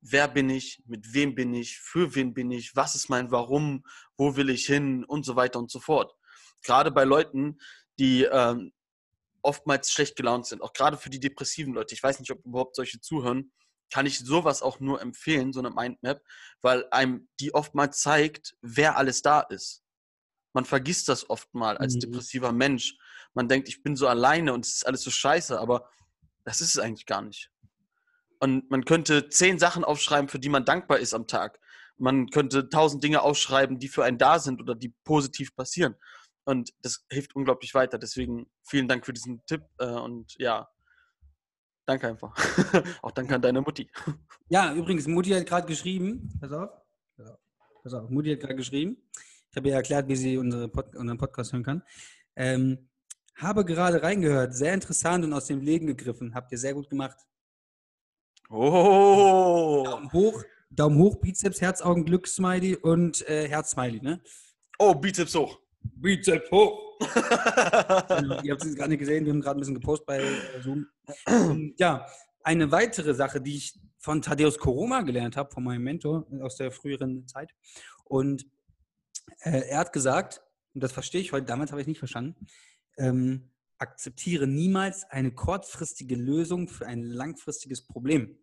wer 0.00 0.28
bin 0.28 0.48
ich, 0.50 0.82
mit 0.86 1.12
wem 1.12 1.34
bin 1.34 1.52
ich, 1.52 1.78
für 1.78 2.14
wen 2.14 2.32
bin 2.32 2.50
ich, 2.50 2.76
was 2.76 2.94
ist 2.94 3.08
mein 3.08 3.30
Warum, 3.30 3.84
wo 4.16 4.36
will 4.36 4.50
ich 4.50 4.66
hin 4.66 5.04
und 5.04 5.24
so 5.24 5.36
weiter 5.36 5.58
und 5.58 5.70
so 5.70 5.80
fort. 5.80 6.14
Gerade 6.62 6.90
bei 6.90 7.04
Leuten, 7.04 7.58
die 7.98 8.24
ähm, 8.24 8.72
oftmals 9.42 9.90
schlecht 9.92 10.16
gelaunt 10.16 10.46
sind, 10.46 10.62
auch 10.62 10.72
gerade 10.72 10.96
für 10.96 11.10
die 11.10 11.20
depressiven 11.20 11.74
Leute. 11.74 11.94
Ich 11.94 12.02
weiß 12.02 12.20
nicht, 12.20 12.30
ob 12.30 12.44
überhaupt 12.44 12.76
solche 12.76 13.00
zuhören 13.00 13.52
kann 13.90 14.06
ich 14.06 14.18
sowas 14.20 14.62
auch 14.62 14.80
nur 14.80 15.02
empfehlen, 15.02 15.52
so 15.52 15.60
eine 15.60 15.70
Mindmap, 15.70 16.22
weil 16.62 16.86
einem 16.90 17.28
die 17.40 17.54
oftmals 17.54 18.00
zeigt, 18.00 18.56
wer 18.62 18.96
alles 18.96 19.22
da 19.22 19.40
ist. 19.40 19.82
Man 20.52 20.64
vergisst 20.64 21.08
das 21.08 21.28
oft 21.28 21.52
mal 21.54 21.76
als 21.76 21.94
mhm. 21.94 22.00
depressiver 22.00 22.52
Mensch. 22.52 22.96
Man 23.34 23.48
denkt, 23.48 23.68
ich 23.68 23.82
bin 23.82 23.96
so 23.96 24.08
alleine 24.08 24.52
und 24.52 24.64
es 24.64 24.76
ist 24.76 24.86
alles 24.86 25.02
so 25.02 25.10
scheiße, 25.10 25.58
aber 25.58 25.88
das 26.44 26.60
ist 26.60 26.74
es 26.74 26.78
eigentlich 26.78 27.06
gar 27.06 27.22
nicht. 27.22 27.50
Und 28.38 28.70
man 28.70 28.84
könnte 28.84 29.28
zehn 29.28 29.58
Sachen 29.58 29.84
aufschreiben, 29.84 30.28
für 30.28 30.38
die 30.38 30.48
man 30.48 30.64
dankbar 30.64 30.98
ist 30.98 31.12
am 31.12 31.26
Tag. 31.26 31.60
Man 31.98 32.30
könnte 32.30 32.68
tausend 32.70 33.04
Dinge 33.04 33.20
aufschreiben, 33.20 33.78
die 33.78 33.88
für 33.88 34.04
einen 34.04 34.16
da 34.16 34.38
sind 34.38 34.60
oder 34.62 34.74
die 34.74 34.94
positiv 35.04 35.54
passieren. 35.54 35.96
Und 36.44 36.70
das 36.82 37.04
hilft 37.10 37.36
unglaublich 37.36 37.74
weiter. 37.74 37.98
Deswegen 37.98 38.50
vielen 38.62 38.88
Dank 38.88 39.06
für 39.06 39.12
diesen 39.12 39.44
Tipp. 39.46 39.62
Äh, 39.78 39.86
und 39.86 40.34
ja, 40.38 40.68
Danke 41.90 42.06
einfach. 42.06 42.32
Auch 43.02 43.10
danke 43.10 43.34
an 43.34 43.42
deine 43.42 43.60
Mutti. 43.60 43.90
Ja, 44.48 44.72
übrigens, 44.74 45.08
Mutti 45.08 45.30
hat 45.30 45.46
gerade 45.46 45.66
geschrieben, 45.68 46.28
pass 46.40 46.50
auf, 46.50 46.70
pass 47.84 47.94
auf, 47.94 48.10
Mutti 48.10 48.30
hat 48.30 48.40
gerade 48.40 48.56
geschrieben, 48.56 48.96
ich 49.48 49.56
habe 49.56 49.68
ihr 49.68 49.74
erklärt, 49.74 50.08
wie 50.08 50.16
sie 50.16 50.38
unsere 50.38 50.68
Pod 50.68 50.96
unseren 50.96 51.18
Podcast 51.18 51.52
hören 51.52 51.62
kann. 51.62 51.82
Ähm, 52.34 52.88
habe 53.36 53.64
gerade 53.64 54.02
reingehört, 54.02 54.54
sehr 54.54 54.74
interessant 54.74 55.24
und 55.24 55.32
aus 55.32 55.46
dem 55.46 55.60
Leben 55.60 55.86
gegriffen. 55.86 56.34
Habt 56.34 56.50
ihr 56.50 56.58
sehr 56.58 56.74
gut 56.74 56.90
gemacht. 56.90 57.16
Oh! 58.48 59.82
Daumen 59.84 60.12
hoch, 60.12 60.42
Daumen 60.68 60.98
hoch, 60.98 61.20
Bizeps, 61.20 61.60
Herz, 61.60 61.80
Augen, 61.80 62.04
Glück, 62.04 62.26
Smiley 62.26 62.74
und 62.76 63.28
äh, 63.28 63.48
Herz, 63.48 63.70
Smiley, 63.70 64.00
ne? 64.00 64.20
Oh, 64.78 64.94
Bizeps 64.94 65.34
hoch. 65.36 65.60
Bizeps 65.82 66.50
hoch. 66.50 66.98
genau, 67.00 68.40
ihr 68.42 68.52
habt 68.52 68.64
es 68.64 68.74
gerade 68.74 68.90
nicht 68.90 68.98
gesehen, 68.98 69.24
wir 69.24 69.32
haben 69.32 69.40
gerade 69.40 69.58
ein 69.58 69.60
bisschen 69.60 69.74
gepostet 69.74 70.06
bei 70.06 70.20
äh, 70.20 70.62
Zoom. 70.62 70.86
Und, 71.26 71.74
ja, 71.78 72.06
eine 72.42 72.70
weitere 72.72 73.14
Sache, 73.14 73.40
die 73.40 73.56
ich 73.56 73.78
von 73.98 74.22
Thaddeus 74.22 74.58
Koroma 74.58 75.02
gelernt 75.02 75.36
habe, 75.36 75.52
von 75.52 75.64
meinem 75.64 75.82
Mentor 75.82 76.26
aus 76.42 76.56
der 76.56 76.72
früheren 76.72 77.26
Zeit. 77.26 77.54
Und 78.04 78.46
äh, 79.40 79.68
er 79.68 79.78
hat 79.78 79.92
gesagt, 79.92 80.42
und 80.74 80.82
das 80.82 80.92
verstehe 80.92 81.20
ich 81.20 81.32
heute, 81.32 81.46
damals 81.46 81.70
habe 81.70 81.80
ich 81.80 81.86
nicht 81.86 81.98
verstanden, 81.98 82.46
ähm, 82.98 83.50
akzeptiere 83.78 84.46
niemals 84.46 85.04
eine 85.04 85.32
kurzfristige 85.32 86.14
Lösung 86.14 86.68
für 86.68 86.86
ein 86.86 87.02
langfristiges 87.02 87.86
Problem. 87.86 88.38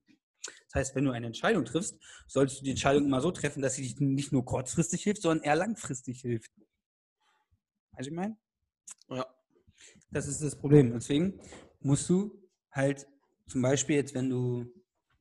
Das 0.70 0.76
heißt, 0.76 0.96
wenn 0.96 1.06
du 1.06 1.12
eine 1.12 1.28
Entscheidung 1.28 1.66
triffst, 1.66 1.98
solltest 2.28 2.60
du 2.60 2.64
die 2.66 2.72
Entscheidung 2.72 3.06
immer 3.06 3.22
so 3.22 3.32
treffen, 3.32 3.62
dass 3.62 3.76
sie 3.76 3.84
dich 3.84 4.00
nicht 4.00 4.32
nur 4.32 4.46
kurzfristig 4.46 5.04
hilft, 5.04 5.22
sondern 5.22 5.44
eher 5.44 5.56
langfristig 5.56 6.22
hilft. 6.22 6.52
Weißt 7.98 8.06
du, 8.06 8.12
ich 8.12 8.16
meine? 8.16 8.38
Ja. 9.10 9.26
Das 10.12 10.28
ist 10.28 10.44
das 10.44 10.56
Problem. 10.56 10.94
Deswegen 10.94 11.40
musst 11.80 12.08
du 12.10 12.48
halt 12.72 13.08
zum 13.48 13.64
Beispiel 13.64 13.96
jetzt, 13.96 14.14
wenn 14.14 14.30
du, 14.30 14.66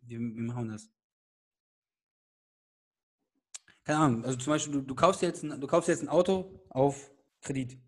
wie, 0.02 0.18
wie 0.18 0.42
machen 0.42 0.68
das? 0.68 0.90
Keine 3.82 3.98
Ahnung, 3.98 4.24
also 4.24 4.36
zum 4.36 4.52
Beispiel, 4.52 4.72
du, 4.74 4.80
du, 4.82 4.94
kaufst 4.94 5.22
jetzt 5.22 5.42
ein, 5.42 5.58
du 5.58 5.66
kaufst 5.66 5.88
jetzt 5.88 6.02
ein 6.02 6.08
Auto 6.08 6.60
auf 6.68 7.10
Kredit. 7.40 7.78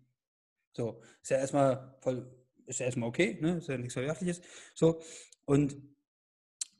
So, 0.71 1.01
ist 1.21 1.29
ja 1.29 1.37
erstmal 1.37 1.95
voll, 1.99 2.27
ist 2.65 2.79
ja 2.79 2.85
erstmal 2.85 3.09
okay, 3.09 3.37
ne? 3.41 3.57
Ist 3.57 3.67
ja 3.67 3.77
nichts 3.77 3.93
Verwerfliches. 3.93 4.41
So, 4.73 5.01
und 5.45 5.77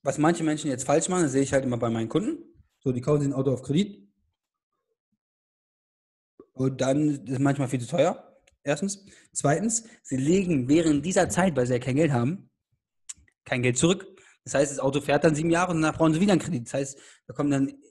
was 0.01 0.17
manche 0.17 0.43
Menschen 0.43 0.69
jetzt 0.69 0.85
falsch 0.85 1.09
machen, 1.09 1.23
das 1.23 1.33
sehe 1.33 1.43
ich 1.43 1.53
halt 1.53 1.65
immer 1.65 1.77
bei 1.77 1.89
meinen 1.89 2.09
Kunden. 2.09 2.39
So, 2.79 2.91
die 2.91 3.01
kaufen 3.01 3.21
sich 3.21 3.29
ein 3.29 3.33
Auto 3.33 3.53
auf 3.53 3.61
Kredit. 3.61 4.08
Und 6.59 6.81
dann 6.81 7.25
ist 7.25 7.29
es 7.29 7.39
manchmal 7.39 7.69
viel 7.69 7.79
zu 7.79 7.87
teuer. 7.87 8.37
Erstens. 8.63 9.05
Zweitens, 9.31 9.85
sie 10.03 10.17
legen 10.17 10.67
während 10.67 11.05
dieser 11.05 11.29
Zeit, 11.29 11.55
weil 11.55 11.65
sie 11.65 11.73
ja 11.73 11.79
kein 11.79 11.95
Geld 11.95 12.11
haben, 12.11 12.49
kein 13.45 13.61
Geld 13.61 13.77
zurück. 13.77 14.05
Das 14.43 14.55
heißt, 14.55 14.69
das 14.73 14.79
Auto 14.79 14.99
fährt 14.99 15.23
dann 15.23 15.35
sieben 15.35 15.51
Jahre 15.51 15.71
und 15.71 15.81
danach 15.81 15.97
brauchen 15.97 16.13
sie 16.13 16.19
wieder 16.19 16.33
einen 16.33 16.41
Kredit. 16.41 16.65
Das 16.65 16.73
heißt, 16.73 16.99
da 17.27 17.33
kommt 17.33 17.53
dann 17.53 17.81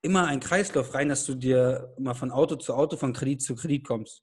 immer 0.00 0.28
ein 0.28 0.38
Kreislauf 0.38 0.94
rein, 0.94 1.08
dass 1.08 1.26
du 1.26 1.34
dir 1.34 1.92
immer 1.98 2.14
von 2.14 2.30
Auto 2.30 2.54
zu 2.54 2.74
Auto, 2.74 2.96
von 2.96 3.12
Kredit 3.12 3.42
zu 3.42 3.56
Kredit 3.56 3.84
kommst. 3.84 4.22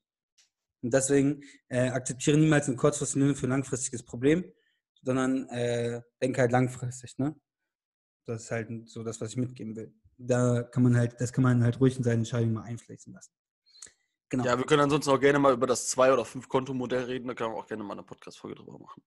Und 0.81 0.93
deswegen 0.93 1.43
äh, 1.67 1.89
akzeptiere 1.89 2.37
niemals 2.37 2.69
ein 2.69 2.77
kurzfristiges 2.77 3.21
Lösung 3.21 3.35
für 3.35 3.47
ein 3.47 3.49
langfristiges 3.49 4.03
Problem, 4.03 4.45
sondern 5.01 5.49
äh, 5.49 6.01
denke 6.21 6.39
halt 6.39 6.53
langfristig. 6.53 7.17
Ne? 7.17 7.35
Das 8.25 8.43
ist 8.43 8.51
halt 8.51 8.89
so 8.89 9.03
das, 9.03 9.19
was 9.19 9.31
ich 9.31 9.37
mitgeben 9.37 9.75
will. 9.75 9.93
Da 10.17 10.63
kann 10.63 10.83
man 10.83 10.95
halt, 10.95 11.19
das 11.19 11.33
kann 11.33 11.43
man 11.43 11.61
halt 11.61 11.81
ruhig 11.81 11.97
in 11.97 12.03
seine 12.03 12.19
Entscheidung 12.19 12.53
mal 12.53 12.63
einfließen 12.63 13.11
lassen. 13.11 13.33
Genau. 14.31 14.45
Ja, 14.45 14.57
wir 14.57 14.65
können 14.65 14.81
ansonsten 14.81 15.11
auch 15.11 15.19
gerne 15.19 15.39
mal 15.39 15.51
über 15.51 15.67
das 15.67 15.89
Zwei- 15.89 16.13
oder 16.13 16.23
Fünf-Konto-Modell 16.23 17.03
reden. 17.03 17.27
Da 17.27 17.33
können 17.33 17.53
wir 17.53 17.57
auch 17.57 17.67
gerne 17.67 17.83
mal 17.83 17.95
eine 17.95 18.03
Podcast-Folge 18.03 18.55
drüber 18.55 18.79
machen. 18.79 19.03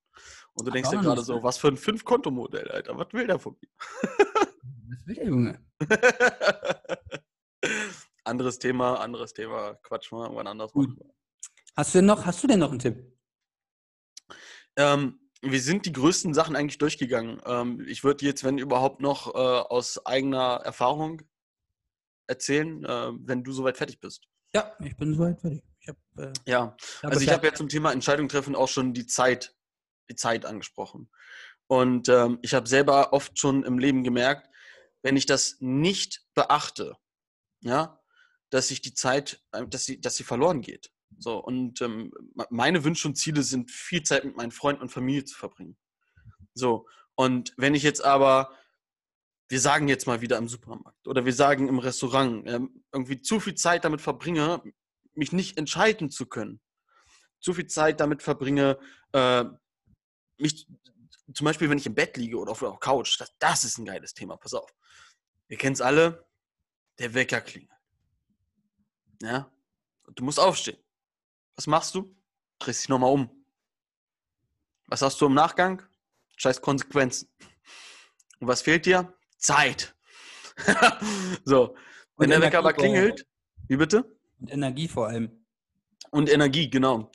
Und 0.52 0.66
du 0.66 0.70
Ach, 0.70 0.74
denkst 0.74 0.90
dir 0.90 1.00
gerade 1.00 1.22
so, 1.22 1.42
was 1.42 1.56
für 1.56 1.68
ein 1.68 1.78
Fünf-Konto-Modell, 1.78 2.70
Alter. 2.70 2.98
Was 2.98 3.10
will 3.12 3.26
der 3.26 3.38
von 3.38 3.56
mir? 3.58 3.68
Was 4.86 5.06
will 5.06 5.14
der 5.14 5.24
Junge? 5.24 5.64
anderes 8.24 8.58
Thema, 8.58 9.00
anderes 9.00 9.32
Thema. 9.32 9.76
Quatsch 9.82 10.12
mal, 10.12 10.24
irgendwann 10.24 10.46
anders 10.46 10.72
Gut. 10.72 10.90
machen. 10.90 11.10
Hast 11.74 11.94
du 11.94 11.98
denn 11.98 12.06
noch, 12.06 12.26
hast 12.26 12.42
du 12.42 12.46
denn 12.46 12.58
noch 12.58 12.70
einen 12.70 12.80
Tipp? 12.80 13.02
Ähm, 14.76 15.30
wir 15.40 15.60
sind 15.60 15.86
die 15.86 15.92
größten 15.92 16.34
Sachen 16.34 16.54
eigentlich 16.54 16.76
durchgegangen. 16.76 17.40
Ähm, 17.46 17.82
ich 17.88 18.04
würde 18.04 18.26
jetzt, 18.26 18.44
wenn 18.44 18.58
überhaupt 18.58 19.00
noch, 19.00 19.34
äh, 19.34 19.38
aus 19.38 20.04
eigener 20.04 20.60
Erfahrung 20.64 21.22
erzählen, 22.26 22.84
äh, 22.84 23.12
wenn 23.20 23.42
du 23.42 23.52
soweit 23.52 23.78
fertig 23.78 24.00
bist. 24.00 24.28
Ja, 24.54 24.72
ich 24.80 24.96
bin 24.96 25.14
soweit 25.14 25.40
fertig. 25.40 25.62
Ich 25.80 25.88
hab, 25.88 25.96
äh, 26.16 26.32
ja, 26.46 26.76
also 27.02 27.20
ich 27.20 27.30
habe 27.30 27.46
ja 27.46 27.54
zum 27.54 27.68
Thema 27.68 27.92
Entscheidung 27.92 28.28
treffen 28.28 28.54
auch 28.54 28.68
schon 28.68 28.94
die 28.94 29.06
Zeit, 29.06 29.54
die 30.08 30.14
Zeit 30.14 30.46
angesprochen. 30.46 31.10
Und 31.66 32.08
ähm, 32.08 32.38
ich 32.42 32.54
habe 32.54 32.68
selber 32.68 33.12
oft 33.12 33.38
schon 33.38 33.64
im 33.64 33.78
Leben 33.78 34.04
gemerkt, 34.04 34.48
wenn 35.02 35.16
ich 35.16 35.26
das 35.26 35.56
nicht 35.60 36.24
beachte, 36.34 36.96
ja, 37.60 38.00
dass 38.50 38.68
sich 38.68 38.80
die 38.80 38.94
Zeit, 38.94 39.42
äh, 39.52 39.66
dass 39.66 39.84
sie, 39.84 40.00
dass 40.00 40.16
sie 40.16 40.24
verloren 40.24 40.60
geht. 40.60 40.90
So, 41.18 41.38
und 41.38 41.80
ähm, 41.82 42.12
meine 42.50 42.84
Wünsche 42.84 43.08
und 43.08 43.16
Ziele 43.16 43.42
sind, 43.42 43.70
viel 43.70 44.02
Zeit 44.02 44.24
mit 44.24 44.36
meinen 44.36 44.52
Freunden 44.52 44.82
und 44.82 44.90
Familie 44.90 45.24
zu 45.24 45.36
verbringen. 45.36 45.76
So, 46.54 46.86
und 47.14 47.52
wenn 47.56 47.74
ich 47.74 47.82
jetzt 47.82 48.04
aber 48.04 48.50
wir 49.48 49.60
sagen 49.60 49.88
jetzt 49.88 50.06
mal 50.06 50.20
wieder 50.20 50.38
im 50.38 50.48
Supermarkt 50.48 51.06
oder 51.06 51.24
wir 51.24 51.32
sagen 51.32 51.68
im 51.68 51.78
Restaurant, 51.78 52.48
ähm, 52.48 52.84
irgendwie 52.92 53.20
zu 53.20 53.40
viel 53.40 53.54
Zeit 53.54 53.84
damit 53.84 54.00
verbringe, 54.00 54.62
mich 55.14 55.32
nicht 55.32 55.58
entscheiden 55.58 56.10
zu 56.10 56.26
können. 56.26 56.60
Zu 57.40 57.52
viel 57.52 57.66
Zeit 57.66 58.00
damit 58.00 58.22
verbringe, 58.22 58.78
äh, 59.12 59.44
mich 60.38 60.66
zum 61.32 61.44
Beispiel, 61.44 61.70
wenn 61.70 61.78
ich 61.78 61.86
im 61.86 61.94
Bett 61.94 62.16
liege 62.16 62.38
oder 62.38 62.52
auf 62.52 62.60
der 62.60 62.72
Couch, 62.72 63.20
das, 63.20 63.32
das 63.38 63.64
ist 63.64 63.78
ein 63.78 63.84
geiles 63.84 64.14
Thema, 64.14 64.36
pass 64.36 64.54
auf. 64.54 64.74
Ihr 65.48 65.56
kennt 65.56 65.76
es 65.76 65.80
alle, 65.80 66.26
der 66.98 67.14
Wecker 67.14 67.40
klingelt. 67.40 67.70
Ja? 69.22 69.50
Du 70.14 70.24
musst 70.24 70.40
aufstehen. 70.40 70.78
Was 71.56 71.66
machst 71.66 71.94
du? 71.94 72.14
Drehst 72.58 72.82
dich 72.82 72.88
nochmal 72.88 73.12
um. 73.12 73.44
Was 74.86 75.02
hast 75.02 75.20
du 75.20 75.26
im 75.26 75.34
Nachgang? 75.34 75.82
Scheiß 76.36 76.60
Konsequenzen. 76.60 77.28
Und 78.40 78.48
was 78.48 78.62
fehlt 78.62 78.86
dir? 78.86 79.16
Zeit. 79.44 79.94
so. 81.44 81.76
Wenn 82.16 82.30
der 82.30 82.40
Wecker 82.40 82.58
aber 82.58 82.72
klingelt, 82.72 83.26
wie 83.68 83.76
bitte? 83.76 84.04
Und 84.40 84.50
Energie 84.50 84.88
vor 84.88 85.08
allem. 85.08 85.44
Und 86.10 86.30
Energie, 86.30 86.70
genau. 86.70 87.10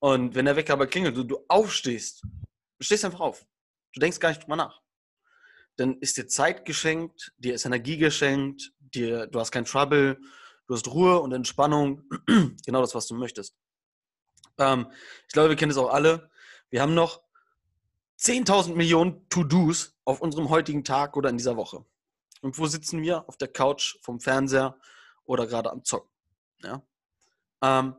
Und 0.00 0.34
wenn 0.34 0.46
der 0.46 0.56
Wecker 0.56 0.72
aber 0.72 0.86
klingelt 0.86 1.16
und 1.18 1.28
du 1.28 1.44
aufstehst, 1.48 2.22
du 2.22 2.84
stehst 2.84 3.04
einfach 3.04 3.20
auf. 3.20 3.46
Du 3.92 4.00
denkst 4.00 4.20
gar 4.20 4.30
nicht 4.30 4.42
drüber 4.42 4.56
nach. 4.56 4.80
Dann 5.76 5.98
ist 6.00 6.16
dir 6.16 6.26
Zeit 6.26 6.64
geschenkt, 6.64 7.32
dir 7.36 7.54
ist 7.54 7.64
Energie 7.64 7.98
geschenkt, 7.98 8.72
dir, 8.80 9.26
du 9.26 9.38
hast 9.38 9.52
kein 9.52 9.64
Trouble, 9.64 10.18
du 10.66 10.74
hast 10.74 10.88
Ruhe 10.88 11.20
und 11.20 11.32
Entspannung. 11.32 12.02
genau 12.66 12.80
das, 12.80 12.94
was 12.94 13.06
du 13.06 13.14
möchtest. 13.14 13.54
Ähm, 14.58 14.90
ich 15.26 15.32
glaube, 15.32 15.50
wir 15.50 15.56
kennen 15.56 15.70
es 15.70 15.78
auch 15.78 15.92
alle. 15.92 16.30
Wir 16.70 16.82
haben 16.82 16.94
noch 16.94 17.22
10.000 18.18 18.74
Millionen 18.74 19.28
To-Dos 19.28 19.96
auf 20.04 20.20
unserem 20.20 20.48
heutigen 20.48 20.82
Tag 20.82 21.16
oder 21.16 21.30
in 21.30 21.36
dieser 21.36 21.56
Woche. 21.56 21.84
Und 22.40 22.58
wo 22.58 22.66
sitzen 22.66 23.00
wir? 23.02 23.28
Auf 23.28 23.36
der 23.36 23.48
Couch, 23.48 23.96
vom 24.02 24.20
Fernseher 24.20 24.78
oder 25.24 25.46
gerade 25.46 25.70
am 25.70 25.84
Zocken. 25.84 26.10
Ja? 26.62 26.82
Ähm, 27.62 27.94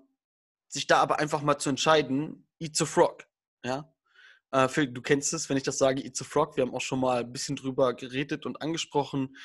sich 0.68 0.88
da 0.88 1.00
aber 1.00 1.20
einfach 1.20 1.42
mal 1.42 1.58
zu 1.58 1.70
entscheiden, 1.70 2.48
eat 2.60 2.76
the 2.76 2.86
frog. 2.86 3.28
Ja? 3.64 3.94
Äh, 4.52 4.68
Phil, 4.68 4.88
du 4.88 5.02
kennst 5.02 5.34
es, 5.34 5.50
wenn 5.50 5.58
ich 5.58 5.64
das 5.64 5.78
sage, 5.78 6.04
eat 6.04 6.18
the 6.18 6.26
frog. 6.26 6.58
Wir 6.58 6.64
haben 6.64 6.74
auch 6.74 6.82
schon 6.82 7.00
mal 7.00 7.22
ein 7.22 7.32
bisschen 7.32 7.56
drüber 7.56 7.94
geredet 7.94 8.46
und 8.46 8.62
angesprochen. 8.62 9.38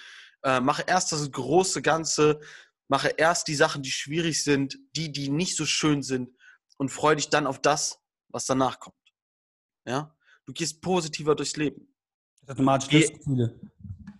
Äh, 0.43 0.61
mache 0.61 0.85
erst 0.87 1.13
das 1.13 1.31
große 1.31 1.83
Ganze, 1.83 2.41
mache 2.89 3.09
erst 3.09 3.47
die 3.49 3.55
Sachen, 3.55 3.83
die 3.83 3.91
schwierig 3.91 4.43
sind, 4.43 4.79
die, 4.97 5.13
die 5.13 5.29
nicht 5.29 5.57
so 5.57 5.67
schön 5.67 6.03
sind 6.03 6.37
und 6.79 6.91
freue 6.91 7.17
dich 7.17 7.31
dann 7.31 7.47
auf 7.47 7.61
das, 7.61 8.01
was 8.29 8.47
danach 8.47 8.81
kommt. 8.81 8.97
Ja? 9.87 10.15
Du 10.47 10.53
gehst 10.53 10.81
positiver 10.81 11.35
durchs 11.35 11.57
Leben. 11.57 11.89
Automatisch 12.47 12.89
Glücksgefühle. 12.89 13.61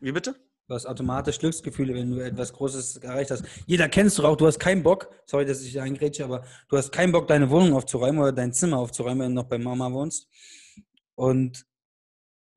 Wie 0.01 0.13
bitte? 0.13 0.35
Du 0.67 0.75
hast 0.75 0.87
automatisch 0.87 1.39
Glücksgefühle, 1.39 1.95
wenn 1.95 2.11
du 2.11 2.25
etwas 2.25 2.53
Großes 2.55 2.97
erreicht 2.99 3.31
hast. 3.31 3.45
Jeder 3.67 3.87
kennst 3.89 4.19
du 4.19 4.25
auch, 4.25 4.35
du 4.35 4.47
hast 4.47 4.59
keinen 4.59 4.83
Bock, 4.83 5.11
sorry, 5.27 5.45
dass 5.45 5.61
ich 5.61 5.79
eingrätsche, 5.79 6.25
aber 6.25 6.47
du 6.69 6.79
hast 6.79 6.91
keinen 6.91 7.13
Bock, 7.13 7.29
deine 7.29 7.51
Wohnung 7.51 7.75
aufzuräumen 7.75 8.19
oder 8.23 8.33
dein 8.33 8.55
Zimmer 8.55 8.79
aufzuräumen, 8.79 9.21
wenn 9.21 9.35
du 9.35 9.43
noch 9.43 9.49
bei 9.49 9.59
Mama 9.59 9.93
wohnst. 9.93 10.27
Und 11.17 11.67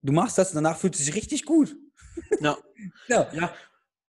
du 0.02 0.14
machst 0.14 0.38
das 0.38 0.52
und 0.52 0.56
danach 0.56 0.78
fühlt 0.78 0.96
es 0.96 1.06
sich 1.06 1.16
richtig 1.16 1.44
gut. 1.44 1.76
Ja. 2.40 2.58
ja. 3.10 3.34
ja. 3.34 3.54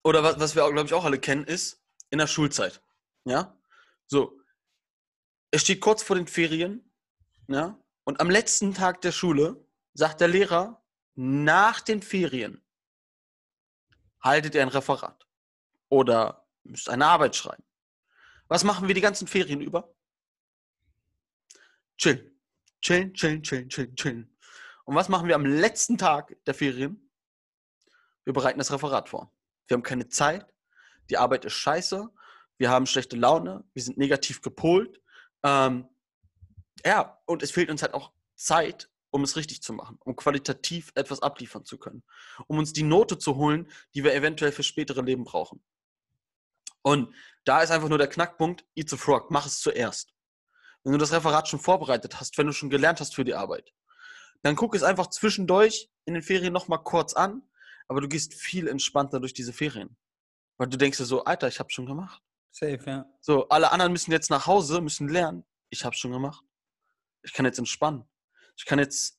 Oder 0.03 0.25
was, 0.25 0.41
was 0.41 0.57
wir, 0.57 0.69
glaube 0.73 0.87
ich, 0.87 0.95
auch 0.95 1.05
alle 1.05 1.21
kennen, 1.21 1.45
ist 1.45 1.81
in 2.11 2.19
der 2.19 2.27
Schulzeit. 2.27 2.83
Ja? 3.25 3.57
So. 4.07 4.41
Es 5.53 5.63
steht 5.63 5.81
kurz 5.81 6.03
vor 6.03 6.17
den 6.17 6.27
Ferien, 6.27 6.91
ja, 7.47 7.79
und 8.05 8.21
am 8.21 8.31
letzten 8.31 8.75
Tag 8.75 9.01
der 9.01 9.13
Schule 9.13 9.67
sagt 9.95 10.21
der 10.21 10.29
Lehrer, 10.29 10.83
nach 11.15 11.81
den 11.81 12.03
Ferien 12.03 12.63
haltet 14.21 14.55
ihr 14.55 14.63
ein 14.63 14.69
Referat 14.69 15.27
oder 15.89 16.47
müsst 16.65 16.89
eine 16.89 17.07
Arbeit 17.07 17.37
schreiben. 17.37 17.65
Was 18.49 18.65
machen 18.65 18.89
wir 18.89 18.95
die 18.95 19.01
ganzen 19.01 19.27
Ferien 19.27 19.61
über? 19.61 19.95
Chillen. 21.97 22.31
Chillen, 22.81 23.15
chillen, 23.15 23.43
chillen, 23.43 23.69
chillen, 23.69 23.97
chillen. 23.97 24.37
Und 24.85 24.95
was 24.95 25.09
machen 25.09 25.29
wir 25.29 25.35
am 25.35 25.47
letzten 25.47 25.97
Tag 25.97 26.37
der 26.45 26.55
Ferien? 26.55 27.11
Wir 28.25 28.33
bereiten 28.33 28.59
das 28.59 28.73
Referat 28.73 29.09
vor. 29.09 29.33
Wir 29.67 29.77
haben 29.77 29.83
keine 29.83 30.09
Zeit. 30.09 30.53
Die 31.09 31.17
Arbeit 31.17 31.45
ist 31.45 31.55
scheiße. 31.55 32.11
Wir 32.59 32.71
haben 32.71 32.87
schlechte 32.87 33.17
Laune. 33.17 33.65
Wir 33.73 33.83
sind 33.83 33.97
negativ 33.97 34.43
gepolt. 34.43 35.01
Ähm, 35.43 35.89
ja, 36.85 37.19
und 37.27 37.43
es 37.43 37.51
fehlt 37.51 37.71
uns 37.71 37.83
halt 37.83 37.95
auch 37.95 38.13
Zeit, 38.37 38.91
um 39.11 39.23
es 39.23 39.37
richtig 39.37 39.63
zu 39.63 39.73
machen, 39.73 39.99
um 40.05 40.17
qualitativ 40.17 40.91
etwas 40.97 41.23
abliefern 41.23 41.65
zu 41.65 41.79
können, 41.79 42.03
um 42.49 42.59
uns 42.59 42.73
die 42.73 42.83
Note 42.83 43.19
zu 43.19 43.37
holen, 43.37 43.71
die 43.95 44.03
wir 44.03 44.15
eventuell 44.15 44.53
für 44.53 44.65
spätere 44.65 45.03
Leben 45.03 45.25
brauchen. 45.25 45.63
Und 46.83 47.15
da 47.45 47.63
ist 47.63 47.71
einfach 47.71 47.89
nur 47.89 47.99
der 47.99 48.09
Knackpunkt, 48.09 48.65
eat 48.75 48.91
the 48.91 48.97
frog, 48.97 49.31
mach 49.31 49.47
es 49.47 49.61
zuerst. 49.61 50.15
Wenn 50.83 50.93
du 50.93 50.99
das 50.99 51.13
Referat 51.13 51.49
schon 51.49 51.61
vorbereitet 51.61 52.21
hast, 52.21 52.37
wenn 52.37 52.47
du 52.47 52.53
schon 52.53 52.71
gelernt 52.71 53.01
hast 53.01 53.15
für 53.15 53.25
die 53.25 53.35
Arbeit, 53.35 53.73
dann 54.43 54.57
guck 54.57 54.75
es 54.75 54.83
einfach 54.83 55.07
zwischendurch 55.07 55.91
in 56.05 56.15
den 56.15 56.23
Ferien 56.23 56.53
nochmal 56.53 56.83
kurz 56.83 57.15
an, 57.15 57.43
aber 57.89 58.01
du 58.01 58.09
gehst 58.09 58.35
viel 58.35 58.69
entspannter 58.69 59.21
durch 59.21 59.33
diese 59.33 59.53
Ferien. 59.53 59.97
Weil 60.59 60.69
du 60.69 60.77
denkst 60.77 60.99
dir 60.99 61.05
so, 61.05 61.25
Alter, 61.25 61.49
ich 61.49 61.59
hab's 61.59 61.73
schon 61.73 61.87
gemacht. 61.87 62.23
Safe, 62.51 62.81
ja. 62.87 63.07
So, 63.21 63.49
alle 63.49 63.73
anderen 63.73 63.93
müssen 63.93 64.13
jetzt 64.13 64.31
nach 64.31 64.47
Hause, 64.47 64.81
müssen 64.81 65.09
lernen. 65.09 65.45
Ich 65.71 65.85
hab's 65.85 65.99
schon 65.99 66.13
gemacht. 66.13 66.45
Ich 67.25 67.33
kann 67.33 67.45
jetzt 67.45 67.59
entspannen. 67.59 68.05
Ich 68.57 68.65
kann 68.65 68.79
jetzt 68.79 69.19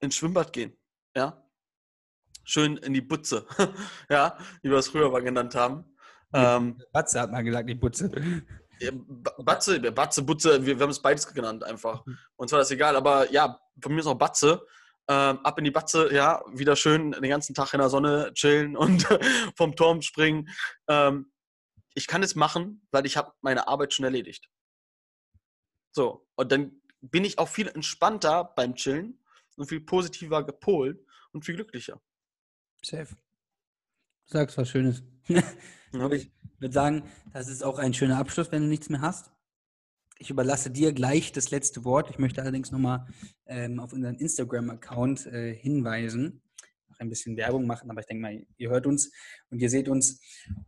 ins 0.00 0.16
Schwimmbad 0.16 0.52
gehen. 0.52 0.76
Ja. 1.14 1.44
Schön 2.44 2.76
in 2.78 2.94
die 2.94 3.00
Butze. 3.00 3.46
ja, 4.08 4.38
wie 4.62 4.70
wir 4.70 4.78
es 4.78 4.88
früher 4.88 5.10
mal 5.10 5.22
genannt 5.22 5.54
haben. 5.54 5.84
Ähm, 6.32 6.80
Batze 6.92 7.20
hat 7.20 7.32
man 7.32 7.44
gesagt, 7.44 7.68
die 7.68 7.74
Butze. 7.74 8.10
Batze, 9.38 9.80
Batze, 9.92 10.22
Butze, 10.22 10.64
wir, 10.64 10.78
wir 10.78 10.82
haben 10.82 10.90
es 10.90 11.02
beides 11.02 11.26
genannt 11.32 11.64
einfach. 11.64 12.04
Mhm. 12.06 12.18
Uns 12.36 12.52
war 12.52 12.60
das 12.60 12.70
egal, 12.70 12.96
aber 12.96 13.30
ja, 13.30 13.60
von 13.82 13.92
mir 13.92 14.00
ist 14.00 14.06
auch 14.06 14.14
Batze. 14.14 14.64
Ähm, 15.08 15.40
ab 15.44 15.58
in 15.58 15.64
die 15.64 15.70
Batze, 15.70 16.12
ja, 16.14 16.42
wieder 16.52 16.76
schön 16.76 17.12
den 17.12 17.28
ganzen 17.28 17.54
Tag 17.54 17.74
in 17.74 17.80
der 17.80 17.90
Sonne 17.90 18.32
chillen 18.34 18.76
und 18.76 19.06
vom 19.56 19.74
Turm 19.74 20.02
springen. 20.02 20.48
Ähm, 20.88 21.32
ich 21.94 22.06
kann 22.06 22.22
es 22.22 22.36
machen, 22.36 22.86
weil 22.92 23.06
ich 23.06 23.16
habe 23.16 23.32
meine 23.40 23.66
Arbeit 23.66 23.92
schon 23.92 24.04
erledigt. 24.04 24.48
So, 25.92 26.26
und 26.36 26.52
dann 26.52 26.79
bin 27.00 27.24
ich 27.24 27.38
auch 27.38 27.48
viel 27.48 27.68
entspannter 27.68 28.44
beim 28.56 28.74
Chillen 28.74 29.18
und 29.56 29.68
viel 29.68 29.80
positiver 29.80 30.44
gepolt 30.44 31.04
und 31.32 31.44
viel 31.44 31.54
glücklicher. 31.56 32.00
Safe. 32.82 33.14
Du 34.26 34.32
sagst 34.32 34.56
was 34.56 34.68
Schönes. 34.68 35.02
ja. 35.28 35.42
Ich 36.12 36.30
würde 36.58 36.72
sagen, 36.72 37.02
das 37.32 37.48
ist 37.48 37.62
auch 37.62 37.78
ein 37.78 37.94
schöner 37.94 38.18
Abschluss, 38.18 38.52
wenn 38.52 38.62
du 38.62 38.68
nichts 38.68 38.88
mehr 38.88 39.00
hast. 39.00 39.30
Ich 40.18 40.30
überlasse 40.30 40.70
dir 40.70 40.92
gleich 40.92 41.32
das 41.32 41.50
letzte 41.50 41.84
Wort. 41.84 42.10
Ich 42.10 42.18
möchte 42.18 42.42
allerdings 42.42 42.70
nochmal 42.70 43.06
ähm, 43.46 43.80
auf 43.80 43.92
unseren 43.92 44.16
Instagram-Account 44.16 45.26
äh, 45.26 45.54
hinweisen. 45.54 46.42
Noch 46.88 47.00
ein 47.00 47.08
bisschen 47.08 47.36
Werbung 47.38 47.66
machen, 47.66 47.90
aber 47.90 48.00
ich 48.00 48.06
denke 48.06 48.22
mal, 48.22 48.46
ihr 48.58 48.68
hört 48.68 48.86
uns 48.86 49.10
und 49.48 49.60
ihr 49.60 49.70
seht 49.70 49.88
uns. 49.88 50.20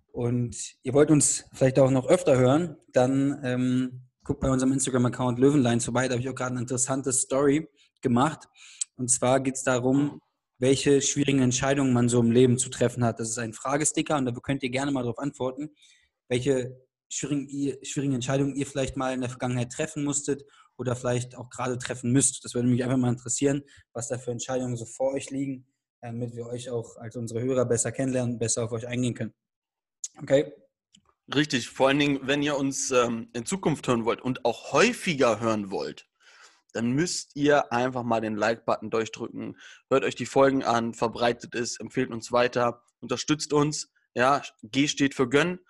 Und 0.06 0.56
ihr 0.82 0.94
wollt 0.94 1.10
uns 1.10 1.44
vielleicht 1.52 1.78
auch 1.78 1.90
noch 1.90 2.06
öfter 2.06 2.38
hören, 2.38 2.76
dann 2.92 3.40
ähm, 3.44 4.08
guckt 4.24 4.40
bei 4.40 4.50
unserem 4.50 4.72
Instagram-Account 4.72 5.38
Löwenlines 5.38 5.84
vorbei. 5.84 6.06
Da 6.06 6.14
habe 6.14 6.22
ich 6.22 6.28
auch 6.28 6.34
gerade 6.34 6.52
eine 6.52 6.60
interessante 6.60 7.12
Story 7.12 7.68
gemacht. 8.00 8.48
Und 8.96 9.08
zwar 9.08 9.40
geht 9.40 9.56
es 9.56 9.64
darum, 9.64 10.20
welche 10.58 11.02
schwierigen 11.02 11.40
Entscheidungen 11.40 11.92
man 11.92 12.08
so 12.08 12.20
im 12.20 12.30
Leben 12.30 12.58
zu 12.58 12.68
treffen 12.68 13.04
hat. 13.04 13.18
Das 13.18 13.28
ist 13.28 13.38
ein 13.38 13.52
Fragesticker 13.52 14.16
und 14.16 14.26
da 14.26 14.32
könnt 14.32 14.62
ihr 14.62 14.70
gerne 14.70 14.92
mal 14.92 15.02
darauf 15.02 15.18
antworten, 15.18 15.70
welche 16.28 16.80
schwierigen, 17.08 18.14
Entscheidungen 18.14 18.54
ihr 18.54 18.66
vielleicht 18.66 18.96
mal 18.96 19.12
in 19.12 19.20
der 19.20 19.28
Vergangenheit 19.28 19.72
treffen 19.72 20.04
musstet 20.04 20.44
oder 20.78 20.96
vielleicht 20.96 21.36
auch 21.36 21.50
gerade 21.50 21.78
treffen 21.78 22.12
müsst. 22.12 22.44
Das 22.44 22.54
würde 22.54 22.68
mich 22.68 22.82
einfach 22.84 22.96
mal 22.96 23.10
interessieren, 23.10 23.62
was 23.92 24.08
da 24.08 24.18
für 24.18 24.30
Entscheidungen 24.30 24.76
so 24.76 24.86
vor 24.86 25.12
euch 25.14 25.30
liegen, 25.30 25.66
damit 26.00 26.34
wir 26.34 26.46
euch 26.46 26.70
auch 26.70 26.96
als 26.96 27.16
unsere 27.16 27.42
Hörer 27.42 27.66
besser 27.66 27.92
kennenlernen, 27.92 28.38
besser 28.38 28.64
auf 28.64 28.72
euch 28.72 28.86
eingehen 28.86 29.14
können. 29.14 29.34
Okay? 30.20 30.52
Richtig, 31.32 31.68
vor 31.68 31.88
allen 31.88 31.98
Dingen, 31.98 32.20
wenn 32.26 32.42
ihr 32.42 32.56
uns 32.56 32.90
ähm, 32.90 33.30
in 33.32 33.46
Zukunft 33.46 33.86
hören 33.86 34.04
wollt 34.04 34.20
und 34.20 34.44
auch 34.44 34.72
häufiger 34.72 35.40
hören 35.40 35.70
wollt, 35.70 36.08
dann 36.72 36.92
müsst 36.92 37.36
ihr 37.36 37.72
einfach 37.72 38.02
mal 38.02 38.20
den 38.20 38.34
Like-Button 38.34 38.90
durchdrücken. 38.90 39.58
Hört 39.88 40.04
euch 40.04 40.14
die 40.14 40.26
Folgen 40.26 40.64
an, 40.64 40.94
verbreitet 40.94 41.54
es, 41.54 41.78
empfehlt 41.78 42.10
uns 42.10 42.32
weiter, 42.32 42.82
unterstützt 43.00 43.52
uns. 43.52 43.90
Ja, 44.14 44.42
G 44.62 44.88
steht 44.88 45.14
für 45.14 45.28
Gönn. 45.28 45.60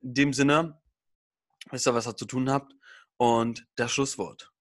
In 0.00 0.14
dem 0.14 0.32
Sinne, 0.32 0.80
wisst 1.70 1.86
ihr, 1.86 1.94
was 1.94 2.06
ihr 2.06 2.16
zu 2.16 2.26
tun 2.26 2.50
habt. 2.50 2.72
Und 3.16 3.66
das 3.76 3.92
Schlusswort. 3.92 4.52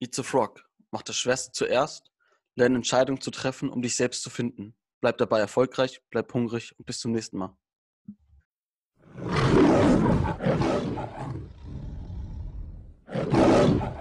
Eat 0.00 0.14
the 0.14 0.22
Frog. 0.22 0.64
Mach 0.90 1.02
das 1.02 1.16
Schwerste 1.16 1.52
zuerst. 1.52 2.10
Lerne 2.56 2.76
Entscheidungen 2.76 3.20
zu 3.20 3.30
treffen, 3.30 3.68
um 3.68 3.82
dich 3.82 3.96
selbst 3.96 4.22
zu 4.22 4.30
finden. 4.30 4.74
Bleib 5.00 5.18
dabei 5.18 5.40
erfolgreich, 5.40 6.02
bleib 6.10 6.32
hungrig 6.34 6.76
und 6.78 6.84
bis 6.84 6.98
zum 6.98 7.12
nächsten 7.12 7.38
Mal. 7.38 7.56
Thank 9.16 9.54
you. 13.82 13.99